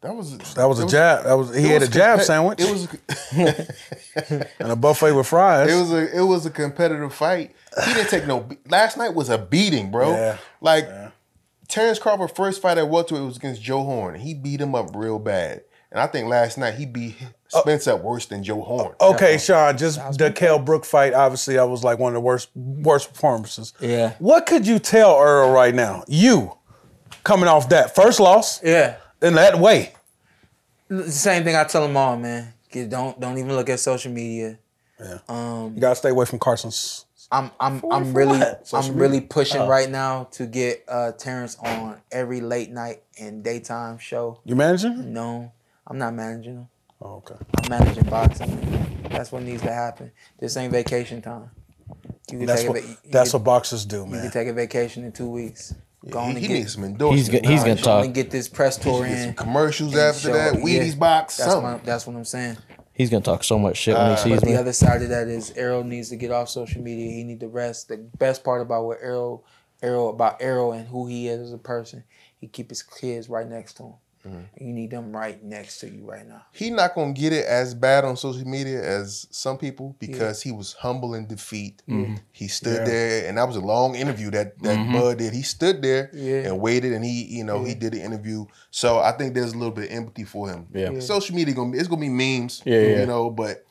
[0.00, 1.24] That was That was it a jab.
[1.24, 5.26] That was he it had a jab compe- sandwich It was and a buffet with
[5.26, 5.72] fries.
[5.72, 7.54] it was a it was a competitive fight.
[7.84, 8.48] He didn't take no.
[8.68, 10.12] Last night was a beating, bro.
[10.12, 10.38] Yeah.
[10.60, 10.88] Like
[11.68, 14.14] Terence Crawford first fight at welterweight was against Joe Horn.
[14.20, 17.16] He beat him up real bad, and I think last night he beat
[17.52, 17.60] oh.
[17.60, 18.94] Spence up worse than Joe Horn.
[19.00, 21.12] Okay, Shawn, just the Kel Brook fight.
[21.12, 23.72] Obviously, that was like one of the worst worst performances.
[23.80, 24.14] Yeah.
[24.18, 26.04] What could you tell Errol right now?
[26.06, 26.52] You
[27.24, 28.96] coming off that first loss Yeah.
[29.22, 29.92] In that way.
[30.88, 32.54] The same thing I tell them all, man.
[32.88, 34.58] Don't don't even look at social media.
[35.00, 35.18] Yeah.
[35.28, 37.04] Um, You gotta stay away from Carson's.
[37.30, 38.42] I'm I'm For- I'm for really
[38.72, 39.68] I'm really pushing Oh.
[39.68, 44.40] right now to get uh Terence on every late night and daytime show.
[44.44, 45.12] You managing?
[45.12, 45.52] No,
[45.86, 46.68] I'm not managing him.
[47.02, 47.34] Oh, okay.
[47.62, 49.00] I'm managing boxing.
[49.10, 50.10] That's what needs to happen.
[50.38, 51.50] This ain't vacation time.
[52.30, 54.22] You can That's take what a va- you that's can- what boxers do, You man.
[54.22, 55.74] can take a vacation in two weeks.
[56.10, 57.28] Go on he, he needs some endorsements.
[57.28, 58.04] He's he's gonna go on talk.
[58.04, 59.24] and get this press tour Get in.
[59.24, 60.54] some commercials after show- that.
[60.54, 61.72] yeah, Wheaties box, That's something.
[61.72, 62.56] what, that's what I'm saying.
[62.94, 64.52] he's gonna talk so much shit when he uh, sees But me.
[64.52, 67.10] the other side of that is Errol needs to get off social media.
[67.10, 67.88] He need to rest.
[67.88, 69.44] The best part about what Errol,
[69.82, 72.04] Errol about Errol and who he is as a person,
[72.38, 73.94] he keep his kids right next to him.
[74.28, 74.64] Mm-hmm.
[74.66, 76.42] You need them right next to you right now.
[76.52, 80.52] He not gonna get it as bad on social media as some people because he
[80.52, 81.82] was humble in defeat.
[82.32, 82.84] He stood Yeah.
[82.84, 85.32] there, and that was a long interview that that Bud did.
[85.32, 86.48] He stood there Yeah.
[86.48, 88.46] and waited, and he you know he did the interview.
[88.70, 90.66] So I think there's a little bit of empathy for him.
[90.72, 90.90] Yeah.
[90.90, 91.00] Yeah.
[91.00, 92.62] social media gonna be it's gonna be memes.
[92.64, 93.00] Yeah, yeah.
[93.00, 93.64] you know, but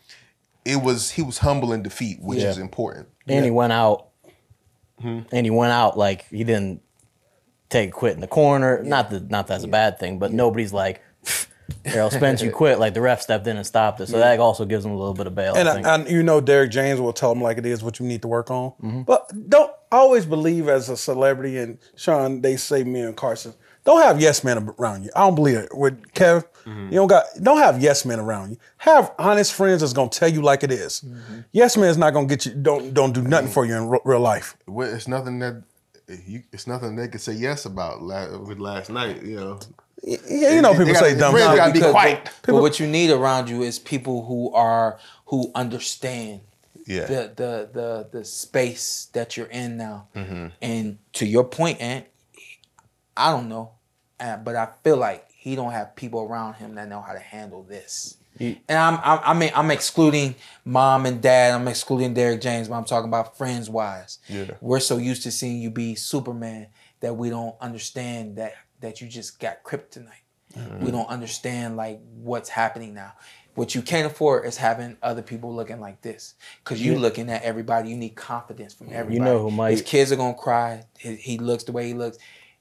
[0.66, 2.50] it was he was humble in defeat, which Yeah.
[2.50, 3.08] is important.
[3.30, 4.08] and he went out,
[5.02, 5.20] Hmm.
[5.32, 6.82] and he went out like he didn't
[7.70, 8.82] take a quit in the corner.
[8.84, 11.02] Not that not that's a bad thing, but nobody's like,
[11.86, 12.80] Errol Spence, you quit.
[12.80, 15.14] Like the ref stepped in and stopped it, so that also gives him a little
[15.14, 15.56] bit of bail.
[15.56, 15.88] And, I I, think.
[15.88, 18.28] and you know, Derrick James will tell him like it is what you need to
[18.28, 18.72] work on.
[18.82, 19.02] Mm-hmm.
[19.04, 21.58] But don't always believe as a celebrity.
[21.58, 23.54] And Shawn, they say me and Carson,
[23.86, 25.12] don't have yes men around you.
[25.16, 25.70] I don't believe it.
[25.78, 26.88] With Kev, Mm-hmm.
[26.92, 28.58] you don't got don't have yes men around you.
[28.80, 31.00] Have honest friends that's gonna tell you like it is.
[31.00, 31.40] Mm-hmm.
[31.54, 32.54] Yes man is not gonna get you.
[32.54, 34.58] Don't don't do nothing for you in re- real life.
[34.68, 35.64] It's nothing that.
[36.08, 39.60] You, it's nothing they could say yes about la- with last night, you know.
[40.04, 41.58] Yeah, you know They people gotta- say dumb friends shit.
[41.58, 42.20] gotta be quiet.
[42.44, 46.42] But, but what you need around you is people who are who understand.
[46.86, 47.06] Yeah.
[47.06, 50.08] the the the the space that you're in now.
[50.62, 52.06] And to your point, Ant,
[53.18, 53.72] I don't know,
[54.22, 57.20] uh, but I feel like he don't have people around him that know how to
[57.20, 58.16] handle this.
[58.40, 60.36] And I'm, I'm I mean I'm excluding
[60.66, 61.54] mom and dad.
[61.54, 64.20] I'm excluding Derrick James, but I'm talking about friends wise.
[64.28, 64.52] Yeah.
[64.62, 66.68] We're so used to seeing you be Superman
[67.00, 70.08] that we don't understand that that you just got kryptonite.
[70.56, 70.86] Mm-hmm.
[70.86, 73.14] We don't understand like what's happening now.
[73.56, 76.36] What you can't afford is having other people looking like this.
[76.64, 79.16] Cause you looking at everybody, you need confidence from everybody.
[79.16, 80.84] You know who might- His kids are gonna cry.
[81.00, 82.20] He, he looks the way he looks.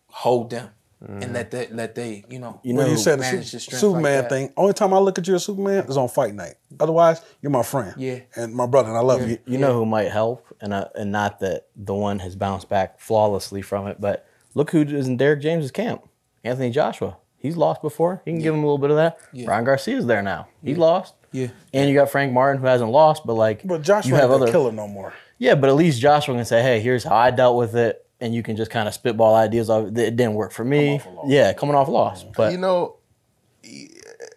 [0.08, 0.70] Hold them
[1.01, 2.60] and let the let they you know.
[2.62, 4.31] You When know you said the manage Su- the strength Superman like that.
[4.31, 6.55] thing, only time I look at you as Superman is on fight night.
[6.81, 7.94] Otherwise, you're my friend.
[7.98, 8.20] Yeah.
[8.35, 9.39] And my brother, and I love you.
[9.47, 12.98] You know who might help, and uh, and not that the one has bounced back
[13.01, 16.02] flawlessly from it, but look who is in Derrick James's camp,
[16.44, 17.16] Anthony Joshua.
[17.39, 18.23] He's lost before.
[18.24, 19.18] You can give him a little bit of that.
[19.32, 19.48] Yeah.
[19.48, 20.48] Ryan Garcia's there now.
[20.64, 21.14] He lost.
[21.31, 21.48] Yeah.
[21.74, 24.36] And you got Frank Martin who hasn't lost, but like But Joshua you have the
[24.36, 25.12] other killer no more.
[25.39, 28.34] Yeah, but at least Joshua can say, "Hey, here's how I dealt with it," and
[28.34, 31.01] you can just kind of spitball ideas of it didn't work for me.
[31.26, 32.97] Yeah, coming off loss, but you know,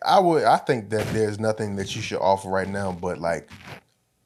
[0.06, 0.44] I would.
[0.44, 3.50] I think that there's nothing that you should offer right now, but like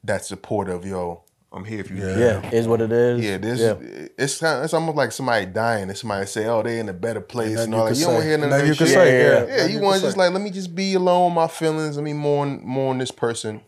[0.04, 1.22] that support of yo.
[1.52, 3.24] I'm here if you need yeah, is what it is.
[3.24, 3.76] Yeah, this Yeah.
[4.18, 7.20] it's kind it's almost like somebody dying and somebody say, "Oh, they in a better
[7.20, 7.92] place," then and you all that.
[7.92, 8.94] can You don't hear none then of you that can shit.
[8.96, 9.32] say, yeah.
[9.38, 9.44] yeah.
[9.58, 11.94] Then You you want to just like let me just be alone with my feelings.
[11.94, 13.60] Let me mourn mourn this person,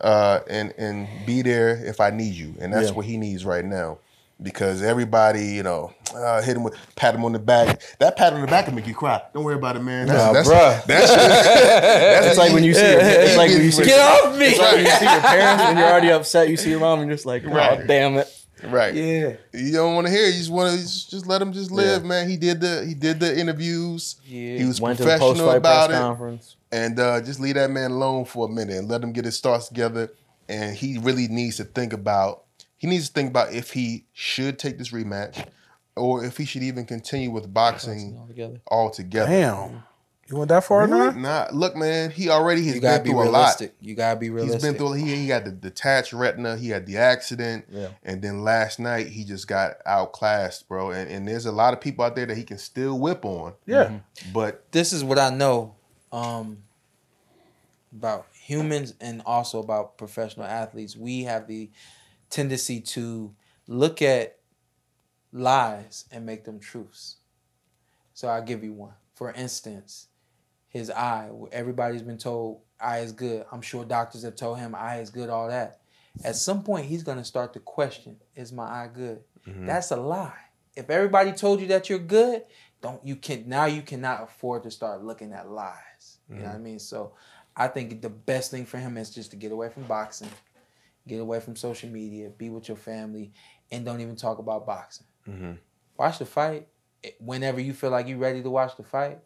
[0.00, 2.56] uh, and and be there if I need you.
[2.60, 2.94] And that's Yeah.
[2.96, 3.98] what he needs right now.
[4.40, 7.82] Because everybody, you know, uh, hit him with pat him on the back.
[7.98, 9.20] That pat on the back can make you cry.
[9.34, 10.06] Don't worry about it, man.
[10.06, 10.86] That's, Nah, that's, bruh.
[10.86, 14.38] That's, that's It's like when you see your, it's like when you see Get off
[14.38, 14.46] me!
[14.46, 16.48] It's like when you see your parents and you're already upset.
[16.48, 17.84] You see your mom and you're just like, oh Right.
[17.86, 18.32] damn it.
[18.64, 18.94] Right.
[18.94, 19.36] Yeah.
[19.52, 20.24] You don't want to hear.
[20.26, 20.32] it.
[20.34, 22.28] You just want to just, just let him just live, man.
[22.28, 24.16] He did the he did the interviews.
[24.24, 24.58] Yeah.
[24.58, 26.56] He was Went to the professional about press it, conference.
[26.72, 29.40] and uh, just leave that man alone for a minute and let him get his
[29.40, 30.10] thoughts together.
[30.48, 32.44] And he really needs to think about.
[32.78, 35.46] He needs to think about if he should take this rematch,
[35.96, 38.60] or if he should even continue with boxing Altogether.
[38.70, 39.30] altogether.
[39.30, 39.82] Damn.
[40.30, 41.14] You went that far Really?
[41.18, 41.46] now?
[41.46, 42.10] Nah, look, man.
[42.10, 43.62] He already has You gotta been be through a lot.
[43.80, 44.60] You gotta be realistic.
[44.60, 44.92] He's been through.
[44.92, 46.56] He, he had the detached retina.
[46.58, 47.64] He had the accident.
[47.70, 47.88] Yeah.
[48.02, 50.90] And then last night he just got outclassed, bro.
[50.90, 53.54] And, and there's a lot of people out there that he can still whip on.
[53.64, 54.00] Yeah.
[54.34, 55.76] But this is what I know
[56.12, 56.58] um,
[57.96, 60.94] about humans and also about professional athletes.
[60.94, 61.70] We have the
[62.30, 63.34] tendency to
[63.66, 64.38] look at
[65.32, 67.16] lies and make them truths.
[68.14, 68.94] So I'll give you one.
[69.14, 70.08] For instance,
[70.68, 71.30] his eye.
[71.52, 73.44] Everybody's been told eye is good.
[73.50, 75.80] I'm sure doctors have told him eye is good, all that.
[76.24, 79.22] At some point, he's going to start to question, is my eye good?
[79.46, 79.66] Mm-hmm.
[79.66, 80.34] That's a lie.
[80.76, 82.44] If everybody told you that you're good,
[82.80, 86.18] don't you can now you cannot afford to start looking at lies.
[86.28, 86.56] You know what mm-hmm.
[86.56, 86.78] I mean?
[86.78, 87.14] So
[87.56, 90.30] I think the best thing for him is just to get away from boxing,
[91.08, 93.32] get away from social media, be with your family,
[93.70, 95.06] and don't even talk about boxing.
[95.96, 96.68] Watch the fight
[97.04, 99.18] eh, whenever you feel like you're ready to watch the fight,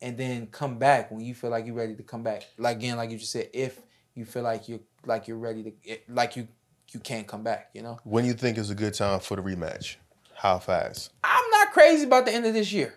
[0.00, 2.42] and then come back when you feel like you're ready to come back.
[2.58, 3.80] Like again, like you just said, if
[4.14, 6.48] you feel like you're like you're ready to, eh, like you
[6.92, 7.70] you can't come back.
[7.74, 9.96] You know, when you think is a good time for the rematch?
[10.34, 11.12] How fast?
[11.24, 12.94] I'm not crazy about the end of this year.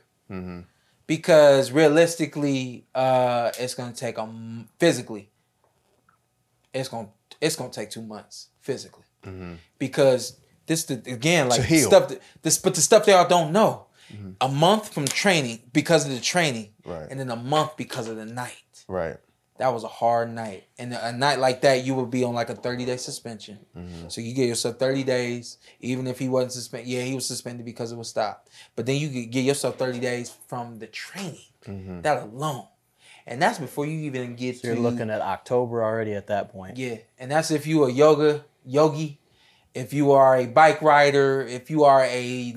[1.08, 4.30] Because realistically, uh, it's gonna take a
[4.78, 5.30] physically.
[6.74, 7.10] It's gonna
[7.42, 9.54] it's gonna take two months physically, mm-hmm.
[9.78, 13.88] because this the, again like stuff that, this but the stuff they all don't know.
[14.14, 14.32] Mm-hmm.
[14.42, 17.08] A month from training because of the training, Right.
[17.12, 18.84] and then a month because of the night.
[18.88, 19.18] Right.
[19.60, 22.50] That was a hard night, and a night like that, you would be on like
[22.50, 23.60] a thirty day suspension.
[23.78, 24.08] Mm-hmm.
[24.08, 26.88] So you get yourself thirty days, even if he wasn't suspended.
[26.88, 30.00] Yeah, he was suspended because it was stopped, but then you could get yourself thirty
[30.00, 31.42] days from the training.
[32.02, 32.68] That alone,
[33.30, 34.68] and that's before you even get to.
[34.68, 36.78] You're to looking at October already at that point.
[36.78, 39.20] yeah, and that's if you a yoga yogi,
[39.74, 42.56] if you are a bike rider, if you are a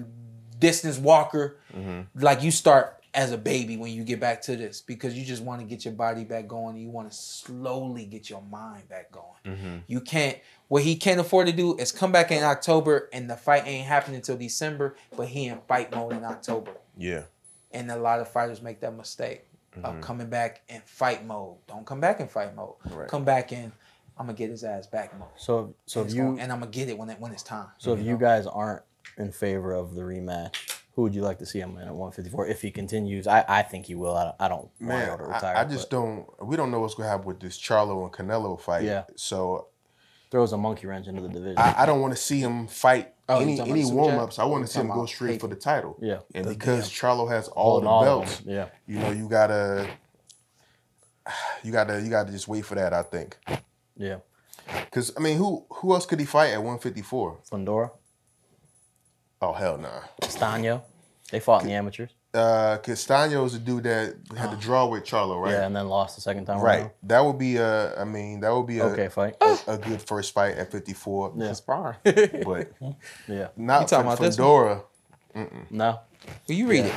[0.58, 2.00] distance walker, mm-hmm.
[2.14, 5.42] like you start as a baby when you get back to this because you just
[5.42, 6.78] want to get your body back going.
[6.78, 9.56] You want to slowly get your mind back going.
[9.56, 9.76] Mm-hmm.
[9.86, 10.38] You can't.
[10.68, 13.86] What he can't afford to do is come back in October and the fight ain't
[13.86, 16.72] happening until December, but he in fight mode in October.
[16.96, 17.24] Yeah.
[17.72, 19.44] And a lot of fighters make that mistake
[19.76, 19.84] Mm-hmm.
[19.86, 21.56] of coming back in fight mode.
[21.66, 22.74] Don't come back in fight mode.
[22.90, 23.08] Right.
[23.08, 23.72] Come back in.
[24.18, 25.28] I'm gonna get his ass back mode.
[25.36, 27.42] So so and, if you gonna- and I'm gonna get it when it when it's
[27.42, 27.68] time.
[27.78, 28.82] so if you guys aren't
[29.16, 32.46] in favor of the rematch, who would you like to see him in at 154
[32.48, 33.26] if he continues?
[33.26, 34.14] I, I think he will.
[34.14, 35.56] I don't, I don't want Man, him to I- retire.
[35.56, 36.46] I, just but don't.
[36.46, 38.84] We don't know what's gonna happen with this Charlo and Canelo fight.
[38.84, 39.04] Yeah.
[39.16, 39.68] So
[40.32, 41.58] throws a monkey wrench into the division.
[41.58, 44.38] I, I don't want to see him fight Oh, any any warm ups.
[44.38, 45.96] I want to see him go straight for the title.
[46.02, 46.20] Yeah.
[46.34, 48.66] And because Charlo has all Holding the all belts, yeah.
[48.86, 49.88] you know, you gotta,
[51.62, 52.92] you gotta, you gotta just wait for that.
[52.92, 53.36] I think.
[53.96, 54.16] yeah.
[54.84, 57.38] Because I mean, who who else could he fight at 154?
[57.50, 57.90] Fundora,
[59.40, 60.00] Oh hell nah.
[60.22, 60.82] Stanyo.
[61.30, 62.10] They fought in the amateurs.
[62.34, 65.52] Uh, Castaño is the dude that had to draw with Charlo, right?
[65.52, 66.78] Yeah, and then lost the second time Right.
[66.80, 66.90] around.
[67.02, 68.00] That would be a.
[68.00, 69.36] I mean, that would be a Okay, fight.
[69.42, 71.34] a, a good first fight at 54.
[71.36, 71.52] Yeah.
[71.52, 71.96] Sparring.
[72.04, 72.72] But
[73.28, 73.48] Yeah.
[73.56, 74.82] not You talking for about this Fundora.
[75.70, 76.00] No.
[76.48, 76.94] Will you read it?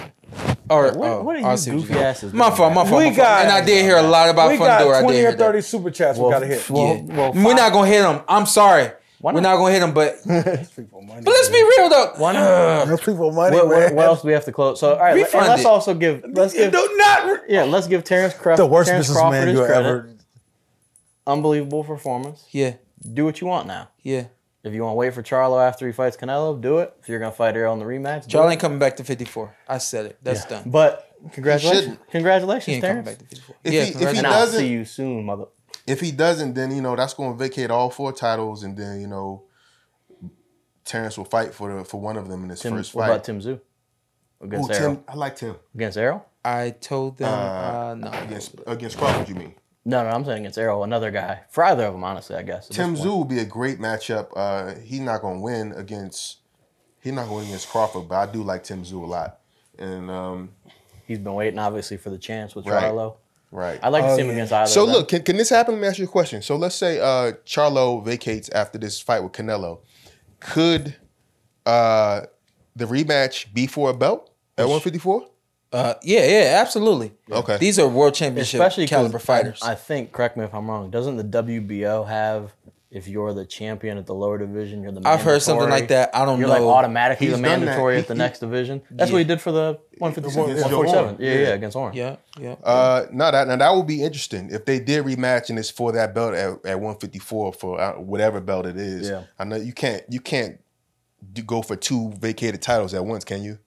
[0.70, 2.03] Or What- oh, what are I you see what goofy got.
[2.03, 2.90] asses My doing, fault, my man?
[2.91, 2.99] fault.
[3.03, 3.28] We my fault.
[3.28, 4.60] got- and I did hear a lot about we Fundora.
[4.80, 5.64] got I 20 did or 30 that.
[5.64, 6.70] super chats Well, we got to hit.
[6.70, 7.02] well, Yeah.
[7.18, 8.22] well, We're not gonna hit them.
[8.30, 8.91] I'm sorry.
[9.19, 9.51] Why We're not?
[9.51, 10.15] not gonna hit them, but
[10.75, 11.21] people money.
[11.23, 12.13] but let's be real though.
[12.17, 12.85] Why not?
[12.87, 13.95] Those people money, What, what, man.
[13.95, 14.79] what else do we have to close?
[14.79, 15.67] So, all right, let, and Refund let's it.
[15.67, 17.41] also give let's give Do not.
[17.49, 19.87] yeah, let's give Terence, Crawford The worst Terence Crawford businessman his you credit.
[19.87, 20.09] ever.
[21.27, 22.45] Unbelievable performance.
[22.51, 22.75] Yeah,
[23.13, 23.89] Do what you want now.
[24.03, 24.25] yeah.
[24.63, 26.91] If you want to wait for Charlo after he fights Canelo, do it.
[27.03, 28.51] If you're gonna fight Errol in the rematch, do Charlie it.
[28.53, 29.55] ain't coming back to 54.
[29.67, 30.17] I said it.
[30.23, 30.63] That's done.
[30.65, 31.99] But congratulations, shouldn't.
[32.07, 33.19] He congratulations, ain't coming Terence.
[33.21, 33.55] back to 54.
[33.63, 34.17] If yeah, he- if he congratulations.
[34.17, 35.45] And I'll doesn't- see you soon, mother.
[35.88, 38.99] If he doesn't, then you know that's going to vacate all four titles, and then
[39.02, 39.44] you know
[40.84, 43.12] Terence will fight for the for one of them in his Tim, first what fight.
[43.14, 43.62] about Tim Tszyu Ooh,
[44.45, 44.95] against Errol?
[44.95, 46.26] Tim, I like Tim Against Errol?
[46.44, 48.12] I told them Uh, uh, no.
[48.24, 49.28] against against Crawford.
[49.30, 51.41] You mean No, no, I'm saying against Errol, another guy.
[51.49, 52.66] For either of them, honestly, I guess.
[52.66, 52.98] at this Tim point.
[53.03, 54.28] Zoo would be a great matchup.
[54.36, 56.38] Uh, he's not going to win against
[57.02, 59.40] he's not going to win against Crawford, but I do like Tim Tszyu a lot.
[59.78, 60.49] And um,
[61.07, 62.84] He's been waiting, obviously, for the chance with Right.
[62.86, 63.18] Charlo.
[63.56, 63.80] Right.
[63.82, 64.34] I'd like to Oh, see him yeah.
[64.34, 64.69] against either.
[64.69, 64.95] So of them.
[64.98, 65.76] look, can, can this happen?
[65.76, 66.41] Let me ask you a question.
[66.41, 69.80] So let's say uh, Charlo vacates after this fight with Canelo.
[70.40, 70.95] Could
[71.65, 72.22] uh,
[72.76, 75.26] the rematch be for a belt at 154?
[75.73, 77.11] Uh, yeah, yeah, absolutely.
[77.30, 77.57] Okay.
[77.57, 79.60] These are world championship especially 'cause caliber fighters.
[79.61, 80.90] I, I think, correct me if I'm wrong.
[80.90, 82.53] Doesn't the WBO have
[82.95, 86.15] if you're the champion at the lower division, you're the I've heard something like that.
[86.15, 86.47] I don't know.
[86.47, 88.81] You're like automatically He's the mandatory at the he- next division.
[88.89, 89.15] That's Yeah.
[89.15, 91.17] what he did for the 157, 147.
[91.19, 91.47] Yeah, yeah, Yeah.
[91.55, 91.97] against Orange.
[91.97, 92.53] yeah, yeah.
[92.63, 95.91] Uh, no, that now that would be interesting if they did rematch and it's for
[95.91, 99.09] that belt at, at 154 for uh, whatever belt it is.
[99.09, 99.23] Yeah.
[99.38, 100.57] I know you can't you can't
[101.34, 103.59] do, go for two vacated titles at once, can you?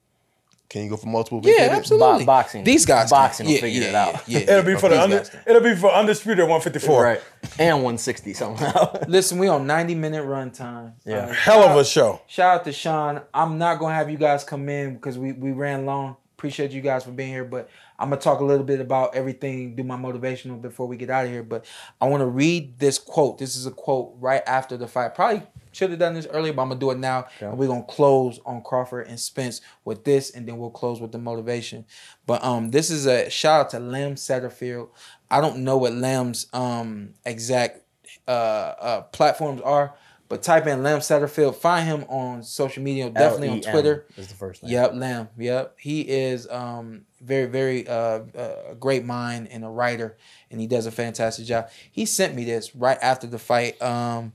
[0.69, 1.41] Can you go for multiple?
[1.43, 1.71] Yeah, vacated?
[1.77, 2.19] absolutely.
[2.19, 2.63] Bo- boxing.
[2.63, 3.49] These guys, Boxing can.
[3.49, 4.27] will yeah, figure yeah, it out.
[4.27, 5.25] Yeah, yeah, It'll be for the under.
[5.47, 7.03] It'll be for undisputed 154.
[7.03, 7.21] Right.
[7.57, 8.95] And 160 somehow.
[9.07, 10.93] Listen, we on 90 minute run time.
[11.05, 11.25] Yeah.
[11.25, 12.21] Uh, Hell of a show.
[12.27, 13.21] Shout out to Sean.
[13.33, 16.17] I'm not gonna have you guys come in because we we ran long.
[16.37, 19.75] Appreciate you guys for being here, but I'm gonna talk a little bit about everything,
[19.75, 21.43] do my motivational before we get out of here.
[21.43, 21.65] But
[21.99, 23.39] I want to read this quote.
[23.39, 25.15] This is a quote right after the fight.
[25.15, 25.41] Probably
[25.71, 27.27] should have done this earlier, but I'm gonna do it now.
[27.49, 31.11] And we're gonna close on Crawford and Spence with this, and then we'll close with
[31.11, 31.85] the motivation.
[32.25, 34.89] But um, this is a shout out to Lem Satterfield.
[35.29, 37.81] I don't know what Lem's um exact
[38.27, 39.95] uh, uh platforms are.
[40.29, 41.55] But type in Lem Satterfield.
[41.55, 44.05] Find him on social media, definitely on Twitter.
[44.15, 44.71] Is the first name.
[44.71, 45.29] Yep, Lem.
[45.39, 50.17] Yep, he is um very very uh, uh, a great mind and a writer,
[50.51, 51.69] and he does a fantastic job.
[51.91, 53.81] He sent me this right after the fight.
[53.81, 54.33] Um,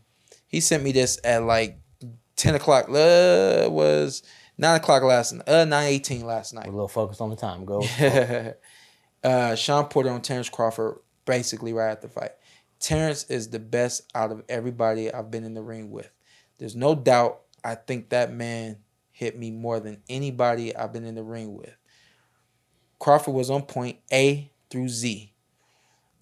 [0.54, 1.78] he sent me this at like
[2.36, 2.84] ten o'clock.
[2.88, 4.22] Uh, was
[4.56, 6.66] nine o'clock last uh nine eighteen last night.
[6.66, 7.64] We're a little focused on the time.
[7.64, 7.82] Go.
[9.24, 12.30] uh, Shawn Porter on Terence Crawford, basically right after the fight.
[12.78, 16.10] Terence is the best out of everybody I've been in the ring with.
[16.58, 17.40] There's no doubt.
[17.64, 18.76] I think that man
[19.10, 21.74] hit me more than anybody I've been in the ring with.
[23.00, 25.32] Crawford was on point A through Z.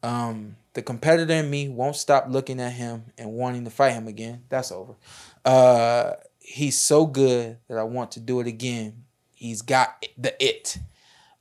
[0.03, 4.09] Um, the competitor in me won't stop looking at him and wanting to fight him
[4.09, 4.45] again.
[4.49, 4.95] That's over.
[5.45, 9.05] Uh, he's so good that I want to do it again.
[9.35, 10.79] He's got the it.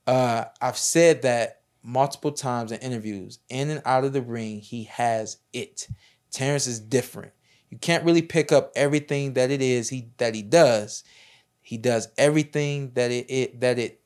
[0.06, 3.38] Uh, I've said that multiple times in interviews.
[3.48, 5.88] In and out of the ring, he has it.
[6.30, 7.32] Terence is different.
[7.70, 11.04] You can't really pick up everything that it is he that he does.
[11.62, 14.01] He does everything that it, it that it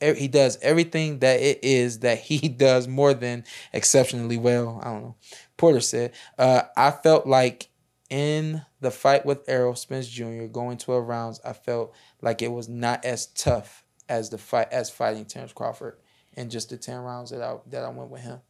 [0.00, 4.80] he does everything that it is that he does more than exceptionally well.
[4.82, 5.16] I don't know.
[5.56, 7.68] Porter said, uh, I felt like
[8.10, 10.44] in the fight with Errol Spence Jr.
[10.44, 14.90] going 12 rounds, I felt like it was not as tough as the fight as
[14.90, 15.96] fighting Terence Crawford
[16.34, 18.40] in just the 10 rounds that I that I went with him.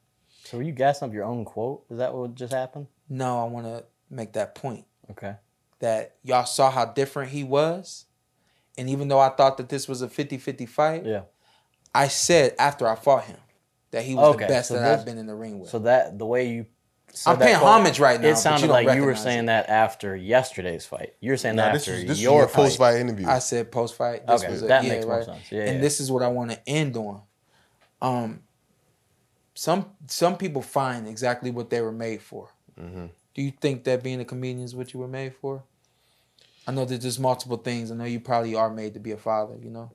[0.44, 1.84] So were you gassing up your own quote?
[1.90, 2.88] Is that what just happened?
[3.08, 5.34] No, I want to make that point Okay.
[5.78, 8.04] that y'all saw how different he was.
[8.78, 11.22] And even though I thought that this was a 50-50 fight, Yeah.
[11.96, 13.38] I said after I fought him
[13.90, 15.70] that he was Okay, the best so that this- I've been in the ring with.
[15.70, 16.66] So that the way you.
[17.12, 19.14] said I'm paying quote, homage right now, It but sounded you don't like you were
[19.16, 19.46] saying it.
[19.46, 21.14] that after yesterday's fight.
[21.20, 23.26] You were saying Nah, that this after was this your your post fight interview.
[23.28, 24.26] I said post fight.
[24.26, 25.24] This Okay, was a, that yeah, makes more right.
[25.24, 25.50] sense.
[25.50, 25.80] Yeah, and yeah.
[25.80, 27.22] this is what I want to end on.
[28.02, 28.42] Um,
[29.54, 32.50] some some people find exactly what they were made for.
[32.78, 33.06] Mm-hmm.
[33.34, 35.62] Do you think that being a comedian is what you were made for?
[36.66, 37.90] I know that there's multiple things.
[37.90, 39.54] I know you probably are made to be a father.
[39.62, 39.92] You know.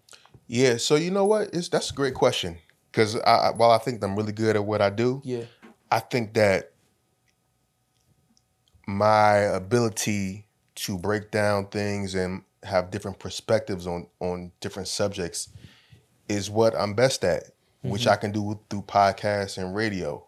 [0.51, 1.53] Yeah, so you know what?
[1.53, 2.57] It's that's a great question
[2.91, 5.45] because while I think I'm really good at what I do, Yeah.
[5.89, 6.73] I think that
[8.85, 10.45] my ability
[10.75, 15.47] to break down things and have different perspectives on on different subjects
[16.27, 17.43] is what I'm best at,
[17.81, 18.11] which mm-hmm.
[18.11, 20.21] I can do through podcasts and radio,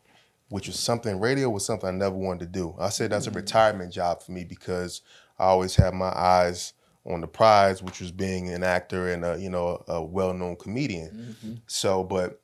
[0.47, 2.75] which was something radio was something I never wanted to do.
[2.79, 3.35] I said that's a mm.
[3.35, 5.01] retirement job for me because
[5.37, 6.71] I always had my eyes
[7.05, 11.35] on the prize, which was being an actor and a you know a well-known comedian.
[11.67, 12.39] So, but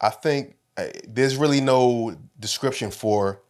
[0.00, 3.40] I think uh, there's really no description for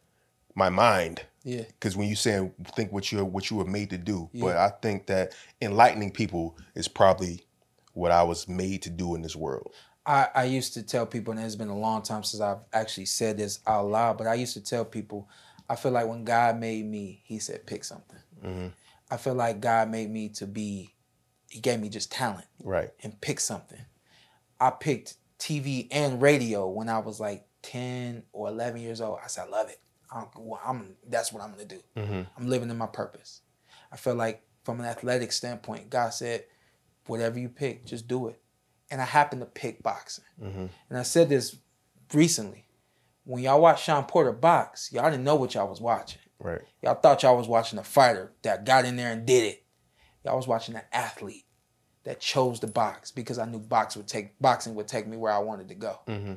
[0.54, 1.62] my mind Yeah.
[1.62, 4.70] because when you say think what you what you were made to do, but I
[4.70, 7.44] think that enlightening people is probably
[7.92, 9.72] what I was made to do in this world.
[10.06, 13.04] I, I used to tell people, and it's been a long time since I've actually
[13.06, 15.28] said this out loud, but I used to tell people,
[15.68, 18.72] I feel like when God made me, He said, pick something.
[19.10, 20.94] I feel like God made me to be,
[21.48, 22.90] He gave me just talent Right.
[23.02, 23.80] and pick something.
[24.60, 29.18] I picked TV and radio when I was like 10 or 11 years old.
[29.24, 29.80] I said, I love it.
[30.10, 30.26] I'm,
[30.64, 31.82] I'm, that's what I'm going to do.
[31.96, 32.22] Mm-hmm.
[32.36, 33.42] I'm living in my purpose.
[33.92, 36.44] I feel like from an athletic standpoint, God said,
[37.06, 38.40] whatever you pick, just do it.
[38.90, 40.24] And I happened to pick boxing.
[40.42, 40.66] Mm-hmm.
[40.90, 41.56] And I said this
[42.12, 42.64] recently.
[43.24, 46.20] When y'all watch Shawn Porter box, y'all didn't know what y'all was watching.
[46.40, 46.60] Right.
[46.82, 49.64] Y'all thought y'all was watching a fighter that got in there and did it.
[50.24, 51.44] Y'all was watching an athlete
[52.04, 55.32] that chose to box because I knew box would take boxing would take me where
[55.32, 55.98] I wanted to go.
[56.06, 56.34] Mm-hmm.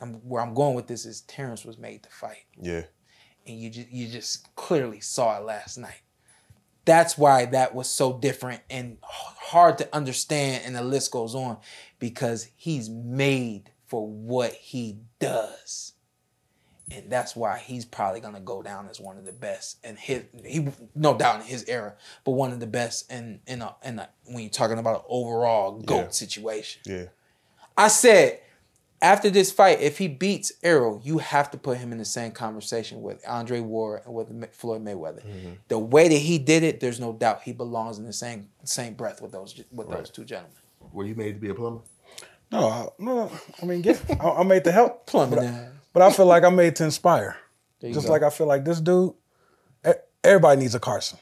[0.00, 2.84] And where I'm going with this is Terence was made to fight, Yeah.
[3.46, 6.02] and you just you just clearly saw it last night.
[6.84, 11.58] That's why that was so different and hard to understand, and the list goes on
[11.98, 15.94] because he's made for what he does
[16.90, 20.24] and that's why he's probably gonna go down as one of the best and his
[20.44, 21.94] he no doubt in his era,
[22.24, 25.06] but one of the best in in a in a when you're talking about an
[25.08, 26.08] overall goat Yeah.
[26.10, 26.82] situation.
[26.86, 27.04] Yeah.
[27.76, 28.40] I said
[29.00, 32.32] after this fight, if he beats Errol, you have to put him in the same
[32.32, 35.24] conversation with Andre Ward and with Ma- Floyd Mayweather.
[35.24, 35.50] Mm-hmm.
[35.68, 38.94] The way that he did it, there's no doubt he belongs in the same same
[38.94, 40.56] breath with those with those two gentlemen.
[40.92, 41.82] Were you made to be a plumber?
[42.50, 43.30] No, I, no.
[43.62, 45.38] I mean, get, I, I made to help, Plumbing
[45.92, 47.36] but, I feel like I'm made to inspire.
[47.80, 48.12] Just go.
[48.12, 49.14] like I feel like this dude,
[50.24, 51.18] everybody needs a Carson.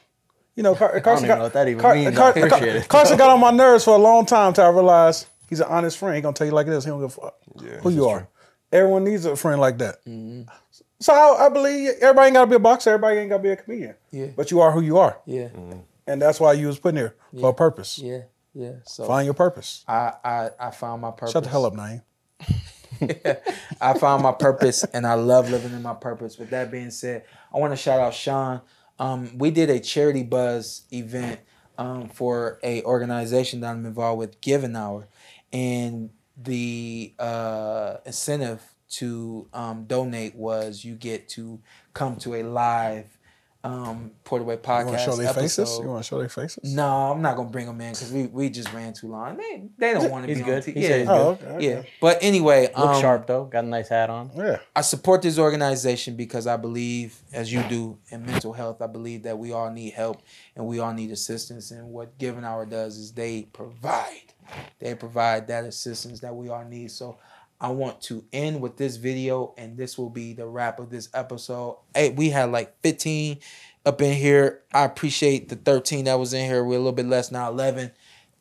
[0.55, 1.95] You know, Car- Carson got, know what that even Car-
[2.33, 2.81] Car- Car-.
[2.87, 5.97] Carson got on my nerves for a long time till I realized he's an honest
[5.97, 6.15] friend.
[6.15, 6.83] He gonna tell you like this.
[6.83, 7.35] He don't give a fuck
[7.83, 8.27] who you are.
[8.71, 10.03] Everyone needs a friend like that.
[10.05, 10.49] Mm-hmm.
[10.99, 12.89] So I, I believe everybody ain't gotta be a boxer.
[12.89, 13.95] Everybody ain't gotta be a comedian.
[14.11, 14.27] Yeah.
[14.35, 15.49] But you are who you are, Yeah,
[16.07, 17.99] and that's why you was put in here for a purpose.
[17.99, 18.21] yeah,
[18.55, 18.73] yeah.
[18.85, 19.85] So Find your purpose.
[19.87, 21.33] I, I I found my purpose.
[21.33, 22.01] Shut the hell up, Na'im.
[23.81, 26.37] I found my purpose and I love living in my purpose.
[26.37, 27.23] With that being said,
[27.53, 28.61] I want to shout out Sean.
[28.99, 31.39] Um, we did a charity buzz event
[31.77, 35.07] um, for a organization that I'm involved with, Give an Hour,
[35.53, 41.59] and the uh, incentive to um, donate was you get to
[41.93, 43.16] come to a live
[43.67, 45.79] um, PorterWay podcast You want to show their faces?
[45.81, 46.73] You want to show their faces?
[46.73, 49.37] No, I'm not gonna bring them in because we, we just ran too long.
[49.37, 50.55] They they don't want to He's be good.
[50.55, 50.73] on TV.
[50.73, 51.47] He yeah, said he's Oh, good.
[51.47, 51.55] okay.
[51.55, 51.69] okay.
[51.69, 51.81] yeah.
[52.01, 53.45] But anyway, Look um, sharp though.
[53.45, 54.31] Got a nice hat on.
[54.35, 54.57] Yeah.
[54.75, 58.81] I support this organization because I believe, as you do, in mental health.
[58.81, 60.21] I believe that we all need help
[60.55, 61.71] and we all need assistance.
[61.71, 64.33] And what Give an Hour does is they provide,
[64.79, 66.91] they provide that assistance that we all need.
[66.91, 67.17] So
[67.59, 71.09] I want to end with this video, and this will be the wrap of this
[71.13, 71.77] episode.
[71.95, 73.39] Hey, we had like 15
[73.85, 74.61] up in here.
[74.73, 76.63] I appreciate the 13 that was in here.
[76.63, 77.91] We're a little bit less now, 11.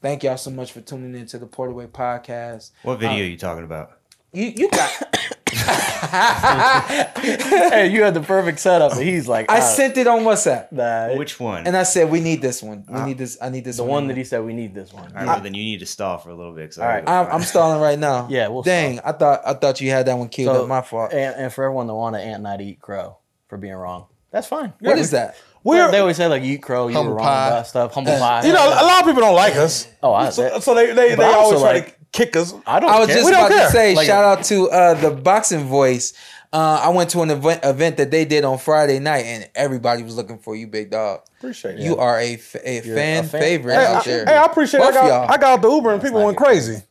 [0.03, 2.73] Thank y'all so much for tuning into the PorterWay podcast.
[2.83, 3.99] What video are you talking about?
[4.33, 5.19] You you got.
[7.17, 10.71] hey, you had the perfect setup, but he's like, I ah, sent it on WhatsApp.
[10.73, 11.67] nah, Which one?
[11.67, 12.85] And I said, we need this one.
[12.89, 13.37] We need this.
[13.41, 13.91] I need this the one.
[13.93, 15.05] one that he said we need this one.
[15.09, 16.77] All right, well, then you need to stall for a little bit.
[16.79, 17.09] I All right.
[17.09, 18.29] I'm, I'm stalling right now.
[18.37, 20.55] Yeah, we'll Dang, I thought I thought you had that one killed.
[20.57, 20.69] So- up.
[20.69, 21.13] My fault.
[21.13, 23.19] And, and for everyone that want to ant not eat crow
[23.49, 24.73] for being wrong, that's fine.
[24.81, 25.37] what is that?
[25.65, 27.49] We're, they always say like eat crow, you Humble were wrong pie.
[27.49, 27.95] about stuff.
[27.95, 28.47] Humble pie.
[28.47, 29.89] you know, a lot of people don't like us.
[30.03, 32.55] oh, I, So, so they they, they I also always try like- to kick us.
[32.67, 32.91] I don't.
[32.91, 33.17] I was care.
[33.17, 33.67] just We about care.
[33.67, 36.13] to say, Like- shout out to uh, the Boxing Voice.
[36.53, 40.03] Uh, I went to an event, event that they did on Friday night, and everybody
[40.03, 41.21] was looking for you, big dog.
[41.39, 41.81] Appreciate it.
[41.83, 43.41] You are a, f- a fan, a fan.
[43.41, 44.25] favorite Hey, I, out there.
[44.25, 44.87] hey, I appreciate it.
[44.87, 45.31] I got, y'all.
[45.31, 46.83] I got out the Uber and people went crazy.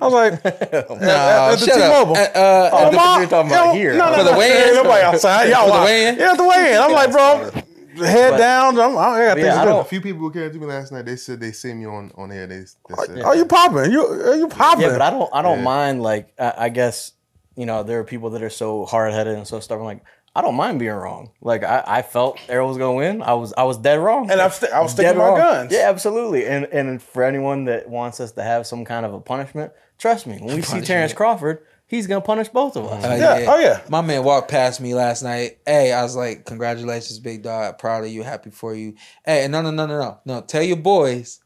[0.00, 2.06] I was like, at, at, no, at the shut up.
[2.08, 2.16] T-Mobile.
[2.16, 3.94] Uh, uh, Oh, the- you're talking about yo, here.
[3.96, 4.64] No, no, For the no, weigh-in?
[4.66, 5.44] ain't Nobody outside.
[5.48, 5.84] Y'all For the wild.
[5.86, 6.18] weigh-in?
[6.18, 6.82] Yeah, the weigh-in.
[6.82, 7.50] I'm like, bro,
[7.96, 8.78] head But- down.
[8.78, 9.76] I'm, I got things yeah, I to do.
[9.78, 11.04] A few people who came to me last night.
[11.06, 12.46] They said they see me on on air.
[12.46, 13.90] They, they said, Are you popping?
[13.92, 14.82] You are you popping?
[14.82, 15.30] Yeah, but I don't.
[15.32, 15.64] I don't Yeah.
[15.64, 16.02] mind.
[16.02, 17.12] Like I, I guess
[17.56, 19.84] you know there are people that are so hard headed and so stubborn.
[19.86, 20.02] Like
[20.36, 21.30] I don't mind being wrong.
[21.40, 23.22] Like I, I felt Errol was gonna win.
[23.22, 24.30] I was I was dead wrong.
[24.30, 25.38] and I'm st- I was sticking dead my wrong.
[25.38, 25.72] guns.
[25.72, 26.46] Yeah, absolutely.
[26.46, 30.26] And and for anyone that wants us to have some kind of a punishment, trust
[30.26, 30.38] me.
[30.40, 31.64] When we see Terence Crawford,
[31.94, 33.04] he's gonna punish both of us.
[33.04, 33.80] Uh, Yeah, oh, yeah.
[33.88, 35.58] My man walked past me last night.
[35.66, 37.78] Hey, I was like, "Congratulations, big dog.
[37.78, 38.22] Proud of you.
[38.22, 38.94] Happy for you."
[39.24, 40.40] Hey, no, no, no, no, no, no.
[40.42, 41.40] Tell your boys.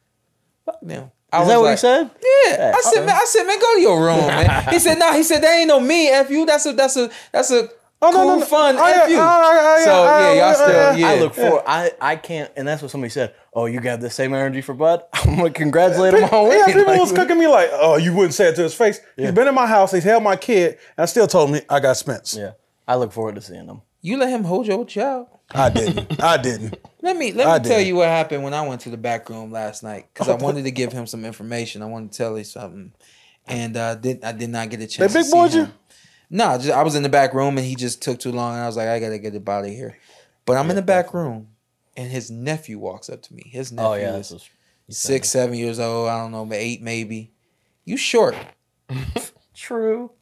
[0.64, 1.10] Fuck them.
[1.30, 2.10] I Is that what like, he said?
[2.46, 2.72] Yeah.
[2.74, 4.64] I said, man, I said, man, go to your room, man.
[4.72, 5.12] He said, no.
[5.12, 6.08] He said, that ain't no me.
[6.08, 6.46] F you.
[6.46, 7.68] That's a, that's a, that's a
[8.00, 8.44] Oh, cool, no, no.
[8.44, 9.16] fun Oh, yeah, F you.
[9.18, 10.96] oh, yeah, yeah, so yeah, yeah, yeah, y'all still, yeah.
[10.96, 11.08] yeah.
[11.08, 11.68] I look for.
[11.68, 13.34] I I can't, and that's what somebody said.
[13.58, 15.02] Oh, you got the same energy for Bud.
[15.12, 16.58] I'm gonna congratulate him on winning.
[16.58, 16.78] Yeah, winning.
[16.78, 19.00] people Like, was cooking me like, oh, you wouldn't say it to his face.
[19.16, 19.90] He's been in my house.
[19.90, 22.36] He's held my kid, and I still told me I got Spence.
[22.38, 22.52] Yeah,
[22.86, 23.82] I look forward to seeing him.
[24.00, 25.26] You let him hold your child.
[25.52, 26.22] I didn't.
[26.22, 26.78] I didn't.
[27.02, 27.86] Let me let I me tell did.
[27.88, 30.64] you what happened when I went to the back room last night because I wanted
[30.64, 31.80] to give him some information.
[31.80, 32.92] I wanted to tell you something,
[33.46, 35.12] and uh, did I did not get a chance.
[35.12, 35.64] big to see you?
[35.64, 35.74] him.
[36.28, 38.62] No, just, I was in the back room and he just took too long, and
[38.62, 39.96] I was like, I gotta get it body here.
[40.44, 41.48] But I'm in the back room,
[41.98, 43.42] and his nephew walks up to me.
[43.52, 44.48] His nephew Oh yeah, is was
[44.88, 46.08] six, seven years old.
[46.08, 47.32] I don't know, eight maybe.
[47.84, 48.36] You short.
[49.54, 50.12] true.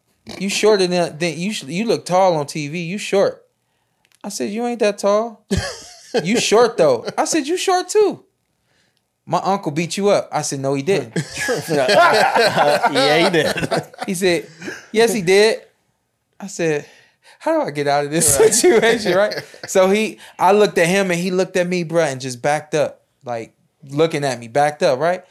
[0.41, 1.53] You shorter than, than you.
[1.67, 2.85] You look tall on TV.
[2.87, 3.47] You short.
[4.25, 5.45] I said you ain't that tall.
[6.25, 7.07] you short though.
[7.17, 8.25] I said you short too.
[9.27, 10.31] My uncle beat you up.
[10.33, 11.15] I said no, he didn't.
[11.69, 13.87] yeah, he did.
[14.07, 14.49] he said
[14.93, 15.61] yes, he did.
[16.41, 16.87] I said.
[17.47, 19.33] How do I get out of this situation, right?
[19.69, 22.75] So he, I looked at him and he looked at me, bruh, and just backed
[22.75, 23.55] up, like
[23.89, 25.25] looking at me, backed up, right?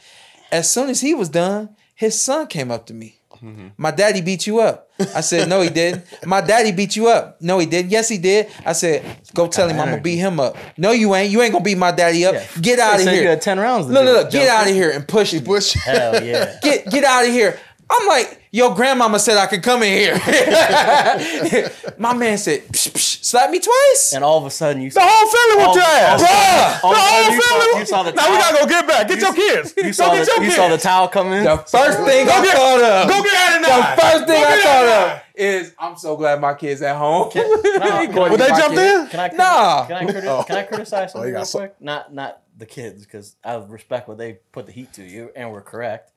[0.50, 3.18] As soon as he was done, his son came up to me.
[3.42, 3.68] Mm-hmm.
[3.76, 4.88] My daddy beat you up.
[5.14, 6.06] I said, no, he didn't.
[6.24, 7.40] My daddy beat you up.
[7.42, 7.90] No, he didn't.
[7.90, 8.48] Yes, he did.
[8.64, 10.56] I said, go tell him I'm gonna beat him up.
[10.78, 11.30] No, you ain't.
[11.30, 12.34] You ain't gonna beat my daddy up.
[12.34, 12.46] Yeah.
[12.62, 13.22] Get out of here.
[13.22, 14.32] you had 10 rounds to Look, do look, look.
[14.32, 15.40] Get out of here and push me.
[15.40, 15.74] Bush.
[15.74, 16.58] Hell yeah.
[16.62, 17.58] Get get out of here.
[17.90, 20.14] I'm like, your grandmama said I could come in here.
[21.98, 24.12] My man said, psh, psh, slap me twice.
[24.14, 26.20] And all of a sudden you The whole family oh, All- whooped your ass.
[26.22, 26.80] all- Bruh.
[26.80, 27.80] the all- whole you saw- family.
[27.80, 29.08] you saw the now we gotta go get back.
[29.08, 29.74] Get your kids.
[29.76, 30.56] You go saw get the your you kids.
[30.56, 31.44] saw the towel come in.
[31.44, 33.08] The first thing I get- thought of.
[33.10, 33.96] Go get out of there.
[33.96, 37.30] The first thing I get thought of is I'm so glad my kids at home.
[37.34, 39.06] No, Well, they jumped in.
[39.08, 39.86] Can I criti- Nah.
[39.86, 40.44] Can I, criti- Oh.
[40.44, 41.74] can I criticize oh, something you got real some- quick?
[41.80, 45.52] Not not the kids because I respect what they put the heat to you and
[45.52, 46.12] we're correct.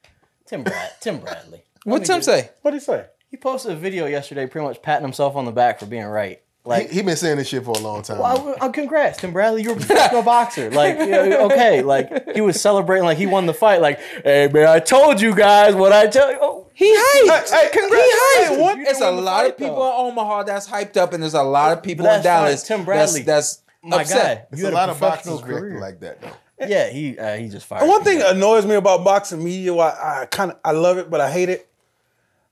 [0.46, 1.64] Tim Brad Tim Bradley.
[1.84, 2.50] What Tim say?
[2.62, 3.06] What did he say?
[3.30, 6.42] He posted a video yesterday, pretty much patting himself on the back for being right.
[6.66, 8.20] Like, he, he been saying this shit for a long time.
[8.20, 9.64] well, I, I, congrats, Tim Bradley.
[9.64, 10.70] You're a professional boxer.
[10.70, 13.82] Like, yeah, okay, like he was celebrating like he won the fight.
[13.82, 16.38] Like, hey man, I told you guys what I tell you.
[16.42, 17.50] Oh, He hyped.
[17.50, 18.04] Hey, hey, congrats.
[18.04, 18.48] He hyped.
[18.50, 20.06] Hey, what- It's a You won the lot of people though.
[20.08, 22.46] in Omaha that's hyped up, and there's a lot of people But in that's fine.
[22.46, 24.18] Dallas Tim Bradley, that's, that's my upset.
[24.18, 24.46] guy.
[24.52, 25.80] There's You a had lot of professional boxers career.
[25.80, 26.68] like that though.
[26.68, 27.82] Yeah, he uh, he just fired.
[27.84, 31.10] And one thing annoys me about boxing media, why I kind of I love it,
[31.10, 31.69] but I hate it.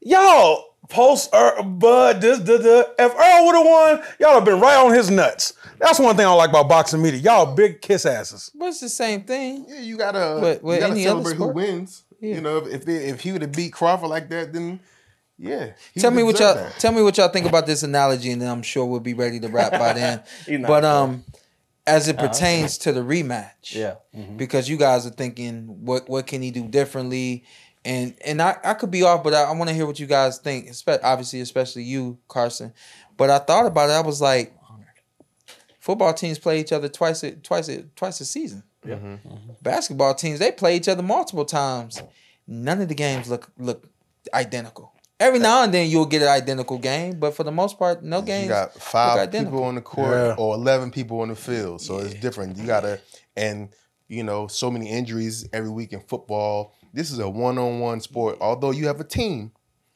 [0.08, 2.84] Y'all post er, Bud this duh, duh.
[2.98, 5.54] If Earl would have won, y'all have been right on his nuts.
[5.80, 7.20] That's one thing I don't like about boxing media.
[7.20, 8.50] Y'all big kiss asses.
[8.56, 9.66] But it's the same thing.
[9.68, 11.56] Yeah, you gotta But with you gotta any other celebrate who sport?
[11.56, 12.04] wins.
[12.20, 14.80] You know, if if, they, if he would have beat Crawford like that, then
[15.38, 15.74] yeah.
[16.00, 16.80] Tell me what y'all that.
[16.80, 19.40] tell me what y'all think about this analogy, and then I'm sure we'll be ready
[19.42, 20.24] to wrap by then.
[20.66, 20.86] But sure.
[20.92, 21.24] um,
[21.86, 23.96] as it pertains to the rematch, Yeah.
[24.36, 27.44] because you guys are thinking what what can he do differently,
[27.88, 30.08] and and I, I could be off, but I, I want to hear what you
[30.08, 30.68] guys think.
[30.68, 32.74] Espe- obviously, especially you, Carson.
[33.16, 33.94] But I thought about it.
[33.94, 34.54] I was like,
[35.80, 38.64] football teams play each other twice a, twice a, twice a season.
[38.86, 39.06] Mm-hmm.
[39.28, 39.52] Mm-hmm.
[39.62, 42.02] Basketball teams they play each other multiple times.
[42.46, 43.88] None of the games look look
[44.34, 44.94] identical.
[45.20, 48.22] Every now and then you'll get an identical game, but for the most part, no
[48.22, 48.44] games.
[48.44, 49.60] You got five identical.
[49.60, 50.36] people on the court Yeah.
[50.38, 52.58] or eleven people on the field, so it's different.
[52.58, 53.00] You gotta
[53.36, 53.70] and
[54.10, 56.74] you know so many injuries every week in football.
[56.98, 58.36] This is a one-on-one sport.
[58.36, 58.44] Mm-hmm.
[58.44, 59.52] Although you have a team,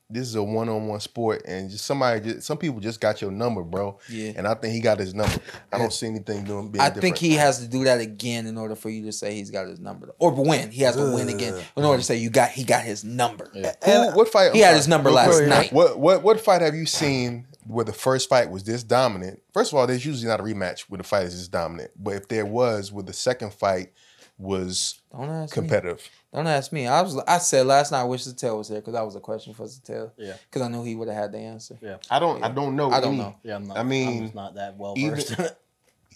[0.07, 3.63] this is a one-on-one sport, and just somebody, just, some people just got your number,
[3.63, 3.97] bro.
[4.07, 4.33] Yeah.
[4.35, 5.35] And I think he got his number.
[5.73, 6.69] I don't see anything doing.
[6.69, 7.01] Being I different.
[7.01, 9.65] think he has to do that again in order for you to say he's got
[9.65, 10.69] his number, or win.
[10.69, 13.49] He has to win again in order to say you got he got his number.
[13.51, 14.53] Who, what fight?
[14.53, 15.73] He had his number last quick, night.
[15.73, 19.41] What what what fight have you seen where the first fight was this dominant?
[19.55, 21.93] First of all, there's usually not a rematch where the fight is this dominant.
[21.97, 23.91] But if there was, where the second fight
[24.37, 25.97] was Don't me.
[26.31, 26.45] Competitive.
[26.45, 26.87] Don't ask me.
[26.87, 29.19] I was I said last night I wish Zatel was here because that was a
[29.19, 30.11] question for Zatel.
[30.17, 30.33] Yeah.
[30.49, 31.77] Because I knew he would have had the answer.
[31.81, 31.97] Yeah.
[32.09, 32.89] I don't I don't know.
[32.91, 33.35] I don't any- know.
[33.43, 33.77] Yeah, I'm not.
[33.77, 35.31] I mean, I'm just not that well even- versed.
[35.37, 35.57] in it.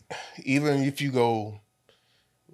[0.43, 1.59] Even if you go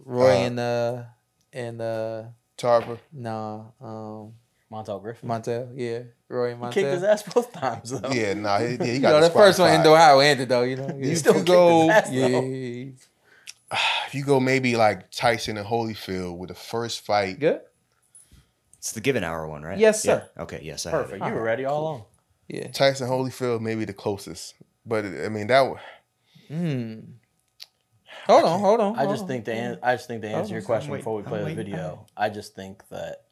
[0.06, 1.04] Roy Uh, and uh
[1.52, 2.24] and uh
[2.58, 4.34] Tarver, nah um
[4.72, 5.28] Montel Griffin.
[5.28, 6.72] Montel yeah Roy and He Montel.
[6.74, 8.10] kicked his ass both times though.
[8.12, 10.48] yeah, nah, he, yeah, he You know, the the first one in spot Ohio ended
[10.48, 10.62] though.
[10.64, 10.88] You know.
[10.98, 11.16] You Yeah.
[11.16, 11.82] still kicked go.
[11.82, 12.16] his ass, though.
[12.42, 12.92] yeah.
[14.08, 17.40] If you go maybe like Tyson and Holyfield with the first fight.
[17.40, 17.62] Good.
[18.78, 19.78] It's the Give an Hour one, right?
[19.78, 20.20] Yes, Yeah.
[20.20, 20.30] sir.
[20.40, 21.04] Okay, yes, I have.
[21.06, 21.26] Perfect.
[21.26, 22.06] You were ready all along.
[22.50, 22.68] Yeah.
[22.72, 25.60] Tyson Holyfield maybe the closest, but I mean that.
[25.62, 25.78] w-
[26.48, 27.00] Hmm.
[28.28, 28.96] Hold on, hold on.
[28.96, 29.28] I hold just on.
[29.30, 31.44] think the an- I just think to answer your question wait, before we I'm play
[31.46, 33.24] the video, I just think that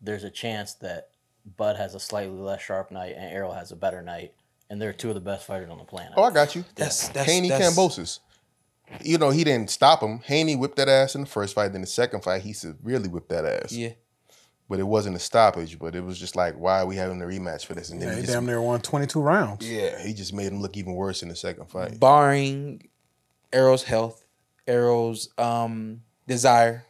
[0.00, 1.10] there's a chance that
[1.56, 4.32] Bud has a slightly less sharp night and Errol has a better night,
[4.70, 6.14] and they're two of the best fighters on the planet.
[6.16, 6.64] Oh, I got you.
[6.74, 8.20] That's- that's- Haney that's- Kambosos.
[9.02, 10.20] You know, he didn't stop him.
[10.20, 11.72] Haney whipped that ass in the first fight.
[11.72, 13.72] Then the second fight, he severely whipped that ass.
[13.72, 13.92] Yeah.
[14.68, 15.78] But it wasn't a stoppage.
[15.78, 17.90] But it was just like, why are we having a rematch for this?
[17.90, 19.68] And then Yeah, he he just, damn near won 22 rounds.
[19.68, 21.98] yeah, he just made him look even worse in the second fight.
[21.98, 22.88] barring
[23.52, 24.24] Errol's health,
[24.66, 26.84] Errol's um, desire,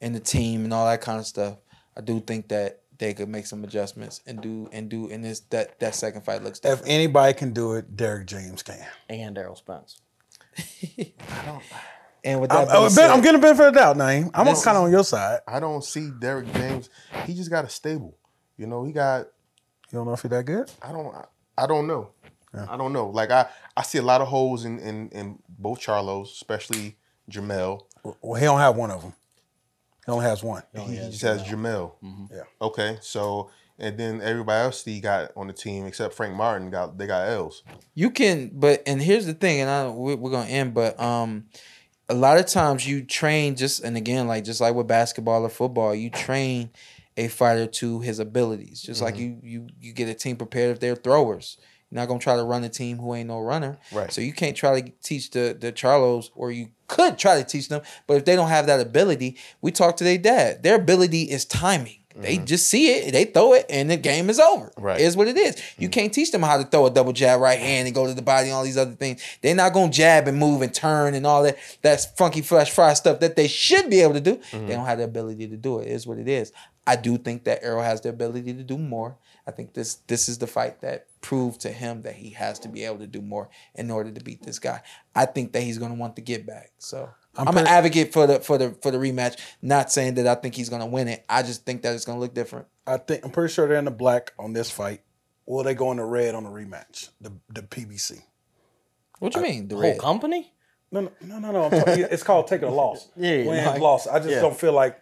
[0.00, 1.58] and the team and all that kind of stuff,
[1.96, 5.40] I do think that they could make some adjustments and do and do and this
[5.50, 8.86] that that second fight looks If anybody can do it, Derrick James can.
[9.08, 10.00] And Errol Spence.
[12.24, 14.30] And with I'm, that being I'm, said, I'm getting a benefit of the doubt, Na'im.
[14.32, 15.40] I'm kind of on your side.
[15.46, 16.88] I don't see Derrick James.
[17.26, 18.16] He just got a stable.
[18.56, 19.26] You know, he got.
[19.92, 20.70] You don't know if he's that good?
[20.82, 21.14] I don't.
[21.14, 21.24] I,
[21.58, 22.10] I don't know.
[22.68, 23.08] I don't know.
[23.08, 26.96] Like I, I see a lot of holes in in, in both Charlos, especially
[27.30, 27.82] Jermell.
[28.22, 29.12] Well, he don't have one of them.
[30.06, 30.62] He only has one.
[30.74, 31.92] He, just has Jermell.
[32.02, 32.34] Mm-hmm.
[32.34, 32.42] Yeah.
[32.60, 36.96] Okay, so and then everybody else he got on the team except Frank Martin got
[36.98, 37.62] they got L's.
[37.94, 41.46] you can, but and here's the thing, and I we, we're gonna end, but um,
[42.08, 45.48] a lot of times you train just and again like just like with basketball or
[45.48, 46.70] football, you train
[47.16, 48.82] a fighter to his abilities.
[48.82, 51.58] Just like you you you get a team prepared if they're throwers.
[51.90, 53.78] You're not gonna try to run a team who ain't no runner.
[53.92, 54.12] Right.
[54.12, 57.68] So you can't try to teach the the Charlos, or you could try to teach
[57.68, 60.62] them, but if they don't have that ability, we talk to their dad.
[60.62, 62.03] Their ability is timing.
[62.16, 62.44] They mm-hmm.
[62.44, 64.72] just see it, they throw it, and the game is over.
[64.76, 65.00] Right.
[65.00, 65.56] Is what it is.
[65.78, 65.92] You mm-hmm.
[65.92, 67.66] can't teach them how to throw a double jab right mm-hmm.
[67.66, 69.22] hand and go to the body and all these other things.
[69.42, 72.94] They're not gonna jab and move and turn and all that that's funky flesh fry
[72.94, 74.40] stuff that they should be able to do.
[74.52, 75.88] They don't have the ability to do it.
[75.88, 76.52] It is what it is.
[76.86, 79.16] I do think that Errol has the ability to do more.
[79.46, 82.68] I think this this is the fight that proved to him that he has to
[82.68, 84.82] be able to do more in order to beat this guy.
[85.14, 86.72] I think that he's gonna want to get back.
[86.78, 89.38] So I'm, an advocate for the for the for the rematch.
[89.62, 91.24] Not saying that I think he's gonna win it.
[91.28, 92.66] I just think that it's gonna look different.
[92.86, 95.02] I think I'm pretty sure they're in the black on this fight.
[95.46, 97.10] Will they go in the red on the rematch?
[97.20, 98.22] The the PBC.
[99.18, 99.68] What do you mean?
[99.68, 99.98] The Whole red?
[99.98, 100.52] company?
[100.90, 101.52] No, no, no, no.
[101.52, 101.64] no.
[101.64, 103.08] I'm talking, it's called taking a loss.
[103.16, 104.06] Yeah, yeah, win like- loss.
[104.06, 104.40] I just yeah.
[104.40, 105.00] don't feel like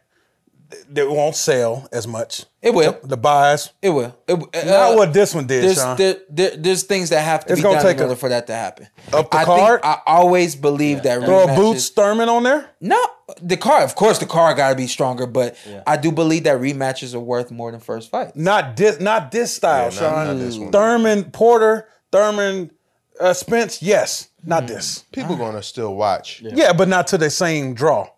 [0.73, 2.44] th- they won't sell as much.
[2.61, 2.99] It will.
[3.03, 3.70] The buys.
[3.81, 4.16] It will.
[4.27, 4.49] It, will.
[4.65, 5.97] Not what this one did, there's, Shawn.
[5.97, 8.16] there, there, there's things that have to It's be gonna done take in a- order
[8.16, 8.89] for that to happen.
[9.12, 9.82] Up the I card?
[9.82, 12.70] Think, I always believe that Throw a Boots Thurman on there.
[12.81, 13.01] No,
[13.40, 13.82] the car.
[13.82, 17.20] Of course, the car got to be stronger, but I do believe that rematches are
[17.20, 18.35] worth more than first fight.
[18.36, 19.01] Not this.
[19.01, 20.27] Not this style, Yeah, Shawn.
[20.27, 20.70] not this one.
[20.73, 21.89] Thurman Porter.
[22.12, 22.70] Thurman
[23.20, 23.82] uh, Spence.
[23.82, 24.28] Yes.
[24.44, 25.05] Not this.
[25.12, 26.43] People gonna still watch.
[26.44, 26.73] Yeah.
[26.73, 28.09] but not to the same draw.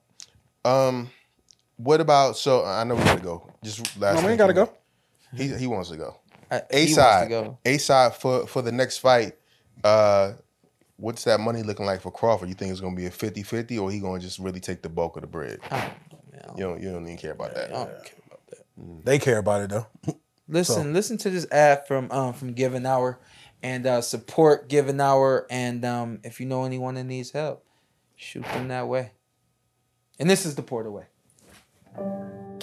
[0.64, 1.10] Um,
[1.76, 2.36] what about?
[2.36, 3.50] So I know we gotta go.
[3.62, 4.20] Just last.
[4.20, 4.70] No, we ain't gotta go.
[5.36, 6.16] He he wants to go.
[6.50, 7.28] I- A he wants to side.
[7.64, 9.34] A side for for the next fight.
[9.82, 10.34] Uh,
[10.96, 12.48] what's that money looking like for Crawford?
[12.48, 15.16] You think it's gonna be a 50-50 or he gonna just really take the bulk
[15.16, 15.58] of the bread?
[16.56, 17.70] You don't you don't even care about that.
[17.70, 19.04] I don't care about that.
[19.04, 19.86] They care about it though.
[20.48, 23.18] Listen, listen to this ad from um from Give an Hour,
[23.62, 25.46] and uh, support Give an Hour.
[25.48, 27.64] And um, if you know anyone that needs help,
[28.14, 29.12] shoot them that way.
[30.20, 31.06] And this is the PorterWay.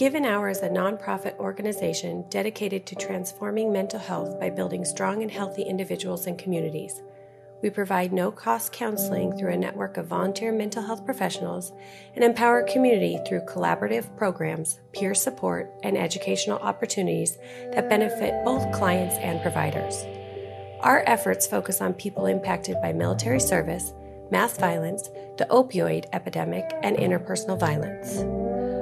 [0.01, 5.21] Give an Hour is a nonprofit organization dedicated to transforming mental health by building strong
[5.21, 7.03] and healthy individuals and communities.
[7.61, 11.71] We provide no cost counseling through a network of volunteer mental health professionals
[12.15, 17.37] and empower community through collaborative programs, peer support, and educational opportunities
[17.73, 20.03] that benefit both clients and providers.
[20.79, 23.93] Our efforts focus on people impacted by military service,
[24.31, 28.23] mass violence, the opioid epidemic, and interpersonal violence.